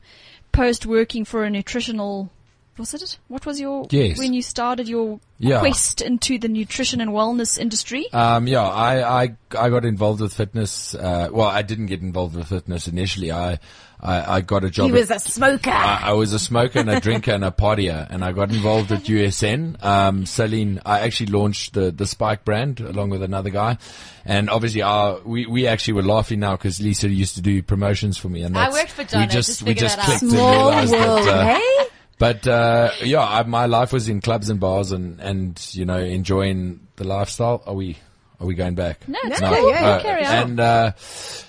post 0.52 0.86
working 0.86 1.24
for 1.26 1.44
a 1.44 1.50
nutritional. 1.50 2.30
Was 2.78 2.94
it? 2.96 3.20
What 3.28 3.46
was 3.46 3.60
your 3.60 3.86
Yes. 3.92 4.18
when 4.18 4.34
you 4.34 4.42
started 4.42 4.88
your 4.88 5.20
Yeah. 5.38 5.60
quest 5.60 6.02
into 6.02 6.40
the 6.40 6.48
nutrition 6.48 7.02
and 7.02 7.12
wellness 7.12 7.60
industry? 7.60 8.12
Um, 8.12 8.48
yeah, 8.48 8.64
I, 8.64 9.24
I, 9.26 9.36
I 9.58 9.70
got 9.70 9.86
involved 9.86 10.22
with 10.22 10.34
fitness. 10.34 10.96
Uh, 10.96 11.30
well, 11.32 11.48
I 11.48 11.62
didn't 11.62 11.86
get 11.86 12.02
involved 12.02 12.36
with 12.36 12.48
fitness 12.48 12.88
initially. 12.88 13.32
I, 13.32 13.60
I, 14.02 14.38
I 14.38 14.42
got 14.42 14.64
a 14.66 14.72
job. 14.72 14.88
He 14.88 14.92
was 14.92 15.12
a 15.12 15.20
smoker. 15.20 15.70
I, 15.70 16.00
I 16.06 16.14
was 16.14 16.34
a 16.34 16.40
smoker 16.40 16.80
and 16.80 16.90
a 16.90 17.00
drinker 17.00 17.32
and 17.32 17.46
a 17.46 17.52
partier, 17.52 18.08
and 18.10 18.26
I 18.26 18.32
got 18.34 18.50
involved 18.52 18.92
at 18.92 19.04
USN, 19.04 19.82
um, 19.84 20.26
selling. 20.26 20.80
I 20.86 21.02
actually 21.02 21.28
launched 21.28 21.74
the 21.74 21.90
the 21.92 22.06
Spike 22.06 22.44
brand 22.44 22.82
along 22.82 23.12
with 23.12 23.24
another 23.24 23.50
guy, 23.50 23.78
and 24.26 24.50
obviously, 24.50 24.82
our 24.82 25.22
we 25.24 25.46
we 25.46 25.68
actually 25.68 25.94
were 25.94 26.02
laughing 26.04 26.40
now 26.42 26.58
because 26.58 26.82
Lisa 26.82 27.08
used 27.08 27.36
to 27.36 27.42
do 27.42 27.62
promotions 27.64 28.18
for 28.18 28.28
me, 28.28 28.42
and 28.42 28.58
I 28.58 28.70
worked 28.72 28.92
for 28.92 29.06
Donna, 29.06 29.26
We 29.26 29.32
just, 29.32 29.48
just 29.50 29.64
we 29.64 29.74
just 29.74 29.96
that 29.96 30.02
out. 30.02 30.06
clicked 30.06 30.22
and 30.24 30.32
Small 30.32 30.70
realized 30.70 30.92
world, 30.92 31.28
that. 31.28 31.38
Uh, 31.38 31.60
hey? 31.60 31.88
But 32.24 32.48
uh, 32.48 32.92
yeah, 33.04 33.20
I, 33.20 33.44
my 33.44 33.66
life 33.66 33.92
was 33.92 34.08
in 34.08 34.22
clubs 34.22 34.50
and 34.50 34.58
bars 34.58 34.94
and 34.94 35.20
and 35.20 35.60
you 35.76 35.84
know 35.84 35.98
enjoying 35.98 36.88
the 36.96 37.04
lifestyle. 37.04 37.62
Are 37.66 37.74
we 37.74 37.98
are 38.40 38.46
we 38.48 38.56
going 38.56 38.76
back? 38.76 39.06
No, 39.10 39.20
it's 39.24 39.42
No, 39.42 39.50
cool. 39.54 39.70
yeah, 39.70 39.82
Yeah, 39.82 39.90
Uh, 39.96 40.02
carry 40.02 40.26
on. 40.26 40.34
and 40.34 40.60
uh, 40.60 40.92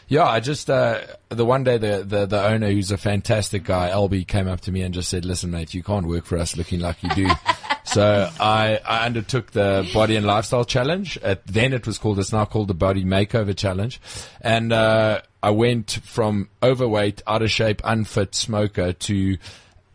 yeah, 0.09 0.25
I 0.25 0.41
just 0.41 0.69
uh, 0.69 1.01
the 1.29 1.45
one 1.45 1.63
day 1.63 1.79
the, 1.79 2.05
the 2.05 2.27
the 2.27 2.45
owner, 2.45 2.71
who's 2.73 2.91
a 2.91 2.97
fantastic 2.99 3.63
guy, 3.65 3.91
Albie, 3.91 4.27
came 4.27 4.49
up 4.49 4.61
to 4.63 4.73
me 4.73 4.83
and 4.83 4.93
just 4.93 5.09
said, 5.11 5.25
"Listen, 5.25 5.51
mate, 5.53 5.75
you 5.75 5.83
can't 5.85 6.07
work 6.07 6.25
for 6.25 6.39
us 6.39 6.57
looking 6.57 6.81
like 6.81 7.03
you 7.05 7.11
do." 7.11 7.29
so 7.85 8.29
I 8.41 8.81
I 8.85 9.07
undertook 9.07 9.53
the 9.53 9.89
body 9.95 10.17
and 10.17 10.27
lifestyle 10.27 10.65
challenge. 10.65 11.19
At, 11.23 11.47
then 11.47 11.73
it 11.73 11.87
was 11.87 11.99
called. 11.99 12.19
It's 12.19 12.33
now 12.33 12.47
called 12.47 12.69
the 12.69 12.75
body 12.75 13.05
makeover 13.05 13.57
challenge, 13.57 14.01
and 14.41 14.73
uh, 14.73 15.21
I 15.41 15.51
went 15.51 16.01
from 16.03 16.49
overweight, 16.63 17.23
out 17.27 17.43
of 17.43 17.51
shape, 17.51 17.81
unfit 17.85 18.35
smoker 18.35 18.93
to 18.93 19.37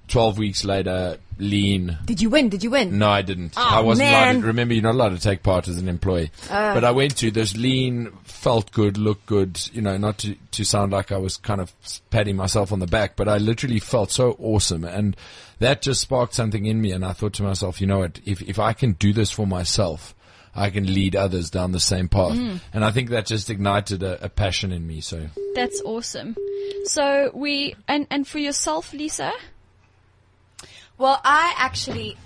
12 0.09 0.37
weeks 0.37 0.65
later, 0.65 1.17
lean. 1.37 1.97
Did 2.05 2.21
you 2.21 2.29
win? 2.29 2.49
Did 2.49 2.63
you 2.63 2.71
win? 2.71 2.97
No, 2.97 3.09
I 3.09 3.21
didn't. 3.21 3.53
Oh, 3.55 3.61
I 3.63 3.79
wasn't 3.79 4.09
man. 4.09 4.35
allowed 4.35 4.41
to, 4.41 4.47
remember 4.47 4.73
you're 4.73 4.83
not 4.83 4.95
allowed 4.95 5.09
to 5.09 5.19
take 5.19 5.43
part 5.43 5.67
as 5.67 5.77
an 5.77 5.87
employee. 5.87 6.31
Uh. 6.49 6.73
but 6.73 6.83
I 6.83 6.91
went 6.91 7.17
to 7.17 7.31
this 7.31 7.55
lean, 7.55 8.11
felt 8.23 8.71
good, 8.71 8.97
looked 8.97 9.25
good, 9.25 9.59
you 9.71 9.81
know, 9.81 9.97
not 9.97 10.19
to, 10.19 10.35
to 10.51 10.63
sound 10.65 10.91
like 10.91 11.11
I 11.11 11.17
was 11.17 11.37
kind 11.37 11.61
of 11.61 11.73
patting 12.09 12.35
myself 12.35 12.71
on 12.71 12.79
the 12.79 12.87
back, 12.87 13.15
but 13.15 13.27
I 13.27 13.37
literally 13.37 13.79
felt 13.79 14.11
so 14.11 14.35
awesome. 14.39 14.83
And 14.83 15.15
that 15.59 15.81
just 15.81 16.01
sparked 16.01 16.33
something 16.33 16.65
in 16.65 16.81
me. 16.81 16.91
And 16.91 17.05
I 17.05 17.13
thought 17.13 17.33
to 17.33 17.43
myself, 17.43 17.79
you 17.79 17.87
know 17.87 17.99
what, 17.99 18.19
if, 18.25 18.41
if 18.41 18.59
I 18.59 18.73
can 18.73 18.93
do 18.93 19.13
this 19.13 19.31
for 19.31 19.47
myself, 19.47 20.15
I 20.55 20.71
can 20.71 20.91
lead 20.91 21.15
others 21.15 21.49
down 21.49 21.71
the 21.71 21.79
same 21.79 22.09
path. 22.09 22.33
Mm. 22.33 22.59
And 22.73 22.83
I 22.83 22.91
think 22.91 23.09
that 23.09 23.25
just 23.25 23.49
ignited 23.49 24.03
a, 24.03 24.25
a 24.25 24.29
passion 24.29 24.71
in 24.71 24.85
me. 24.85 25.01
So 25.01 25.27
That's 25.55 25.81
awesome. 25.81 26.35
So 26.85 27.31
we 27.33 27.75
and 27.87 28.07
and 28.09 28.27
for 28.27 28.39
yourself, 28.39 28.93
Lisa. 28.93 29.31
Well, 30.99 31.19
I 31.23 31.53
actually, 31.57 32.17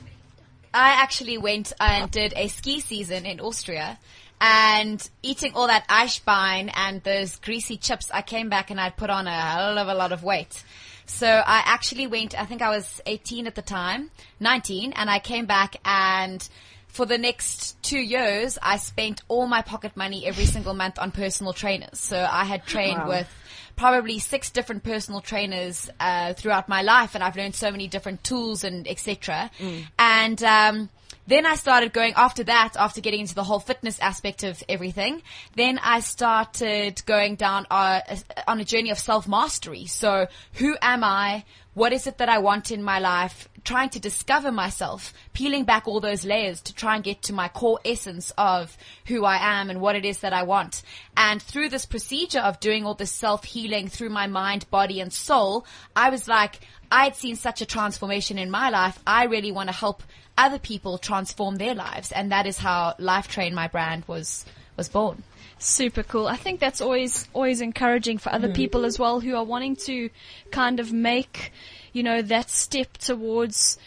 I 0.74 0.90
actually 1.02 1.38
went 1.38 1.72
and 1.80 2.10
did 2.10 2.34
a 2.36 2.48
ski 2.48 2.80
season 2.80 3.26
in 3.26 3.40
Austria. 3.40 4.00
And 4.42 5.08
eating 5.22 5.54
all 5.56 5.68
that 5.68 5.88
Eisbein 5.88 6.70
and 6.76 7.02
those 7.04 7.38
greasy 7.38 7.78
chips, 7.78 8.10
I 8.12 8.24
came 8.24 8.50
back 8.50 8.72
and 8.72 8.82
I'd 8.82 8.98
put 8.98 9.10
on 9.12 9.28
a 9.28 9.32
hell 9.32 9.78
of 9.78 9.88
a 9.88 9.94
lot 9.94 10.12
of 10.12 10.24
weight. 10.24 10.64
So 11.06 11.28
I 11.28 11.62
actually 11.66 12.08
went, 12.08 12.38
I 12.38 12.46
think 12.46 12.62
I 12.62 12.70
was 12.76 13.00
18 13.06 13.46
at 13.46 13.56
the 13.56 13.62
time, 13.62 14.10
19, 14.40 14.94
and 14.94 15.10
I 15.10 15.19
came 15.19 15.46
back 15.46 15.76
and 15.86 16.46
for 16.88 17.06
the 17.06 17.17
next 17.17 17.82
two 17.82 18.00
years, 18.00 18.58
I 18.62 18.78
spent 18.78 19.21
all 19.28 19.48
my 19.48 19.62
pocket 19.62 19.96
money 19.96 20.26
every 20.28 20.46
single 20.46 20.74
month 20.74 21.00
on 21.00 21.12
personal 21.12 21.54
trainers. 21.54 22.00
So 22.00 22.17
I 22.30 22.44
had 22.44 22.65
trained 22.65 23.00
Wow. 23.00 23.10
with 23.10 23.28
probably 23.76 24.19
six 24.19 24.50
different 24.50 24.84
personal 24.84 25.21
trainers 25.21 25.90
uh, 26.00 26.34
throughout 26.34 26.69
my 26.69 26.82
life, 26.82 27.15
and 27.15 27.24
I've 27.24 27.36
learned 27.36 27.56
so 27.56 27.71
many 27.71 27.88
different 27.88 28.24
tools 28.24 28.63
and 28.63 28.88
etc. 28.88 29.52
And 29.98 30.44
um, 30.44 30.90
then 31.28 31.46
I 31.46 31.56
started 31.56 31.94
going 31.94 32.13
after 32.15 32.44
that, 32.44 32.76
after 32.78 33.02
getting 33.02 33.21
into 33.21 33.36
the 33.36 33.44
whole 33.44 33.60
fitness 33.60 34.00
aspect 34.00 34.44
of 34.44 34.62
everything. 34.67 35.21
Then 35.56 35.80
I 35.82 36.02
started 36.02 37.02
going 37.06 37.36
down 37.36 37.65
uh, 37.71 38.02
on 38.48 38.60
a 38.60 38.65
journey 38.65 38.92
of 38.92 39.00
self 39.00 39.28
mastery. 39.28 39.86
So 39.86 40.28
who 40.54 40.76
am 40.82 41.04
I? 41.04 41.46
What 41.74 41.94
is 41.94 42.08
it 42.08 42.17
that 42.19 42.30
I 42.30 42.40
want 42.40 42.71
in 42.71 42.84
my 42.84 43.00
life? 43.00 43.48
Trying 43.64 43.90
to 43.92 44.00
discover 44.00 44.52
myself, 44.52 45.14
peeling 45.32 45.64
back 45.64 45.88
all 45.88 46.02
those 46.02 46.26
layers 46.26 46.62
to 46.64 46.76
try 46.76 46.96
and 46.96 47.04
get 47.04 47.22
to 47.24 47.34
my 47.34 47.48
core 47.48 47.80
essence 47.86 48.34
of 48.38 48.78
who 49.06 49.24
I 49.24 49.60
am 49.60 49.70
and 49.70 49.80
what 49.80 49.96
it 49.96 50.04
is 50.04 50.20
that 50.20 50.34
I 50.34 50.44
want. 50.44 50.84
And 51.16 51.42
through 51.42 51.70
this 51.70 51.86
procedure 51.86 52.42
of 52.42 52.60
doing 52.60 52.86
all 52.86 52.94
this 52.94 53.12
self 53.12 53.46
healing 53.46 53.88
through 53.88 54.10
my 54.10 54.28
mind, 54.28 54.70
body 54.70 55.00
and 55.00 55.14
soul, 55.14 55.66
I 55.96 56.10
was 56.10 56.28
like, 56.28 56.60
I 56.92 57.06
had 57.06 57.16
seen 57.16 57.36
such 57.36 57.62
a 57.62 57.66
transformation 57.66 58.38
in 58.38 58.52
my 58.52 58.70
life. 58.70 59.00
I 59.08 59.26
really 59.26 59.52
want 59.52 59.70
to 59.70 59.76
help 59.76 60.04
other 60.38 60.60
people 60.60 60.98
transform 60.98 61.56
their 61.56 61.76
lives. 61.76 62.12
And 62.12 62.32
that 62.32 62.46
is 62.46 62.58
how 62.58 62.96
Life 63.00 63.28
Train, 63.28 63.56
my 63.56 63.68
brand 63.68 64.04
was, 64.08 64.46
was 64.76 64.90
born. 64.90 65.24
Super 65.64 66.04
cool. 66.04 66.28
I 66.28 66.36
think 66.36 66.60
that's 66.60 66.82
always 66.82 67.28
always 67.32 67.62
encouraging 67.62 68.18
for 68.18 68.34
other 68.34 68.50
mm. 68.50 68.54
people 68.54 68.84
as 68.84 69.00
well 69.00 69.22
who 69.22 69.36
are 69.36 69.46
wanting 69.46 69.78
to 69.88 70.10
kind 70.52 70.82
of 70.82 70.92
make, 70.92 71.54
you 71.94 72.04
know, 72.04 72.22
that 72.22 72.50
step 72.50 72.98
towards 72.98 73.78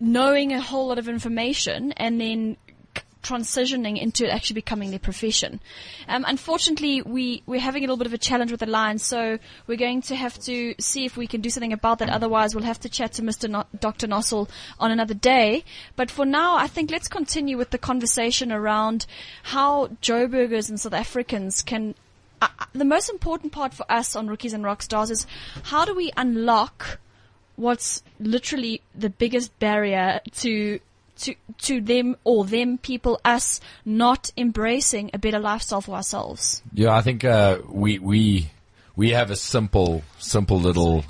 knowing 0.00 0.54
a 0.54 0.60
whole 0.60 0.88
lot 0.88 0.98
of 0.98 1.06
information 1.06 1.92
and 1.92 2.18
then 2.18 2.56
transitioning 3.22 4.00
into 4.00 4.30
actually 4.30 4.54
becoming 4.54 4.90
their 4.90 4.98
profession. 4.98 5.60
Um, 6.06 6.24
unfortunately, 6.28 7.02
we 7.02 7.42
we're 7.46 7.60
having 7.60 7.82
a 7.82 7.86
little 7.86 7.96
bit 7.96 8.06
of 8.06 8.12
a 8.12 8.18
challenge 8.18 8.50
with 8.50 8.60
the 8.60 8.66
line, 8.66 8.98
so 8.98 9.38
we're 9.66 9.78
going 9.78 10.02
to 10.02 10.14
have 10.14 10.38
to 10.40 10.74
see 10.78 11.04
if 11.04 11.16
we 11.16 11.26
can 11.26 11.40
do 11.40 11.50
something 11.50 11.72
about 11.72 11.98
that. 11.98 12.10
Otherwise, 12.10 12.54
we'll 12.54 12.64
have 12.64 12.80
to 12.80 12.88
chat 12.88 13.12
to 13.14 13.22
Mr. 13.22 13.48
No- 13.48 13.66
Dr. 13.78 14.06
Nossel 14.06 14.48
on 14.78 14.90
another 14.90 15.14
day. 15.14 15.64
But 15.96 16.10
for 16.10 16.24
now, 16.24 16.56
I 16.56 16.68
think 16.68 16.90
let's 16.90 17.08
continue 17.08 17.56
with 17.56 17.70
the 17.70 17.78
conversation 17.78 18.52
around 18.52 19.06
how 19.42 19.96
Joe 20.00 20.18
Joburgers 20.28 20.68
and 20.68 20.80
South 20.80 20.94
Africans 20.94 21.62
can. 21.62 21.94
Uh, 22.40 22.48
uh, 22.58 22.64
the 22.72 22.84
most 22.84 23.08
important 23.08 23.52
part 23.52 23.74
for 23.74 23.90
us 23.90 24.14
on 24.14 24.28
Rookies 24.28 24.52
and 24.52 24.64
Rockstars 24.64 25.10
is 25.10 25.26
how 25.64 25.84
do 25.84 25.94
we 25.94 26.12
unlock 26.16 26.98
what's 27.56 28.02
literally 28.20 28.80
the 28.94 29.10
biggest 29.10 29.58
barrier 29.58 30.20
to 30.36 30.78
to 31.18 31.34
to 31.58 31.80
them 31.80 32.16
or 32.24 32.44
them 32.44 32.78
people 32.78 33.20
us 33.24 33.60
not 33.84 34.30
embracing 34.36 35.10
a 35.14 35.18
better 35.18 35.38
lifestyle 35.38 35.80
for 35.80 35.92
ourselves. 35.96 36.62
Yeah, 36.72 36.94
I 36.94 37.02
think 37.02 37.24
uh, 37.24 37.58
we 37.68 37.98
we 37.98 38.50
we 38.96 39.10
have 39.10 39.30
a 39.30 39.36
simple 39.36 40.02
simple 40.18 40.58
little 40.58 41.04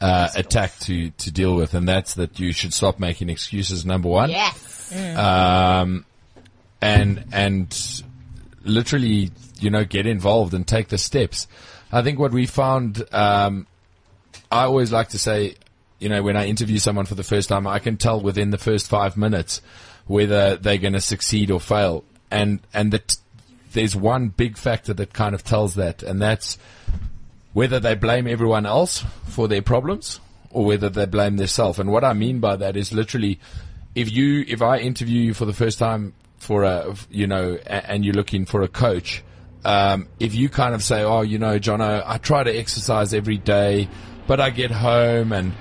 uh, 0.00 0.28
attack 0.36 0.78
to 0.80 1.10
to 1.10 1.30
deal 1.30 1.54
with, 1.56 1.74
and 1.74 1.88
that's 1.88 2.14
that 2.14 2.38
you 2.38 2.52
should 2.52 2.72
stop 2.72 2.98
making 2.98 3.28
excuses. 3.30 3.84
Number 3.84 4.08
one, 4.08 4.30
Yes. 4.30 4.94
um, 5.16 6.04
and 6.80 7.24
and 7.32 8.02
literally, 8.64 9.30
you 9.60 9.70
know, 9.70 9.84
get 9.84 10.06
involved 10.06 10.54
and 10.54 10.66
take 10.66 10.88
the 10.88 10.98
steps. 10.98 11.46
I 11.92 12.02
think 12.02 12.18
what 12.18 12.32
we 12.32 12.46
found, 12.46 13.04
um, 13.12 13.66
I 14.50 14.64
always 14.64 14.90
like 14.90 15.10
to 15.10 15.18
say, 15.18 15.54
you 15.98 16.08
know, 16.08 16.22
when 16.22 16.36
I 16.36 16.46
interview 16.46 16.78
someone 16.78 17.06
for 17.06 17.14
the 17.14 17.22
first 17.22 17.48
time, 17.48 17.66
I 17.66 17.78
can 17.78 17.96
tell 17.96 18.20
within 18.20 18.50
the 18.50 18.58
first 18.58 18.88
five 18.88 19.16
minutes 19.16 19.62
whether 20.06 20.56
they're 20.56 20.78
going 20.78 20.92
to 20.92 21.00
succeed 21.00 21.50
or 21.50 21.60
fail, 21.60 22.04
and 22.30 22.60
and 22.72 22.92
that 22.92 23.16
there's 23.72 23.96
one 23.96 24.28
big 24.28 24.56
factor 24.56 24.94
that 24.94 25.12
kind 25.12 25.34
of 25.34 25.44
tells 25.44 25.74
that, 25.76 26.02
and 26.02 26.20
that's 26.20 26.58
whether 27.52 27.80
they 27.80 27.94
blame 27.94 28.26
everyone 28.26 28.66
else 28.66 29.04
for 29.26 29.48
their 29.48 29.62
problems 29.62 30.20
or 30.50 30.64
whether 30.64 30.88
they 30.88 31.06
blame 31.06 31.36
themselves. 31.36 31.78
And 31.78 31.90
what 31.90 32.04
I 32.04 32.12
mean 32.12 32.40
by 32.40 32.56
that 32.56 32.76
is 32.76 32.92
literally, 32.92 33.38
if 33.94 34.12
you, 34.12 34.44
if 34.46 34.60
I 34.60 34.78
interview 34.78 35.20
you 35.20 35.34
for 35.34 35.44
the 35.44 35.52
first 35.52 35.78
time 35.78 36.14
for 36.38 36.64
a, 36.64 36.94
you 37.10 37.26
know, 37.26 37.54
and 37.66 38.04
you're 38.04 38.14
looking 38.14 38.44
for 38.44 38.62
a 38.62 38.68
coach, 38.68 39.22
um, 39.64 40.08
if 40.20 40.34
you 40.34 40.48
kind 40.48 40.74
of 40.74 40.82
say, 40.82 41.02
oh, 41.02 41.22
you 41.22 41.38
know, 41.38 41.58
Jono, 41.58 42.02
I 42.04 42.18
try 42.18 42.42
to 42.42 42.52
exercise 42.52 43.14
every 43.14 43.38
day, 43.38 43.88
but 44.26 44.40
I 44.40 44.50
get 44.50 44.70
home 44.70 45.32
and, 45.32 45.52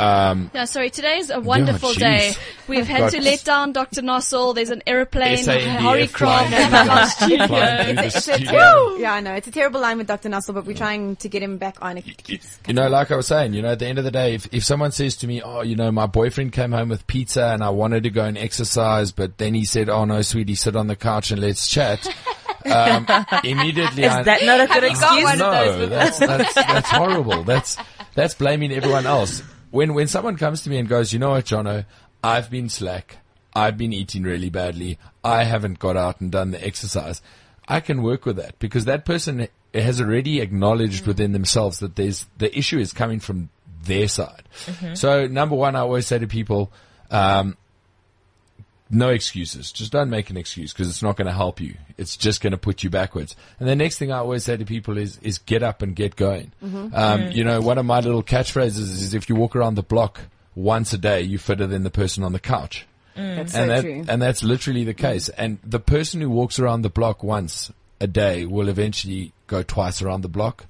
um, 0.00 0.50
No, 0.54 0.64
sorry, 0.64 0.90
today 0.90 1.18
is 1.18 1.30
a 1.30 1.40
wonderful 1.40 1.90
jeez. 1.90 1.98
day. 1.98 2.32
We've 2.68 2.86
had 2.86 2.98
Got- 3.00 3.12
to 3.12 3.20
let 3.22 3.44
down 3.44 3.72
Dr. 3.72 4.02
Nossel. 4.02 4.54
There's 4.54 4.70
an 4.70 4.82
aeroplane, 4.86 5.38
SANDF 5.38 5.60
Harry 5.60 6.06
flying 6.06 6.50
Craft 6.50 6.52
in 6.52 6.68
in 6.68 6.74
our 6.74 6.86
the- 6.86 7.06
studio. 7.06 7.46
flying 7.46 7.84
through 7.86 7.94
the 7.96 8.04
It's 8.06 8.16
a 8.16 8.20
studio. 8.20 8.50
terrible, 8.50 8.98
yeah, 9.00 9.12
I 9.14 9.20
know. 9.20 9.34
It's 9.34 9.48
a 9.48 9.50
terrible 9.50 9.80
line 9.80 9.98
with 9.98 10.06
Dr. 10.06 10.28
Nossel, 10.28 10.54
but 10.54 10.64
we're 10.66 10.76
trying 10.76 11.16
to 11.16 11.28
get 11.28 11.42
him 11.42 11.58
back 11.58 11.76
on. 11.82 11.98
It 11.98 12.22
keeps 12.22 12.58
You 12.66 12.74
know, 12.74 12.88
like 12.88 13.10
I 13.10 13.16
was 13.16 13.26
saying, 13.26 13.54
you 13.54 13.62
know, 13.62 13.72
at 13.72 13.78
the 13.78 13.86
end 13.86 13.98
of 13.98 14.04
the 14.04 14.10
day, 14.10 14.34
if, 14.34 14.48
if 14.52 14.64
someone 14.64 14.92
says 14.92 15.16
to 15.18 15.26
me, 15.26 15.42
oh, 15.42 15.62
you 15.62 15.76
know, 15.76 15.90
my 15.92 16.06
boyfriend 16.06 16.52
came 16.52 16.72
home 16.72 16.88
with 16.88 17.06
pizza 17.06 17.46
and 17.46 17.62
I 17.62 17.70
wanted 17.70 18.04
to 18.04 18.10
go 18.10 18.24
and 18.24 18.38
exercise, 18.38 19.12
but 19.12 19.38
then 19.38 19.54
he 19.54 19.64
said, 19.64 19.88
oh 19.88 20.04
no, 20.04 20.22
sweetie, 20.22 20.54
sit 20.54 20.76
on 20.76 20.86
the 20.86 20.96
couch 20.96 21.30
and 21.30 21.40
let's 21.40 21.68
chat. 21.68 22.06
Um, 22.62 23.06
immediately 23.42 24.04
Is 24.04 24.12
I, 24.12 24.22
that 24.24 24.42
not 24.44 24.60
a 24.60 24.66
good 24.66 24.84
excuse? 24.84 25.22
one 25.24 25.32
of 25.32 25.38
no, 25.38 25.86
that's, 25.86 26.18
that's, 26.18 26.52
that's 26.54 26.90
horrible. 26.90 27.42
That's, 27.42 27.78
that's 28.14 28.34
blaming 28.34 28.70
everyone 28.72 29.06
else. 29.06 29.42
When, 29.70 29.94
when 29.94 30.08
someone 30.08 30.36
comes 30.36 30.62
to 30.62 30.70
me 30.70 30.78
and 30.78 30.88
goes, 30.88 31.12
you 31.12 31.18
know 31.18 31.30
what, 31.30 31.44
Jono, 31.44 31.84
I've 32.22 32.50
been 32.50 32.68
slack. 32.68 33.18
I've 33.54 33.76
been 33.76 33.92
eating 33.92 34.22
really 34.22 34.50
badly. 34.50 34.98
I 35.24 35.44
haven't 35.44 35.78
got 35.78 35.96
out 35.96 36.20
and 36.20 36.30
done 36.30 36.50
the 36.50 36.64
exercise. 36.64 37.22
I 37.68 37.80
can 37.80 38.02
work 38.02 38.26
with 38.26 38.36
that 38.36 38.58
because 38.58 38.84
that 38.86 39.04
person 39.04 39.48
has 39.72 40.00
already 40.00 40.40
acknowledged 40.40 41.06
within 41.06 41.32
themselves 41.32 41.78
that 41.78 41.96
there's, 41.96 42.26
the 42.38 42.56
issue 42.56 42.78
is 42.78 42.92
coming 42.92 43.20
from 43.20 43.48
their 43.84 44.08
side. 44.08 44.42
So 44.94 45.26
number 45.26 45.54
one, 45.54 45.76
I 45.76 45.80
always 45.80 46.06
say 46.06 46.18
to 46.18 46.26
people, 46.26 46.72
um, 47.10 47.56
no 48.90 49.08
excuses. 49.10 49.72
Just 49.72 49.92
don't 49.92 50.10
make 50.10 50.30
an 50.30 50.36
excuse 50.36 50.72
because 50.72 50.88
it's 50.88 51.02
not 51.02 51.16
going 51.16 51.26
to 51.26 51.32
help 51.32 51.60
you. 51.60 51.76
It's 51.96 52.16
just 52.16 52.40
going 52.40 52.50
to 52.50 52.58
put 52.58 52.82
you 52.82 52.90
backwards. 52.90 53.36
And 53.58 53.68
the 53.68 53.76
next 53.76 53.98
thing 53.98 54.10
I 54.10 54.18
always 54.18 54.44
say 54.44 54.56
to 54.56 54.64
people 54.64 54.98
is, 54.98 55.18
is 55.18 55.38
get 55.38 55.62
up 55.62 55.82
and 55.82 55.94
get 55.94 56.16
going. 56.16 56.52
Mm-hmm. 56.62 56.94
Um, 56.94 57.30
You 57.30 57.44
know, 57.44 57.60
one 57.60 57.78
of 57.78 57.86
my 57.86 58.00
little 58.00 58.22
catchphrases 58.22 58.78
is 58.78 59.14
if 59.14 59.28
you 59.28 59.36
walk 59.36 59.54
around 59.54 59.76
the 59.76 59.82
block 59.82 60.22
once 60.54 60.92
a 60.92 60.98
day, 60.98 61.22
you're 61.22 61.38
fitter 61.38 61.66
than 61.66 61.84
the 61.84 61.90
person 61.90 62.24
on 62.24 62.32
the 62.32 62.40
couch. 62.40 62.86
Mm. 63.16 63.36
That's 63.36 63.52
so 63.52 63.66
that, 63.66 63.80
true. 63.82 64.04
and 64.08 64.20
that's 64.20 64.42
literally 64.42 64.84
the 64.84 64.94
case. 64.94 65.28
Mm. 65.28 65.34
And 65.38 65.58
the 65.64 65.80
person 65.80 66.20
who 66.20 66.30
walks 66.30 66.58
around 66.58 66.82
the 66.82 66.90
block 66.90 67.22
once 67.22 67.72
a 68.00 68.06
day 68.06 68.46
will 68.46 68.68
eventually 68.68 69.32
go 69.46 69.62
twice 69.62 70.02
around 70.02 70.22
the 70.22 70.28
block. 70.28 70.66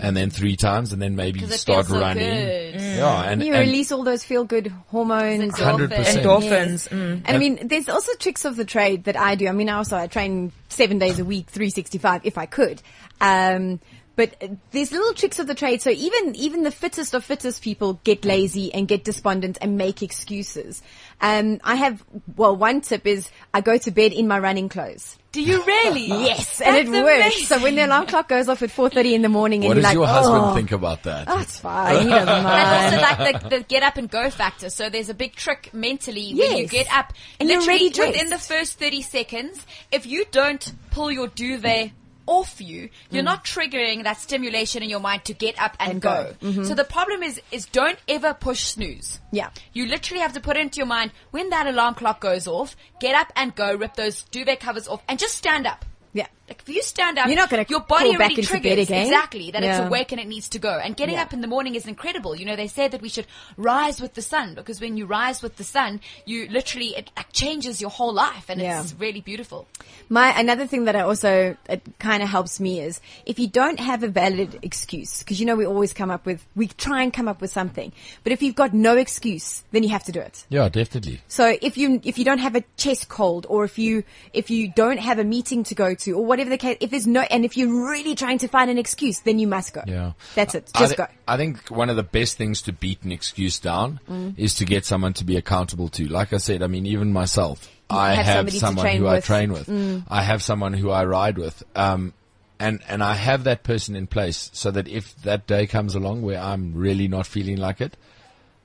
And 0.00 0.16
then 0.16 0.30
three 0.30 0.56
times, 0.56 0.92
and 0.92 1.02
then 1.02 1.16
maybe 1.16 1.40
start 1.48 1.86
feels 1.86 1.88
so 1.88 2.00
running. 2.00 2.24
good. 2.24 2.74
Yeah, 2.74 3.22
and, 3.22 3.42
you 3.42 3.52
and 3.54 3.66
release 3.66 3.90
all 3.90 4.04
those 4.04 4.22
feel 4.22 4.44
good 4.44 4.68
hormones. 4.88 5.58
hundred 5.58 5.90
percent. 5.90 6.24
Endorphins. 6.24 6.88
Mm. 6.88 7.22
And 7.24 7.28
I 7.28 7.38
mean, 7.38 7.66
there's 7.66 7.88
also 7.88 8.12
tricks 8.14 8.44
of 8.44 8.56
the 8.56 8.64
trade 8.64 9.04
that 9.04 9.16
I 9.16 9.34
do. 9.34 9.48
I 9.48 9.52
mean, 9.52 9.68
I 9.68 9.74
also 9.74 9.96
I 9.96 10.06
train 10.06 10.52
seven 10.68 10.98
days 10.98 11.18
a 11.18 11.24
week, 11.24 11.48
365 11.48 12.22
if 12.24 12.38
I 12.38 12.46
could. 12.46 12.82
Um, 13.20 13.80
but 14.20 14.36
there's 14.70 14.92
little 14.92 15.14
tricks 15.14 15.38
of 15.38 15.46
the 15.46 15.54
trade. 15.54 15.80
So 15.80 15.88
even, 15.88 16.34
even 16.36 16.62
the 16.62 16.70
fittest 16.70 17.14
of 17.14 17.24
fittest 17.24 17.62
people 17.62 18.00
get 18.04 18.24
lazy 18.24 18.70
and 18.74 18.86
get 18.86 19.02
despondent 19.02 19.56
and 19.62 19.78
make 19.78 20.02
excuses. 20.02 20.82
Um, 21.20 21.60
I 21.62 21.74
have, 21.76 22.02
well, 22.36 22.56
one 22.56 22.80
tip 22.80 23.06
is 23.06 23.28
I 23.52 23.60
go 23.60 23.76
to 23.78 23.90
bed 23.90 24.12
in 24.12 24.26
my 24.26 24.38
running 24.38 24.68
clothes. 24.68 25.18
Do 25.32 25.42
you 25.42 25.62
really? 25.64 26.06
Yes, 26.30 26.60
and 26.60 26.76
it 26.76 26.90
works. 26.90 27.46
So 27.46 27.62
when 27.62 27.76
the 27.76 27.86
alarm 27.86 28.06
clock 28.06 28.28
goes 28.28 28.48
off 28.48 28.62
at 28.62 28.70
4.30 28.70 29.12
in 29.12 29.22
the 29.22 29.28
morning 29.28 29.62
What 29.62 29.76
and 29.76 29.82
does 29.82 29.92
you're 29.92 30.02
your 30.02 30.08
husband 30.08 30.44
oh, 30.44 30.54
think 30.54 30.72
about 30.72 31.04
that? 31.04 31.26
That's 31.26 31.60
fine. 31.60 32.02
He 32.02 32.08
doesn't 32.08 32.26
mind. 32.26 32.46
And 32.46 32.94
also 32.94 33.24
like 33.24 33.42
the, 33.42 33.48
the 33.48 33.62
get 33.62 33.82
up 33.82 33.96
and 33.96 34.10
go 34.10 34.28
factor. 34.30 34.70
So 34.70 34.90
there's 34.90 35.08
a 35.08 35.14
big 35.14 35.36
trick 35.36 35.72
mentally 35.72 36.34
when 36.34 36.56
you 36.56 36.66
get 36.66 36.92
up. 36.92 37.12
And 37.38 37.48
you're 37.48 37.60
literally 37.60 37.90
ready 37.90 38.12
within 38.12 38.30
the 38.30 38.38
first 38.38 38.78
30 38.78 39.02
seconds, 39.02 39.66
if 39.92 40.04
you 40.06 40.24
don't 40.30 40.72
pull 40.90 41.12
your 41.12 41.28
duvet 41.28 41.92
off 42.30 42.60
you, 42.60 42.88
you're 43.10 43.24
not 43.24 43.44
triggering 43.44 44.04
that 44.04 44.18
stimulation 44.20 44.82
in 44.82 44.88
your 44.88 45.00
mind 45.00 45.24
to 45.24 45.34
get 45.34 45.60
up 45.60 45.76
and, 45.78 45.90
Mm. 45.90 45.92
And 45.92 46.00
go. 46.00 46.34
go. 46.40 46.46
Mm-hmm. 46.48 46.64
So 46.64 46.74
the 46.74 46.84
problem 46.84 47.22
is, 47.24 47.40
is 47.50 47.66
don't 47.66 47.98
ever 48.06 48.32
push 48.32 48.60
snooze. 48.62 49.18
Yeah. 49.32 49.50
You 49.72 49.86
literally 49.86 50.22
have 50.22 50.32
to 50.34 50.40
put 50.40 50.56
it 50.56 50.60
into 50.60 50.76
your 50.76 50.86
mind 50.86 51.10
when 51.32 51.50
that 51.50 51.66
alarm 51.66 51.94
clock 51.94 52.20
goes 52.20 52.46
off, 52.46 52.76
get 53.00 53.16
up 53.16 53.32
and 53.34 53.54
go, 53.54 53.74
rip 53.74 53.94
those 53.96 54.22
duvet 54.30 54.60
covers 54.60 54.86
off 54.86 55.02
and 55.08 55.18
just 55.18 55.34
stand 55.34 55.66
up. 55.66 55.84
Yeah. 56.12 56.26
Like 56.50 56.62
if 56.66 56.74
you 56.74 56.82
stand 56.82 57.16
up, 57.16 57.28
You're 57.28 57.36
not 57.36 57.48
gonna 57.48 57.64
your 57.68 57.80
body 57.80 58.06
crawl 58.10 58.18
back 58.18 58.20
already 58.32 58.34
into 58.40 58.52
bed 58.52 58.60
triggers 58.62 58.88
again. 58.88 59.06
exactly 59.06 59.50
that 59.52 59.62
Yeah. 59.62 59.78
it's 59.78 59.86
awake 59.86 60.10
and 60.10 60.20
it 60.20 60.26
needs 60.26 60.48
to 60.50 60.58
go. 60.58 60.78
And 60.84 60.96
getting 60.96 61.14
Yeah. 61.14 61.22
up 61.22 61.32
in 61.32 61.42
the 61.42 61.46
morning 61.46 61.76
is 61.76 61.86
incredible. 61.86 62.34
You 62.34 62.44
know, 62.44 62.56
they 62.56 62.66
say 62.66 62.88
that 62.88 63.00
we 63.00 63.08
should 63.08 63.26
rise 63.56 64.00
with 64.00 64.14
the 64.14 64.22
sun 64.22 64.54
because 64.56 64.80
when 64.80 64.96
you 64.96 65.06
rise 65.06 65.42
with 65.42 65.56
the 65.58 65.62
sun, 65.64 66.00
you 66.26 66.48
literally 66.50 66.96
it 66.96 67.10
like, 67.16 67.32
changes 67.32 67.80
your 67.80 67.90
whole 67.90 68.12
life, 68.12 68.46
and 68.48 68.60
Yeah. 68.60 68.82
it's 68.82 68.94
really 68.98 69.20
beautiful. 69.20 69.68
My 70.08 70.36
another 70.38 70.66
thing 70.66 70.86
that 70.86 70.96
I 70.96 71.02
also 71.02 71.56
it 71.68 71.82
kind 72.00 72.20
of 72.20 72.28
helps 72.28 72.58
me 72.58 72.80
is 72.80 73.00
if 73.26 73.38
you 73.38 73.46
don't 73.46 73.78
have 73.78 74.02
a 74.02 74.08
valid 74.08 74.58
excuse, 74.62 75.20
because 75.20 75.38
you 75.38 75.46
know 75.46 75.54
we 75.54 75.64
always 75.66 75.92
come 75.92 76.10
up 76.10 76.26
with 76.26 76.44
we 76.56 76.66
try 76.66 77.02
and 77.04 77.12
come 77.12 77.28
up 77.28 77.40
with 77.40 77.52
something, 77.52 77.92
but 78.24 78.32
if 78.32 78.42
you've 78.42 78.56
got 78.56 78.74
no 78.74 78.96
excuse, 78.96 79.62
then 79.70 79.84
you 79.84 79.90
have 79.90 80.02
to 80.04 80.10
do 80.10 80.18
it. 80.20 80.44
Yeah, 80.48 80.68
definitely. 80.68 81.20
So 81.28 81.56
if 81.62 81.78
you 81.78 82.00
if 82.02 82.18
you 82.18 82.24
don't 82.24 82.38
have 82.38 82.56
a 82.56 82.64
chest 82.76 83.08
cold, 83.08 83.46
or 83.48 83.64
if 83.64 83.78
you 83.78 84.02
if 84.32 84.50
you 84.50 84.66
don't 84.74 84.98
have 84.98 85.20
a 85.20 85.24
meeting 85.24 85.62
to 85.64 85.76
go 85.76 85.94
to, 85.94 86.12
or 86.18 86.24
whatever 86.24 86.39
the 86.48 86.56
case, 86.56 86.78
if 86.80 86.90
there's 86.90 87.06
no, 87.06 87.20
and 87.20 87.44
if 87.44 87.56
you're 87.56 87.86
really 87.90 88.14
trying 88.14 88.38
to 88.38 88.48
find 88.48 88.70
an 88.70 88.78
excuse, 88.78 89.18
then 89.20 89.38
you 89.38 89.46
must 89.46 89.74
go. 89.74 89.82
Yeah. 89.86 90.12
that's 90.34 90.54
it. 90.54 90.70
I 90.74 90.78
Just 90.78 90.96
go. 90.96 91.06
I 91.28 91.36
think 91.36 91.68
one 91.68 91.90
of 91.90 91.96
the 91.96 92.02
best 92.02 92.38
things 92.38 92.62
to 92.62 92.72
beat 92.72 93.02
an 93.02 93.12
excuse 93.12 93.58
down 93.58 94.00
Mm. 94.08 94.34
is 94.38 94.54
to 94.54 94.64
get 94.64 94.86
someone 94.86 95.12
to 95.14 95.24
be 95.24 95.36
accountable 95.36 95.88
to. 95.90 96.06
Like 96.08 96.32
I 96.32 96.38
said, 96.38 96.62
I 96.62 96.68
mean, 96.68 96.86
even 96.86 97.12
myself, 97.12 97.68
I 97.90 98.14
have 98.14 98.46
have 98.46 98.52
someone 98.54 98.86
who 98.96 99.06
I 99.06 99.14
with. 99.16 99.24
Mm. 99.24 99.26
train 99.26 99.52
with. 99.52 100.04
I 100.08 100.22
have 100.22 100.42
someone 100.42 100.72
who 100.72 100.90
I 100.90 101.04
ride 101.04 101.36
with. 101.36 101.62
Um, 101.76 102.14
and, 102.58 102.80
and 102.88 103.02
I 103.02 103.14
have 103.14 103.44
that 103.44 103.62
person 103.62 103.96
in 103.96 104.06
place 104.06 104.50
so 104.52 104.70
that 104.70 104.86
if 104.86 105.14
that 105.22 105.46
day 105.46 105.66
comes 105.66 105.94
along 105.94 106.22
where 106.22 106.38
I'm 106.40 106.74
really 106.74 107.08
not 107.08 107.26
feeling 107.26 107.56
like 107.56 107.80
it, 107.80 107.96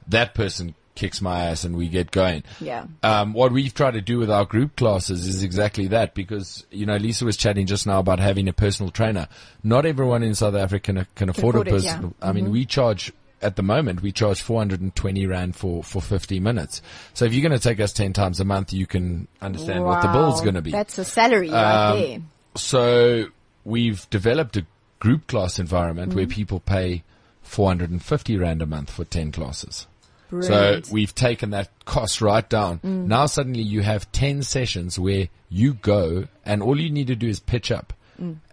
that 0.07 0.33
person 0.35 0.75
kicks 0.95 1.21
my 1.21 1.45
ass 1.45 1.63
and 1.63 1.75
we 1.75 1.87
get 1.89 2.09
going. 2.11 2.43
Yeah. 2.59 2.85
Um, 3.03 3.33
what 3.33 3.51
we've 3.51 3.73
tried 3.73 3.91
to 3.95 4.01
do 4.01 4.17
with 4.17 4.31
our 4.31 4.45
group 4.45 4.75
classes 4.77 5.27
is 5.27 5.43
exactly 5.43 5.87
that 5.87 6.13
because, 6.15 6.65
you 6.71 6.85
know, 6.85 6.95
Lisa 6.97 7.25
was 7.25 7.37
chatting 7.37 7.65
just 7.67 7.85
now 7.85 7.99
about 7.99 8.19
having 8.19 8.47
a 8.47 8.53
personal 8.53 8.91
trainer. 8.91 9.27
Not 9.63 9.85
everyone 9.85 10.23
in 10.23 10.33
South 10.35 10.55
Africa 10.55 10.93
can, 10.93 11.07
can 11.15 11.29
afford, 11.29 11.55
afford 11.55 11.67
a 11.67 11.75
it, 11.75 11.83
yeah. 11.83 11.91
personal. 11.93 12.13
I 12.21 12.31
mean, 12.31 12.49
we 12.49 12.65
charge, 12.65 13.11
at 13.41 13.55
the 13.57 13.63
moment, 13.63 14.01
we 14.01 14.11
charge 14.11 14.41
420 14.41 15.27
Rand 15.27 15.55
for, 15.55 15.83
for 15.83 16.01
50 16.01 16.39
minutes. 16.39 16.81
So 17.13 17.25
if 17.25 17.33
you're 17.33 17.47
going 17.47 17.59
to 17.59 17.63
take 17.69 17.79
us 17.79 17.93
10 17.93 18.13
times 18.13 18.39
a 18.39 18.45
month, 18.45 18.71
you 18.73 18.87
can 18.87 19.27
understand 19.41 19.83
what 19.83 20.01
the 20.01 20.07
bill's 20.07 20.37
Wow. 20.39 20.43
going 20.45 20.55
to 20.55 20.61
be. 20.61 20.71
That's 20.71 20.97
a 20.97 21.03
salary 21.05 21.49
right 21.51 21.91
Um, 21.91 21.99
there. 21.99 22.19
So 22.55 23.25
we've 23.65 24.09
developed 24.09 24.55
a 24.57 24.65
group 24.99 25.27
class 25.27 25.59
environment 25.59 26.13
where 26.13 26.25
people 26.25 26.59
pay 26.61 27.03
450 27.41 28.37
Rand 28.37 28.61
a 28.61 28.65
month 28.65 28.89
for 28.91 29.03
10 29.05 29.31
classes. 29.31 29.87
Brilliant. 30.29 30.85
So 30.87 30.93
we've 30.93 31.13
taken 31.13 31.51
that 31.51 31.69
cost 31.85 32.21
right 32.21 32.47
down. 32.49 32.79
Now 32.83 33.25
suddenly 33.27 33.61
you 33.61 33.81
have 33.81 34.11
10 34.11 34.43
sessions 34.43 34.97
where 34.99 35.29
you 35.49 35.73
go 35.75 36.27
and 36.45 36.61
all 36.63 36.79
you 36.79 36.89
need 36.89 37.07
to 37.07 37.15
do 37.15 37.27
is 37.27 37.39
pitch 37.39 37.71
up 37.71 37.93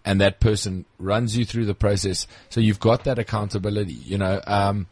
and 0.04 0.20
that 0.20 0.40
person 0.40 0.84
runs 0.98 1.36
you 1.36 1.44
through 1.44 1.64
the 1.66 1.74
process. 1.74 2.26
So 2.50 2.60
you've 2.60 2.80
got 2.80 3.04
that 3.04 3.18
accountability, 3.18 3.92
you 3.94 4.18
know, 4.18 4.40
um, 4.46 4.86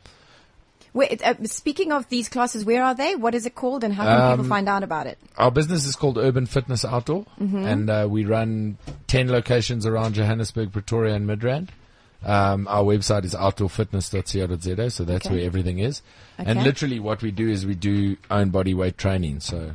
Wait, 0.92 1.22
uh, 1.22 1.34
speaking 1.44 1.92
of 1.92 2.08
these 2.08 2.28
classes, 2.28 2.64
where 2.64 2.82
are 2.82 2.96
they? 2.96 3.14
What 3.14 3.32
is 3.36 3.46
it 3.46 3.54
called, 3.54 3.84
and 3.84 3.94
how 3.94 4.02
can 4.04 4.20
Um, 4.32 4.38
people 4.38 4.48
find 4.48 4.68
out 4.68 4.82
about 4.82 5.06
it? 5.06 5.18
our 5.38 5.52
business 5.52 5.86
is 5.86 5.94
called 5.94 6.18
Urban 6.18 6.46
Fitness 6.46 6.84
Outdoor, 6.84 7.26
and 7.38 7.88
uh, 7.88 8.08
we 8.10 8.24
run 8.24 8.76
ten 9.06 9.28
locations 9.30 9.86
around 9.86 10.14
Johannesburg, 10.16 10.72
Pretoria, 10.72 11.14
and 11.14 11.28
Midrand. 11.28 11.68
Um, 12.24 12.68
our 12.68 12.82
website 12.84 13.24
is 13.24 13.34
outdoorfitness.co.za, 13.34 14.90
so 14.90 15.04
that's 15.04 15.26
Okay. 15.26 15.36
where 15.36 15.44
everything 15.44 15.78
is. 15.78 16.02
And 16.38 16.62
literally, 16.62 17.00
what 17.00 17.22
we 17.22 17.30
do 17.30 17.48
is 17.48 17.64
we 17.66 17.74
do 17.74 18.16
own 18.30 18.50
body 18.50 18.74
weight 18.74 18.98
training, 18.98 19.40
so 19.40 19.72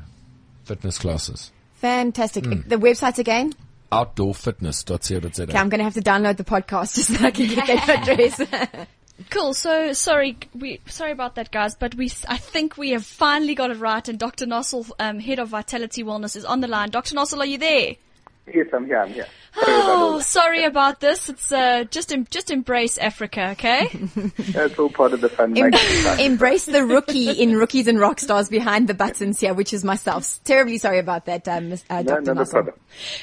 fitness 0.63 0.97
classes. 0.99 1.51
Fantastic. 1.75 2.43
Mm. 2.43 2.67
The 2.69 2.77
website 2.77 3.17
again? 3.19 3.53
Outdoorfitness.co.za. 3.91 5.43
Okay, 5.43 5.57
I'm 5.57 5.69
going 5.69 5.79
to 5.79 5.83
have 5.83 5.93
to 5.95 6.01
download 6.01 6.37
the 6.37 6.43
podcast 6.43 6.95
just 6.95 7.15
so 7.17 7.25
I 7.25 7.31
can 7.31 7.47
get 7.47 7.65
that 7.67 8.07
address. 8.09 8.87
Cool. 9.29 9.53
So 9.53 9.93
sorry, 9.93 10.37
we 10.53 10.81
sorry 10.87 11.11
about 11.11 11.35
that, 11.35 11.51
guys. 11.51 11.75
But 11.75 11.95
we, 11.95 12.11
I 12.27 12.37
think 12.37 12.77
we 12.77 12.89
have 12.91 13.05
finally 13.05 13.55
got 13.55 13.71
it 13.71 13.75
right. 13.77 14.07
And 14.07 14.19
Dr. 14.19 14.45
Nossel, 14.45 14.89
um, 14.99 15.19
head 15.19 15.39
of 15.39 15.49
Vitality 15.49 16.03
Wellness, 16.03 16.35
is 16.35 16.45
on 16.45 16.59
the 16.61 16.67
line. 16.67 16.89
Dr. 16.89 17.15
Nossel, 17.15 17.39
are 17.39 17.45
you 17.45 17.57
there? 17.57 17.95
Yes, 18.53 18.67
I'm 18.73 18.85
here. 18.85 18.99
I'm 18.99 19.11
here. 19.13 19.25
Sorry 19.55 19.73
about 19.81 19.89
all 19.89 20.15
Oh, 20.15 20.19
sorry 20.19 20.63
about 20.65 20.99
this. 20.99 21.29
It's 21.29 21.51
uh, 21.51 21.85
just 21.85 22.11
em- 22.11 22.27
just 22.29 22.51
embrace 22.51 22.97
Africa, 22.97 23.49
okay? 23.51 23.87
That's 24.51 24.77
all 24.77 24.89
part 24.89 25.13
of 25.13 25.21
the 25.21 25.29
fun. 25.29 25.57
Em- 25.57 25.73
embrace 26.19 26.65
the 26.65 26.85
rookie 26.85 27.29
in 27.29 27.55
Rookies 27.55 27.87
and 27.87 27.97
Rockstars 27.97 28.49
behind 28.49 28.87
the 28.87 28.93
buttons 28.93 29.39
here, 29.39 29.53
which 29.53 29.73
is 29.73 29.83
myself. 29.83 30.39
Terribly 30.43 30.77
sorry 30.77 30.99
about 30.99 31.25
that, 31.25 31.47
um, 31.47 31.73
uh, 31.89 32.01
No, 32.01 32.21
Dr. 32.21 32.33
no, 32.33 32.43
no 32.43 32.73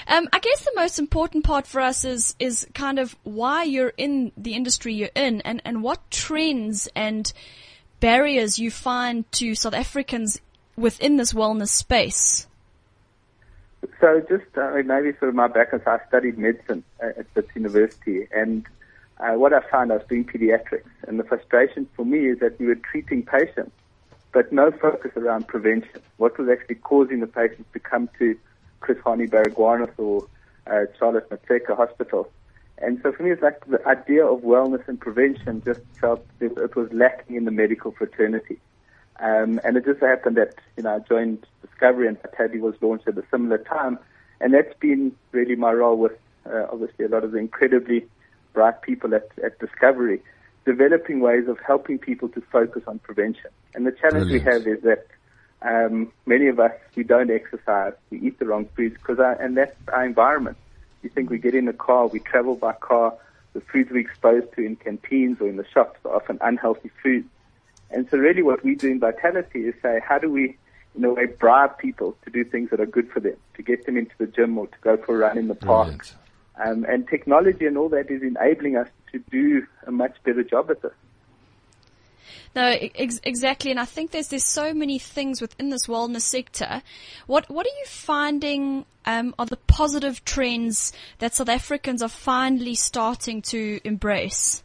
Um, 0.09 0.29
I 0.33 0.39
guess 0.39 0.65
the 0.65 0.73
most 0.77 0.99
important 0.99 1.45
part 1.45 1.67
for 1.67 1.81
us 1.81 2.05
is 2.05 2.35
is 2.39 2.67
kind 2.75 2.99
of 2.99 3.17
why 3.25 3.65
you're 3.65 3.93
in 3.97 4.33
the 4.37 4.55
industry 4.55 4.95
you're 4.95 5.11
in, 5.15 5.41
and 5.43 5.61
and 5.65 5.83
what 5.83 6.11
trends 6.11 6.89
and 6.95 7.33
barriers 8.01 8.59
you 8.59 8.71
find 8.71 9.31
to 9.33 9.55
South 9.55 9.75
Africans 9.75 10.41
within 10.77 11.17
this 11.17 11.33
wellness 11.33 11.69
space. 11.69 12.47
So 14.03 14.21
just 14.29 14.59
uh, 14.59 14.73
maybe 14.85 15.17
sort 15.21 15.29
of 15.29 15.37
my 15.37 15.47
background, 15.47 15.85
I 15.87 16.01
studied 16.09 16.37
medicine 16.37 16.83
at 17.01 17.33
this 17.35 17.45
university 17.55 18.27
and 18.35 18.67
uh, 19.21 19.35
what 19.35 19.53
I 19.53 19.61
found 19.71 19.93
I 19.93 19.99
was 19.99 20.07
doing 20.09 20.25
pediatrics 20.25 20.91
and 21.07 21.21
the 21.21 21.23
frustration 21.23 21.87
for 21.95 22.05
me 22.05 22.27
is 22.27 22.41
that 22.41 22.59
we 22.59 22.67
were 22.67 22.75
treating 22.75 23.23
patients 23.23 23.71
but 24.33 24.53
no 24.53 24.73
focus 24.73 25.13
around 25.15 25.47
prevention. 25.47 26.01
What 26.17 26.37
was 26.37 26.49
actually 26.49 26.77
causing 26.77 27.21
the 27.21 27.29
patients 27.29 27.69
to 27.75 27.79
come 27.79 28.11
to 28.19 28.37
Chris 28.81 28.99
Hani 28.99 29.31
Baragwanath 29.31 29.97
or 29.99 30.27
uh, 30.67 30.87
Charlotte 30.99 31.31
Maxeke 31.31 31.77
Hospital. 31.77 32.29
And 32.79 32.99
so 33.05 33.13
for 33.13 33.23
me 33.23 33.31
it's 33.31 33.43
like 33.43 33.65
the 33.67 33.87
idea 33.87 34.27
of 34.27 34.41
wellness 34.41 34.83
and 34.89 35.01
prevention 35.01 35.63
just 35.65 35.81
felt 36.01 36.27
it 36.41 36.75
was 36.75 36.93
lacking 36.93 37.37
in 37.37 37.45
the 37.45 37.53
medical 37.53 37.93
fraternity. 37.93 38.59
Um, 39.23 39.61
and 39.63 39.77
it 39.77 39.85
just 39.85 40.01
happened 40.01 40.37
that, 40.37 40.57
you 40.77 40.83
know, 40.83 40.97
I 40.97 40.99
joined 40.99 41.47
Discovery 41.63 42.09
and 42.09 42.21
Vitality 42.21 42.59
was 42.59 42.75
launched 42.81 43.07
at 43.07 43.17
a 43.17 43.25
similar 43.31 43.59
time. 43.59 43.99
And 44.41 44.53
that's 44.53 44.77
been 44.81 45.15
really 45.31 45.55
my 45.55 45.73
role 45.73 45.97
with, 45.97 46.19
uh, 46.45 46.67
obviously 46.73 47.05
a 47.05 47.09
lot 47.09 47.23
of 47.23 47.31
the 47.31 47.39
incredibly 47.39 48.05
bright 48.53 48.83
people 48.83 49.15
at, 49.15 49.29
at 49.43 49.61
Discovery, 49.61 50.21
developing 50.67 51.21
ways 51.21 51.47
of 51.47 51.59
helping 51.65 51.99
people 51.99 52.29
to 52.31 52.41
focus 52.41 52.83
on 52.89 52.99
prevention. 52.99 53.51
And 53.75 53.87
the 53.87 53.93
challenge 53.93 54.31
we 54.31 54.41
have 54.41 54.67
is 54.67 54.83
that, 54.83 55.07
um, 55.63 56.11
many 56.27 56.49
of 56.49 56.59
us, 56.59 56.73
we 56.97 57.05
don't 57.05 57.31
exercise, 57.31 57.93
we 58.11 58.19
eat 58.19 58.41
the 58.41 58.47
wrong 58.47 58.69
foods, 58.77 58.97
cause 59.05 59.21
our, 59.21 59.41
and 59.41 59.57
that's 59.57 59.77
our 59.93 60.05
environment. 60.05 60.57
You 61.05 61.11
think 61.11 61.31
we 61.31 61.39
get 61.39 61.55
in 61.55 61.69
a 61.69 61.73
car, 61.73 62.09
we 62.09 62.19
travel 62.19 62.57
by 62.57 62.73
car, 62.73 63.15
the 63.53 63.61
foods 63.61 63.91
we're 63.93 63.99
exposed 63.99 64.53
to 64.55 64.65
in 64.65 64.75
canteens 64.75 65.41
or 65.41 65.47
in 65.47 65.57
the 65.57 65.67
shops 65.73 66.01
are 66.05 66.17
often 66.17 66.39
unhealthy 66.41 66.91
foods. 67.01 67.29
And 67.93 68.09
so 68.11 68.19
really 68.19 68.43
what 68.43 68.65
we 68.65 68.75
do 68.75 68.91
in 68.91 69.01
Vitality 69.01 69.67
is 69.67 69.75
say, 69.83 70.01
how 70.07 70.19
do 70.19 70.31
we, 70.31 70.57
in 70.97 71.05
a 71.05 71.13
way, 71.13 71.27
bribe 71.27 71.79
people 71.79 72.17
to 72.25 72.31
do 72.31 72.45
things 72.45 72.71
that 72.71 72.81
are 72.81 72.87
good 72.87 73.11
for 73.11 73.21
them, 73.21 73.37
to 73.55 73.63
get 73.63 73.87
them 73.87 73.97
into 73.97 74.13
the 74.19 74.27
gym 74.27 74.59
or 74.59 74.67
to 74.67 74.77
go 74.83 74.97
for 74.97 75.15
a 75.17 75.19
run 75.19 75.39
in 75.39 75.49
the 75.49 75.55
park. 75.55 76.07
Um, 76.63 76.85
and 76.89 77.09
technology 77.09 77.67
and 77.67 77.79
all 77.79 77.89
that 77.91 78.11
is 78.11 78.23
enabling 78.23 78.77
us 78.77 78.89
to 79.13 79.19
do 79.31 79.67
a 79.87 79.91
much 79.91 80.17
better 80.25 80.43
job 80.43 80.71
at 80.71 80.83
this. 80.83 80.93
No, 82.55 82.67
ex- 82.67 83.21
exactly, 83.25 83.71
and 83.71 83.81
I 83.81 83.87
think 83.87 84.11
there's 84.11 84.29
there's 84.29 84.45
so 84.45 84.75
many 84.75 84.99
things 84.99 85.41
within 85.41 85.71
this 85.71 85.87
wellness 85.87 86.23
sector. 86.23 86.83
What 87.27 87.49
what 87.49 87.67
are 87.67 87.79
you 87.79 87.87
finding 87.87 88.85
um, 89.07 89.35
are 89.39 89.47
the 89.47 89.57
positive 89.57 90.23
trends 90.27 90.93
that 91.19 91.35
South 91.35 91.49
Africans 91.49 92.03
are 92.03 92.11
finally 92.11 92.75
starting 92.75 93.41
to 93.43 93.81
embrace? 93.85 94.63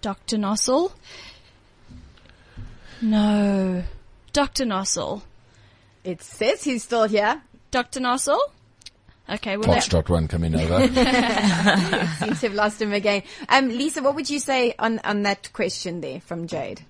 Dr. 0.00 0.36
Nossel? 0.36 0.92
No. 3.02 3.82
Dr. 4.32 4.64
Nossel. 4.64 5.22
It 6.04 6.22
says 6.22 6.62
he's 6.64 6.84
still 6.84 7.04
here. 7.04 7.42
Dr. 7.70 8.00
Nossel? 8.00 8.38
Okay, 9.30 9.56
well, 9.56 9.68
let- 9.68 9.82
Foxtrot 9.82 10.08
one 10.08 10.26
coming 10.28 10.54
over. 10.54 10.86
Seems 12.18 12.40
to 12.40 12.46
have 12.48 12.54
lost 12.54 12.80
him 12.80 12.92
again. 12.92 13.22
Um, 13.48 13.68
Lisa, 13.68 14.02
what 14.02 14.14
would 14.14 14.30
you 14.30 14.38
say 14.38 14.74
on, 14.78 15.00
on 15.00 15.22
that 15.22 15.52
question 15.52 16.00
there 16.00 16.20
from 16.20 16.46
Jade? 16.46 16.82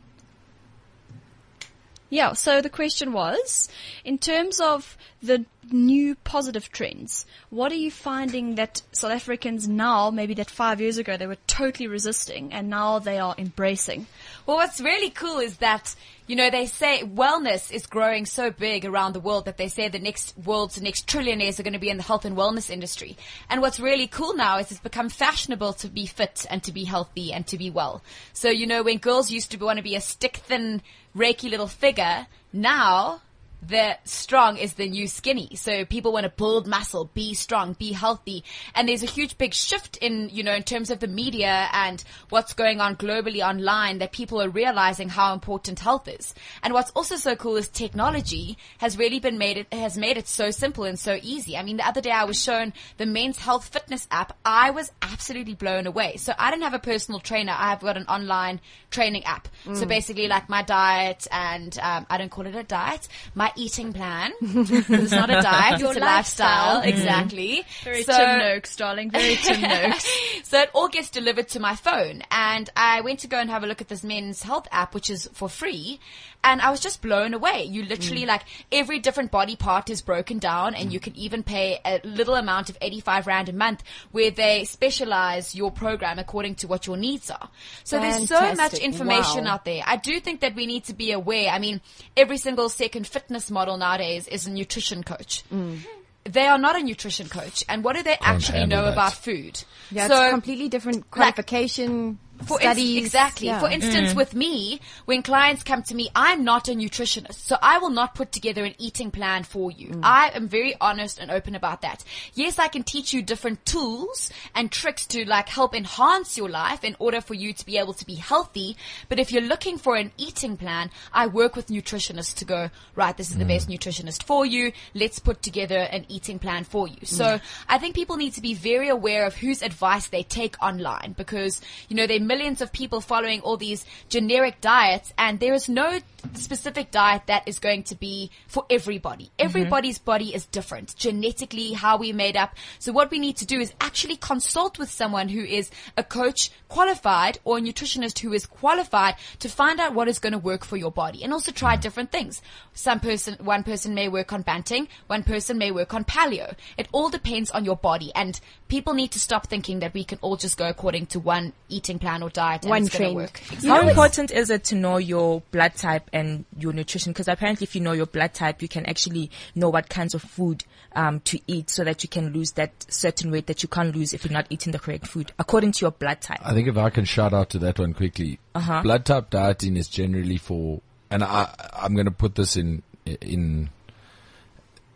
Yeah, 2.10 2.32
so 2.32 2.62
the 2.62 2.70
question 2.70 3.12
was, 3.12 3.68
in 4.02 4.16
terms 4.16 4.60
of 4.60 4.96
the 5.22 5.44
new 5.70 6.14
positive 6.14 6.72
trends, 6.72 7.26
what 7.50 7.70
are 7.70 7.76
you 7.76 7.90
finding 7.90 8.54
that 8.54 8.80
South 8.92 9.12
Africans 9.12 9.68
now, 9.68 10.10
maybe 10.10 10.32
that 10.34 10.48
five 10.48 10.80
years 10.80 10.96
ago 10.96 11.18
they 11.18 11.26
were 11.26 11.36
totally 11.46 11.86
resisting 11.86 12.52
and 12.52 12.70
now 12.70 12.98
they 12.98 13.18
are 13.18 13.34
embracing? 13.36 14.06
Well, 14.46 14.56
what's 14.56 14.80
really 14.80 15.10
cool 15.10 15.38
is 15.38 15.58
that, 15.58 15.94
you 16.28 16.36
know, 16.36 16.50
they 16.50 16.66
say 16.66 17.02
wellness 17.04 17.72
is 17.72 17.86
growing 17.86 18.26
so 18.26 18.50
big 18.50 18.84
around 18.84 19.14
the 19.14 19.20
world 19.20 19.46
that 19.46 19.56
they 19.56 19.68
say 19.68 19.88
the 19.88 19.98
next 19.98 20.36
world's 20.36 20.80
next 20.80 21.08
trillionaires 21.08 21.58
are 21.58 21.62
going 21.62 21.72
to 21.72 21.78
be 21.78 21.88
in 21.88 21.96
the 21.96 22.02
health 22.02 22.26
and 22.26 22.36
wellness 22.36 22.68
industry. 22.68 23.16
And 23.48 23.62
what's 23.62 23.80
really 23.80 24.06
cool 24.06 24.36
now 24.36 24.58
is 24.58 24.70
it's 24.70 24.78
become 24.78 25.08
fashionable 25.08 25.72
to 25.72 25.88
be 25.88 26.04
fit 26.04 26.44
and 26.50 26.62
to 26.64 26.72
be 26.72 26.84
healthy 26.84 27.32
and 27.32 27.46
to 27.46 27.56
be 27.56 27.70
well. 27.70 28.02
So, 28.34 28.50
you 28.50 28.66
know, 28.66 28.82
when 28.82 28.98
girls 28.98 29.30
used 29.30 29.50
to 29.52 29.56
want 29.56 29.78
to 29.78 29.82
be 29.82 29.96
a 29.96 30.02
stick 30.02 30.36
thin, 30.36 30.82
raky 31.14 31.48
little 31.48 31.66
figure, 31.66 32.26
now 32.52 33.22
the 33.60 33.96
strong 34.04 34.56
is 34.56 34.74
the 34.74 34.88
new 34.88 35.06
skinny. 35.06 35.50
So 35.56 35.84
people 35.84 36.12
want 36.12 36.24
to 36.24 36.30
build 36.30 36.66
muscle, 36.66 37.10
be 37.12 37.34
strong, 37.34 37.74
be 37.74 37.92
healthy. 37.92 38.44
And 38.74 38.88
there's 38.88 39.02
a 39.02 39.06
huge 39.06 39.36
big 39.36 39.52
shift 39.52 39.96
in, 39.98 40.30
you 40.32 40.42
know, 40.42 40.54
in 40.54 40.62
terms 40.62 40.90
of 40.90 41.00
the 41.00 41.08
media 41.08 41.68
and 41.72 42.02
what's 42.28 42.52
going 42.52 42.80
on 42.80 42.96
globally 42.96 43.46
online 43.46 43.98
that 43.98 44.12
people 44.12 44.40
are 44.40 44.48
realizing 44.48 45.08
how 45.08 45.34
important 45.34 45.80
health 45.80 46.08
is. 46.08 46.34
And 46.62 46.72
what's 46.72 46.90
also 46.92 47.16
so 47.16 47.34
cool 47.36 47.56
is 47.56 47.68
technology 47.68 48.56
has 48.78 48.96
really 48.96 49.18
been 49.18 49.38
made 49.38 49.58
it, 49.58 49.72
has 49.72 49.98
made 49.98 50.16
it 50.16 50.28
so 50.28 50.50
simple 50.50 50.84
and 50.84 50.98
so 50.98 51.18
easy. 51.22 51.56
I 51.56 51.62
mean, 51.62 51.78
the 51.78 51.86
other 51.86 52.00
day 52.00 52.10
I 52.10 52.24
was 52.24 52.40
shown 52.40 52.72
the 52.96 53.06
men's 53.06 53.38
health 53.38 53.68
fitness 53.68 54.06
app. 54.10 54.36
I 54.44 54.70
was 54.70 54.92
absolutely 55.02 55.54
blown 55.54 55.86
away. 55.86 56.16
So 56.16 56.32
I 56.38 56.50
don't 56.50 56.62
have 56.62 56.74
a 56.74 56.78
personal 56.78 57.20
trainer. 57.20 57.54
I've 57.56 57.80
got 57.80 57.96
an 57.96 58.06
online 58.06 58.60
training 58.90 59.24
app. 59.24 59.48
So 59.74 59.84
basically 59.84 60.28
like 60.28 60.48
my 60.48 60.62
diet 60.62 61.26
and, 61.30 61.76
um, 61.82 62.06
I 62.08 62.18
don't 62.18 62.30
call 62.30 62.46
it 62.46 62.54
a 62.54 62.62
diet, 62.62 63.06
my 63.34 63.47
eating 63.56 63.92
plan. 63.92 64.32
it's 64.40 65.10
not 65.12 65.30
a 65.30 65.40
diet, 65.40 65.80
Your 65.80 65.90
it's 65.90 65.98
a 65.98 66.00
lifestyle. 66.00 66.76
lifestyle. 66.76 66.82
Mm. 66.82 66.86
Exactly. 66.86 67.64
Very 67.84 68.02
So- 68.02 68.16
Tim 68.16 68.38
Noakes, 68.38 68.76
darling. 68.76 69.10
Very 69.10 69.36
Tim 69.42 69.60
Noakes. 69.60 70.06
so 70.44 70.60
it 70.60 70.70
all 70.74 70.88
gets 70.88 71.10
delivered 71.10 71.48
to 71.50 71.60
my 71.60 71.74
phone. 71.74 72.22
And 72.30 72.68
I 72.76 73.00
went 73.02 73.20
to 73.20 73.26
go 73.26 73.38
and 73.38 73.50
have 73.50 73.64
a 73.64 73.66
look 73.66 73.80
at 73.80 73.88
this 73.88 74.02
men's 74.04 74.42
health 74.42 74.68
app, 74.72 74.94
which 74.94 75.10
is 75.10 75.28
for 75.32 75.48
free. 75.48 76.00
And 76.44 76.60
I 76.60 76.70
was 76.70 76.80
just 76.80 77.02
blown 77.02 77.34
away. 77.34 77.64
You 77.64 77.84
literally 77.84 78.22
mm. 78.22 78.28
like 78.28 78.42
every 78.70 79.00
different 79.00 79.30
body 79.30 79.56
part 79.56 79.90
is 79.90 80.00
broken 80.00 80.38
down 80.38 80.74
and 80.74 80.92
you 80.92 81.00
mm. 81.00 81.02
can 81.02 81.16
even 81.16 81.42
pay 81.42 81.80
a 81.84 82.00
little 82.04 82.36
amount 82.36 82.70
of 82.70 82.78
85 82.80 83.26
rand 83.26 83.48
a 83.48 83.52
month 83.52 83.82
where 84.12 84.30
they 84.30 84.64
specialize 84.64 85.54
your 85.54 85.70
program 85.70 86.18
according 86.18 86.54
to 86.56 86.68
what 86.68 86.86
your 86.86 86.96
needs 86.96 87.30
are. 87.30 87.48
So 87.84 87.98
there's 87.98 88.28
so 88.28 88.54
much 88.54 88.74
information 88.74 89.44
Wow. 89.44 89.54
out 89.54 89.64
there. 89.64 89.82
I 89.84 89.96
do 89.96 90.20
think 90.20 90.40
that 90.40 90.54
we 90.54 90.66
need 90.66 90.84
to 90.84 90.94
be 90.94 91.12
aware. 91.12 91.50
I 91.50 91.58
mean, 91.58 91.80
every 92.16 92.38
single 92.38 92.68
second 92.68 93.06
fitness 93.06 93.50
model 93.50 93.76
nowadays 93.76 94.28
is 94.28 94.46
a 94.46 94.50
nutrition 94.50 95.02
coach. 95.02 95.44
Mm. 95.52 95.80
They 96.24 96.46
are 96.46 96.58
not 96.58 96.78
a 96.78 96.82
nutrition 96.82 97.28
coach. 97.28 97.64
And 97.68 97.82
what 97.82 97.96
do 97.96 98.02
they 98.02 98.16
actually 98.20 98.66
know 98.66 98.84
that. 98.84 98.92
about 98.92 99.14
food? 99.14 99.62
Yeah, 99.90 100.08
so 100.08 100.22
it's 100.22 100.30
completely 100.30 100.68
different 100.68 101.10
qualification 101.10 102.18
for 102.46 102.60
studies. 102.60 103.04
exactly. 103.04 103.48
Yeah. 103.48 103.60
For 103.60 103.68
instance, 103.68 104.12
mm. 104.12 104.16
with 104.16 104.34
me, 104.34 104.80
when 105.04 105.22
clients 105.22 105.62
come 105.62 105.82
to 105.84 105.94
me, 105.94 106.08
I'm 106.14 106.44
not 106.44 106.68
a 106.68 106.72
nutritionist, 106.72 107.34
so 107.34 107.56
I 107.62 107.78
will 107.78 107.90
not 107.90 108.14
put 108.14 108.32
together 108.32 108.64
an 108.64 108.74
eating 108.78 109.10
plan 109.10 109.44
for 109.44 109.70
you. 109.70 109.88
Mm. 109.88 110.00
I 110.02 110.30
am 110.34 110.48
very 110.48 110.74
honest 110.80 111.18
and 111.18 111.30
open 111.30 111.54
about 111.54 111.82
that. 111.82 112.04
Yes, 112.34 112.58
I 112.58 112.68
can 112.68 112.82
teach 112.82 113.12
you 113.12 113.22
different 113.22 113.64
tools 113.64 114.30
and 114.54 114.70
tricks 114.70 115.06
to 115.06 115.24
like 115.24 115.48
help 115.48 115.74
enhance 115.74 116.36
your 116.36 116.48
life 116.48 116.84
in 116.84 116.96
order 116.98 117.20
for 117.20 117.34
you 117.34 117.52
to 117.52 117.66
be 117.66 117.78
able 117.78 117.94
to 117.94 118.06
be 118.06 118.14
healthy. 118.14 118.76
But 119.08 119.18
if 119.18 119.32
you're 119.32 119.42
looking 119.42 119.78
for 119.78 119.96
an 119.96 120.12
eating 120.16 120.56
plan, 120.56 120.90
I 121.12 121.26
work 121.26 121.56
with 121.56 121.68
nutritionists 121.68 122.34
to 122.36 122.44
go, 122.44 122.70
right, 122.94 123.16
this 123.16 123.30
is 123.30 123.38
the 123.38 123.44
mm. 123.44 123.48
best 123.48 123.68
nutritionist 123.68 124.22
for 124.22 124.44
you. 124.44 124.72
Let's 124.94 125.18
put 125.18 125.42
together 125.42 125.78
an 125.78 126.04
eating 126.08 126.38
plan 126.38 126.64
for 126.64 126.88
you. 126.88 126.98
So 127.04 127.40
I 127.68 127.78
think 127.78 127.94
people 127.94 128.16
need 128.16 128.34
to 128.34 128.40
be 128.40 128.54
very 128.54 128.88
aware 128.88 129.24
of 129.24 129.36
whose 129.36 129.62
advice 129.62 130.08
they 130.08 130.22
take 130.22 130.60
online 130.62 131.14
because, 131.16 131.60
you 131.88 131.96
know, 131.96 132.06
are 132.18 132.18
millions 132.28 132.60
of 132.60 132.72
people 132.72 133.00
following 133.00 133.40
all 133.40 133.56
these 133.56 133.84
generic 134.08 134.60
diets 134.60 135.12
and 135.18 135.40
there 135.40 135.54
is 135.54 135.68
no 135.68 135.98
specific 136.34 136.90
diet 136.90 137.22
that 137.26 137.46
is 137.46 137.58
going 137.58 137.82
to 137.84 137.94
be 137.94 138.30
for 138.46 138.64
everybody. 138.70 139.24
Mm-hmm. 139.24 139.46
Everybody's 139.46 139.98
body 139.98 140.34
is 140.34 140.46
different. 140.46 140.96
Genetically, 140.96 141.72
how 141.72 141.96
we're 141.96 142.14
made 142.14 142.36
up. 142.36 142.54
So 142.78 142.92
what 142.92 143.10
we 143.10 143.18
need 143.18 143.36
to 143.36 143.46
do 143.46 143.60
is 143.60 143.72
actually 143.80 144.16
consult 144.16 144.78
with 144.78 144.90
someone 144.90 145.28
who 145.28 145.40
is 145.40 145.70
a 145.96 146.02
coach 146.02 146.50
qualified 146.68 147.38
or 147.44 147.58
a 147.58 147.60
nutritionist 147.60 148.18
who 148.18 148.32
is 148.32 148.46
qualified 148.46 149.16
to 149.38 149.48
find 149.48 149.80
out 149.80 149.94
what 149.94 150.08
is 150.08 150.18
going 150.18 150.32
to 150.32 150.38
work 150.38 150.64
for 150.64 150.76
your 150.76 150.90
body 150.90 151.22
and 151.22 151.32
also 151.32 151.52
try 151.52 151.74
mm-hmm. 151.74 151.82
different 151.82 152.12
things. 152.12 152.42
Some 152.74 153.00
person, 153.00 153.36
one 153.40 153.62
person 153.62 153.94
may 153.94 154.08
work 154.08 154.32
on 154.32 154.42
banting, 154.42 154.88
one 155.06 155.22
person 155.22 155.58
may 155.58 155.70
work 155.70 155.94
on 155.94 156.04
paleo. 156.04 156.54
It 156.76 156.88
all 156.92 157.08
depends 157.10 157.50
on 157.50 157.64
your 157.64 157.76
body 157.76 158.12
and 158.14 158.40
people 158.68 158.94
need 158.94 159.12
to 159.12 159.20
stop 159.20 159.46
thinking 159.46 159.80
that 159.80 159.94
we 159.94 160.04
can 160.04 160.18
all 160.20 160.36
just 160.36 160.56
go 160.56 160.68
according 160.68 161.06
to 161.06 161.20
one 161.20 161.52
eating 161.68 161.98
plan 161.98 162.22
or 162.22 162.30
diet 162.30 162.62
and 162.62 162.70
One 162.70 162.82
it's 162.82 162.96
going 162.96 163.14
trend. 163.14 163.32
to 163.32 163.66
work. 163.68 163.82
How 163.82 163.88
important 163.88 164.30
is 164.30 164.50
it 164.50 164.64
to 164.64 164.74
know 164.74 164.98
your 164.98 165.42
blood 165.50 165.74
type 165.74 166.07
and 166.12 166.44
your 166.58 166.72
nutrition? 166.72 167.12
Because 167.12 167.28
apparently, 167.28 167.64
if 167.64 167.74
you 167.74 167.80
know 167.80 167.92
your 167.92 168.06
blood 168.06 168.34
type, 168.34 168.62
you 168.62 168.68
can 168.68 168.86
actually 168.86 169.30
know 169.54 169.68
what 169.68 169.88
kinds 169.88 170.14
of 170.14 170.22
food 170.22 170.64
um, 170.94 171.20
to 171.20 171.38
eat, 171.46 171.70
so 171.70 171.84
that 171.84 172.02
you 172.02 172.08
can 172.08 172.32
lose 172.32 172.52
that 172.52 172.72
certain 172.88 173.30
weight 173.30 173.46
that 173.46 173.62
you 173.62 173.68
can't 173.68 173.94
lose 173.94 174.12
if 174.12 174.24
you're 174.24 174.32
not 174.32 174.46
eating 174.50 174.72
the 174.72 174.78
correct 174.78 175.06
food, 175.06 175.32
according 175.38 175.72
to 175.72 175.84
your 175.84 175.90
blood 175.90 176.20
type. 176.20 176.40
I 176.44 176.54
think 176.54 176.68
if 176.68 176.76
I 176.76 176.90
can 176.90 177.04
shout 177.04 177.32
out 177.32 177.50
to 177.50 177.58
that 177.60 177.78
one 177.78 177.94
quickly, 177.94 178.38
Uh-huh. 178.54 178.82
blood 178.82 179.04
type 179.04 179.30
dieting 179.30 179.76
is 179.76 179.88
generally 179.88 180.38
for, 180.38 180.80
and 181.10 181.22
I, 181.22 181.54
I'm 181.72 181.94
going 181.94 182.06
to 182.06 182.10
put 182.12 182.34
this 182.34 182.56
in, 182.56 182.82
in, 183.04 183.70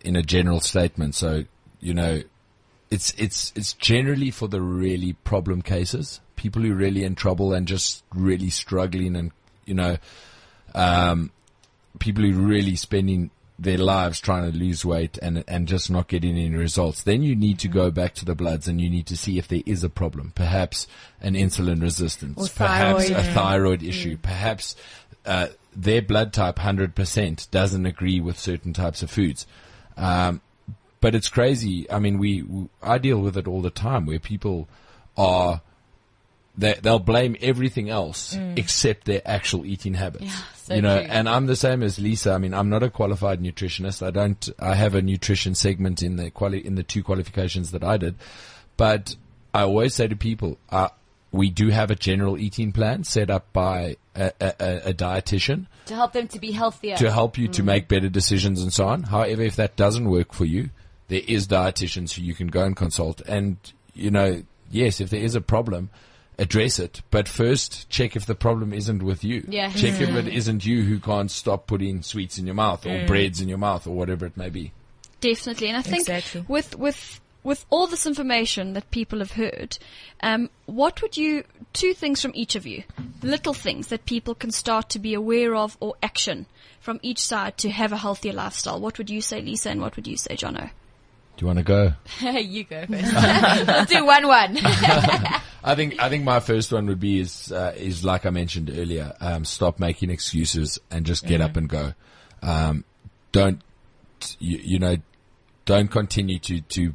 in 0.02 0.16
a 0.16 0.22
general 0.22 0.60
statement. 0.60 1.14
So, 1.14 1.44
you 1.80 1.94
know, 1.94 2.22
it's, 2.90 3.12
it's, 3.16 3.52
it's 3.54 3.72
generally 3.74 4.30
for 4.30 4.48
the 4.48 4.60
really 4.60 5.12
problem 5.12 5.62
cases, 5.62 6.20
people 6.36 6.62
who 6.62 6.72
are 6.72 6.76
really 6.76 7.04
in 7.04 7.14
trouble 7.14 7.52
and 7.52 7.66
just 7.66 8.02
really 8.14 8.50
struggling 8.50 9.16
and, 9.16 9.30
you 9.64 9.74
know, 9.74 9.96
um, 10.74 11.30
people 11.98 12.24
who 12.24 12.38
are 12.38 12.46
really 12.46 12.76
spending 12.76 13.30
their 13.58 13.78
lives 13.78 14.18
trying 14.20 14.50
to 14.50 14.56
lose 14.56 14.84
weight 14.84 15.18
and 15.18 15.44
and 15.46 15.68
just 15.68 15.90
not 15.90 16.08
getting 16.08 16.36
any 16.36 16.54
results, 16.54 17.02
then 17.04 17.22
you 17.22 17.36
need 17.36 17.58
to 17.60 17.68
go 17.68 17.90
back 17.90 18.14
to 18.14 18.24
the 18.24 18.34
bloods 18.34 18.66
and 18.66 18.80
you 18.80 18.90
need 18.90 19.06
to 19.06 19.16
see 19.16 19.38
if 19.38 19.46
there 19.46 19.62
is 19.66 19.84
a 19.84 19.88
problem. 19.88 20.32
Perhaps 20.34 20.86
an 21.20 21.34
insulin 21.34 21.80
resistance, 21.80 22.38
Or 22.38 22.48
perhaps 22.54 23.10
a 23.10 23.22
thyroid 23.22 23.82
issue, 23.82 24.16
perhaps 24.16 24.74
uh, 25.24 25.48
their 25.74 26.02
blood 26.02 26.32
type 26.32 26.56
100% 26.56 27.50
doesn't 27.50 27.86
agree 27.86 28.20
with 28.20 28.38
certain 28.38 28.72
types 28.72 29.02
of 29.02 29.10
foods. 29.10 29.46
Um, 29.96 30.40
but 31.00 31.14
it's 31.14 31.28
crazy. 31.28 31.90
I 31.90 31.98
mean, 31.98 32.18
we, 32.18 32.42
we 32.42 32.68
I 32.82 32.98
deal 32.98 33.18
with 33.18 33.36
it 33.36 33.46
all 33.46 33.60
the 33.60 33.70
time 33.70 34.06
where 34.06 34.18
people 34.18 34.68
are 35.16 35.60
they, 36.56 36.74
they'll 36.74 36.98
blame 36.98 37.36
everything 37.40 37.88
else 37.88 38.36
except 38.56 39.06
their 39.06 39.22
actual 39.24 39.64
eating 39.64 39.94
habits. 39.94 40.32
so 40.64 40.74
you 40.74 40.82
know, 40.82 41.00
true. 41.00 41.10
and 41.10 41.28
I'm 41.28 41.46
the 41.46 41.56
same 41.56 41.82
as 41.82 41.98
Lisa. 41.98 42.32
I 42.32 42.38
mean, 42.38 42.52
I'm 42.54 42.68
not 42.68 42.82
a 42.82 42.90
qualified 42.90 43.40
nutritionist. 43.40 44.06
I 44.06 44.10
don't, 44.10 44.48
I 44.58 44.74
have 44.74 44.94
a 44.94 45.00
nutrition 45.02 45.54
segment 45.54 46.02
in 46.02 46.16
the 46.16 46.30
quali, 46.30 46.64
in 46.64 46.74
the 46.74 46.82
two 46.82 47.02
qualifications 47.02 47.70
that 47.70 47.82
I 47.82 47.96
did, 47.96 48.16
but 48.76 49.16
I 49.54 49.62
always 49.62 49.94
say 49.94 50.08
to 50.08 50.16
people, 50.16 50.58
uh, 50.70 50.88
we 51.30 51.48
do 51.48 51.68
have 51.68 51.90
a 51.90 51.94
general 51.94 52.36
eating 52.38 52.72
plan 52.72 53.04
set 53.04 53.30
up 53.30 53.50
by 53.54 53.96
a, 54.14 54.32
a, 54.38 54.52
a- 54.60 54.88
a 54.90 54.94
dietitian 54.94 55.66
To 55.86 55.94
help 55.94 56.12
them 56.12 56.28
to 56.28 56.38
be 56.38 56.50
healthier. 56.52 56.96
to 56.98 57.10
help 57.10 57.38
you 57.38 57.48
to 57.48 57.62
make 57.62 57.88
better 57.88 58.10
decisions 58.10 58.60
and 58.62 58.70
so 58.72 58.86
on. 58.88 59.04
However, 59.04 59.40
if 59.40 59.56
that 59.56 59.74
doesn't 59.76 60.04
work 60.10 60.34
for 60.34 60.44
you, 60.44 60.68
there 61.08 61.22
is 61.26 61.48
dietitians 61.48 62.12
who 62.12 62.22
you 62.22 62.34
can 62.34 62.48
go 62.48 62.62
and 62.64 62.76
consult. 62.76 63.22
And, 63.22 63.56
you 63.94 64.10
know, 64.10 64.42
yes, 64.70 65.00
if 65.00 65.08
there 65.08 65.20
is 65.22 65.34
a 65.34 65.40
problem, 65.40 65.88
address 66.38 66.78
it. 66.78 67.02
But 67.10 67.28
first, 67.28 67.88
check 67.88 68.16
if 68.16 68.26
the 68.26 68.34
problem 68.34 68.72
isn't 68.72 69.02
with 69.02 69.24
you. 69.24 69.44
Yeah. 69.48 69.70
Check 69.70 70.00
if 70.00 70.10
it 70.10 70.28
isn't 70.28 70.64
you 70.64 70.82
who 70.82 70.98
can't 70.98 71.30
stop 71.30 71.66
putting 71.66 72.02
sweets 72.02 72.38
in 72.38 72.46
your 72.46 72.54
mouth 72.54 72.86
or 72.86 73.06
breads 73.06 73.40
in 73.40 73.48
your 73.48 73.58
mouth 73.58 73.86
or 73.86 73.94
whatever 73.94 74.26
it 74.26 74.36
may 74.36 74.48
be. 74.48 74.72
Definitely. 75.20 75.68
And 75.68 75.76
I 75.76 75.82
think 75.82 76.00
Exactly. 76.08 76.44
with, 76.48 76.76
with, 76.76 77.20
with 77.44 77.64
all 77.70 77.86
this 77.86 78.06
information 78.06 78.72
that 78.72 78.90
people 78.90 79.20
have 79.20 79.32
heard, 79.32 79.78
um, 80.22 80.50
what 80.66 81.00
would 81.02 81.16
you, 81.16 81.44
two 81.72 81.94
things 81.94 82.20
from 82.20 82.32
each 82.34 82.56
of 82.56 82.66
you, 82.66 82.82
little 83.22 83.54
things 83.54 83.88
that 83.88 84.06
people 84.06 84.34
can 84.34 84.50
start 84.50 84.88
to 84.90 84.98
be 84.98 85.14
aware 85.14 85.54
of 85.54 85.76
or 85.80 85.94
action 86.02 86.46
from 86.80 86.98
each 87.02 87.20
side 87.20 87.56
to 87.58 87.70
have 87.70 87.92
a 87.92 87.98
healthier 87.98 88.32
lifestyle. 88.32 88.80
What 88.80 88.98
would 88.98 89.10
you 89.10 89.20
say, 89.20 89.40
Lisa, 89.40 89.70
and 89.70 89.80
what 89.80 89.94
would 89.94 90.08
you 90.08 90.16
say, 90.16 90.34
Jono? 90.34 90.70
Do 91.42 91.48
you 91.48 91.54
want 91.56 91.58
to 91.58 91.64
go? 91.64 91.92
you 92.38 92.62
go 92.62 92.86
first. 92.86 93.66
we'll 93.66 93.84
do 93.86 94.06
one 94.06 94.28
one. 94.28 94.58
I 94.62 95.74
think 95.74 96.00
I 96.00 96.08
think 96.08 96.22
my 96.22 96.38
first 96.38 96.72
one 96.72 96.86
would 96.86 97.00
be 97.00 97.18
is 97.18 97.50
uh, 97.50 97.74
is 97.76 98.04
like 98.04 98.26
I 98.26 98.30
mentioned 98.30 98.70
earlier. 98.70 99.12
Um, 99.20 99.44
stop 99.44 99.80
making 99.80 100.10
excuses 100.10 100.78
and 100.88 101.04
just 101.04 101.26
get 101.26 101.40
up 101.40 101.56
and 101.56 101.68
go. 101.68 101.94
Um, 102.42 102.84
don't 103.32 103.60
you, 104.38 104.58
you 104.58 104.78
know? 104.78 104.98
Don't 105.64 105.88
continue 105.88 106.38
to 106.38 106.60
to 106.60 106.94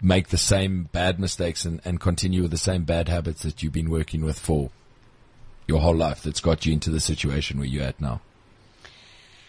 make 0.00 0.28
the 0.28 0.38
same 0.38 0.84
bad 0.92 1.18
mistakes 1.18 1.64
and, 1.64 1.80
and 1.84 1.98
continue 1.98 2.42
with 2.42 2.52
the 2.52 2.58
same 2.58 2.84
bad 2.84 3.08
habits 3.08 3.42
that 3.42 3.64
you've 3.64 3.72
been 3.72 3.90
working 3.90 4.24
with 4.24 4.38
for 4.38 4.70
your 5.66 5.80
whole 5.80 5.96
life. 5.96 6.22
That's 6.22 6.40
got 6.40 6.66
you 6.66 6.72
into 6.72 6.90
the 6.90 7.00
situation 7.00 7.58
where 7.58 7.66
you're 7.66 7.82
at 7.82 8.00
now. 8.00 8.20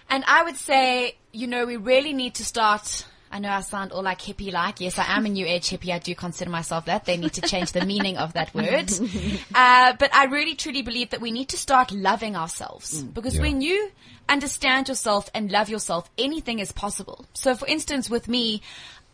And 0.10 0.24
I 0.26 0.42
would 0.42 0.56
say, 0.56 1.18
you 1.32 1.46
know, 1.46 1.68
we 1.68 1.76
really 1.76 2.14
need 2.14 2.34
to 2.36 2.46
start. 2.46 3.06
I 3.32 3.40
know 3.40 3.50
I 3.50 3.62
sound 3.62 3.92
all 3.92 4.04
like 4.04 4.20
hippie 4.22 4.52
like. 4.52 4.80
Yes, 4.80 4.98
I 4.98 5.06
am 5.18 5.26
a 5.26 5.30
new 5.30 5.46
age 5.46 5.70
hippie. 5.70 5.94
I 5.94 6.00
do 6.00 6.16
consider 6.16 6.50
myself 6.50 6.86
that. 6.86 7.06
They 7.06 7.18
need 7.18 7.34
to 7.34 7.42
change 7.42 7.72
the 7.74 7.86
meaning 7.86 8.18
of 8.18 8.34
that 8.34 8.54
word. 8.54 8.92
Uh, 9.56 9.94
but 10.00 10.14
I 10.14 10.26
really 10.26 10.56
truly 10.56 10.82
believe 10.82 11.10
that 11.12 11.22
we 11.22 11.32
need 11.32 11.50
to 11.50 11.58
start 11.58 11.92
loving 11.92 12.36
ourselves 12.36 13.02
because 13.04 13.36
Yeah. 13.36 13.42
when 13.42 13.62
you 13.62 13.92
understand 14.30 14.88
yourself 14.88 15.30
and 15.34 15.52
love 15.52 15.70
yourself, 15.70 16.10
anything 16.18 16.60
is 16.60 16.72
possible. 16.72 17.26
So 17.34 17.56
for 17.56 17.68
instance, 17.68 18.10
with 18.10 18.28
me, 18.28 18.62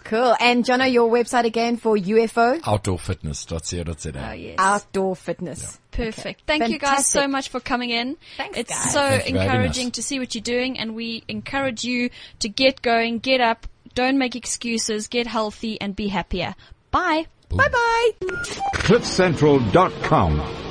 Cool. 0.09 0.35
And 0.39 0.65
Jono, 0.65 0.91
your 0.91 1.07
website 1.11 1.43
again 1.43 1.77
for 1.77 1.95
UFO? 1.95 2.59
Outdoorfitness.co.za. 2.61 4.27
Oh, 4.29 4.31
yes. 4.33 4.55
Outdoor 4.57 5.15
Fitness. 5.15 5.79
Perfect. 5.91 6.41
Thank 6.47 6.69
you 6.69 6.79
guys 6.79 7.05
so 7.05 7.27
much 7.27 7.49
for 7.49 7.59
coming 7.59 7.91
in. 7.91 8.17
Thanks, 8.35 8.57
It's 8.57 8.71
guys. 8.71 8.91
so 8.91 8.99
Thank 9.01 9.27
you 9.29 9.33
for 9.35 9.39
having 9.41 9.51
encouraging 9.57 9.91
to 9.91 10.01
see 10.01 10.17
what 10.17 10.33
you're 10.33 10.41
doing 10.41 10.79
and 10.79 10.95
we 10.95 11.23
encourage 11.27 11.83
you 11.83 12.09
to 12.39 12.49
get 12.49 12.81
going, 12.81 13.19
get 13.19 13.39
up, 13.39 13.67
don't 13.93 14.17
make 14.17 14.35
excuses, 14.35 15.07
get 15.07 15.27
healthy 15.27 15.79
and 15.79 15.95
be 15.95 16.07
happier. 16.07 16.55
Bye. 16.89 17.27
Bye 17.49 17.69
bye. 17.69 18.11
CliffCentral.com. 18.73 20.68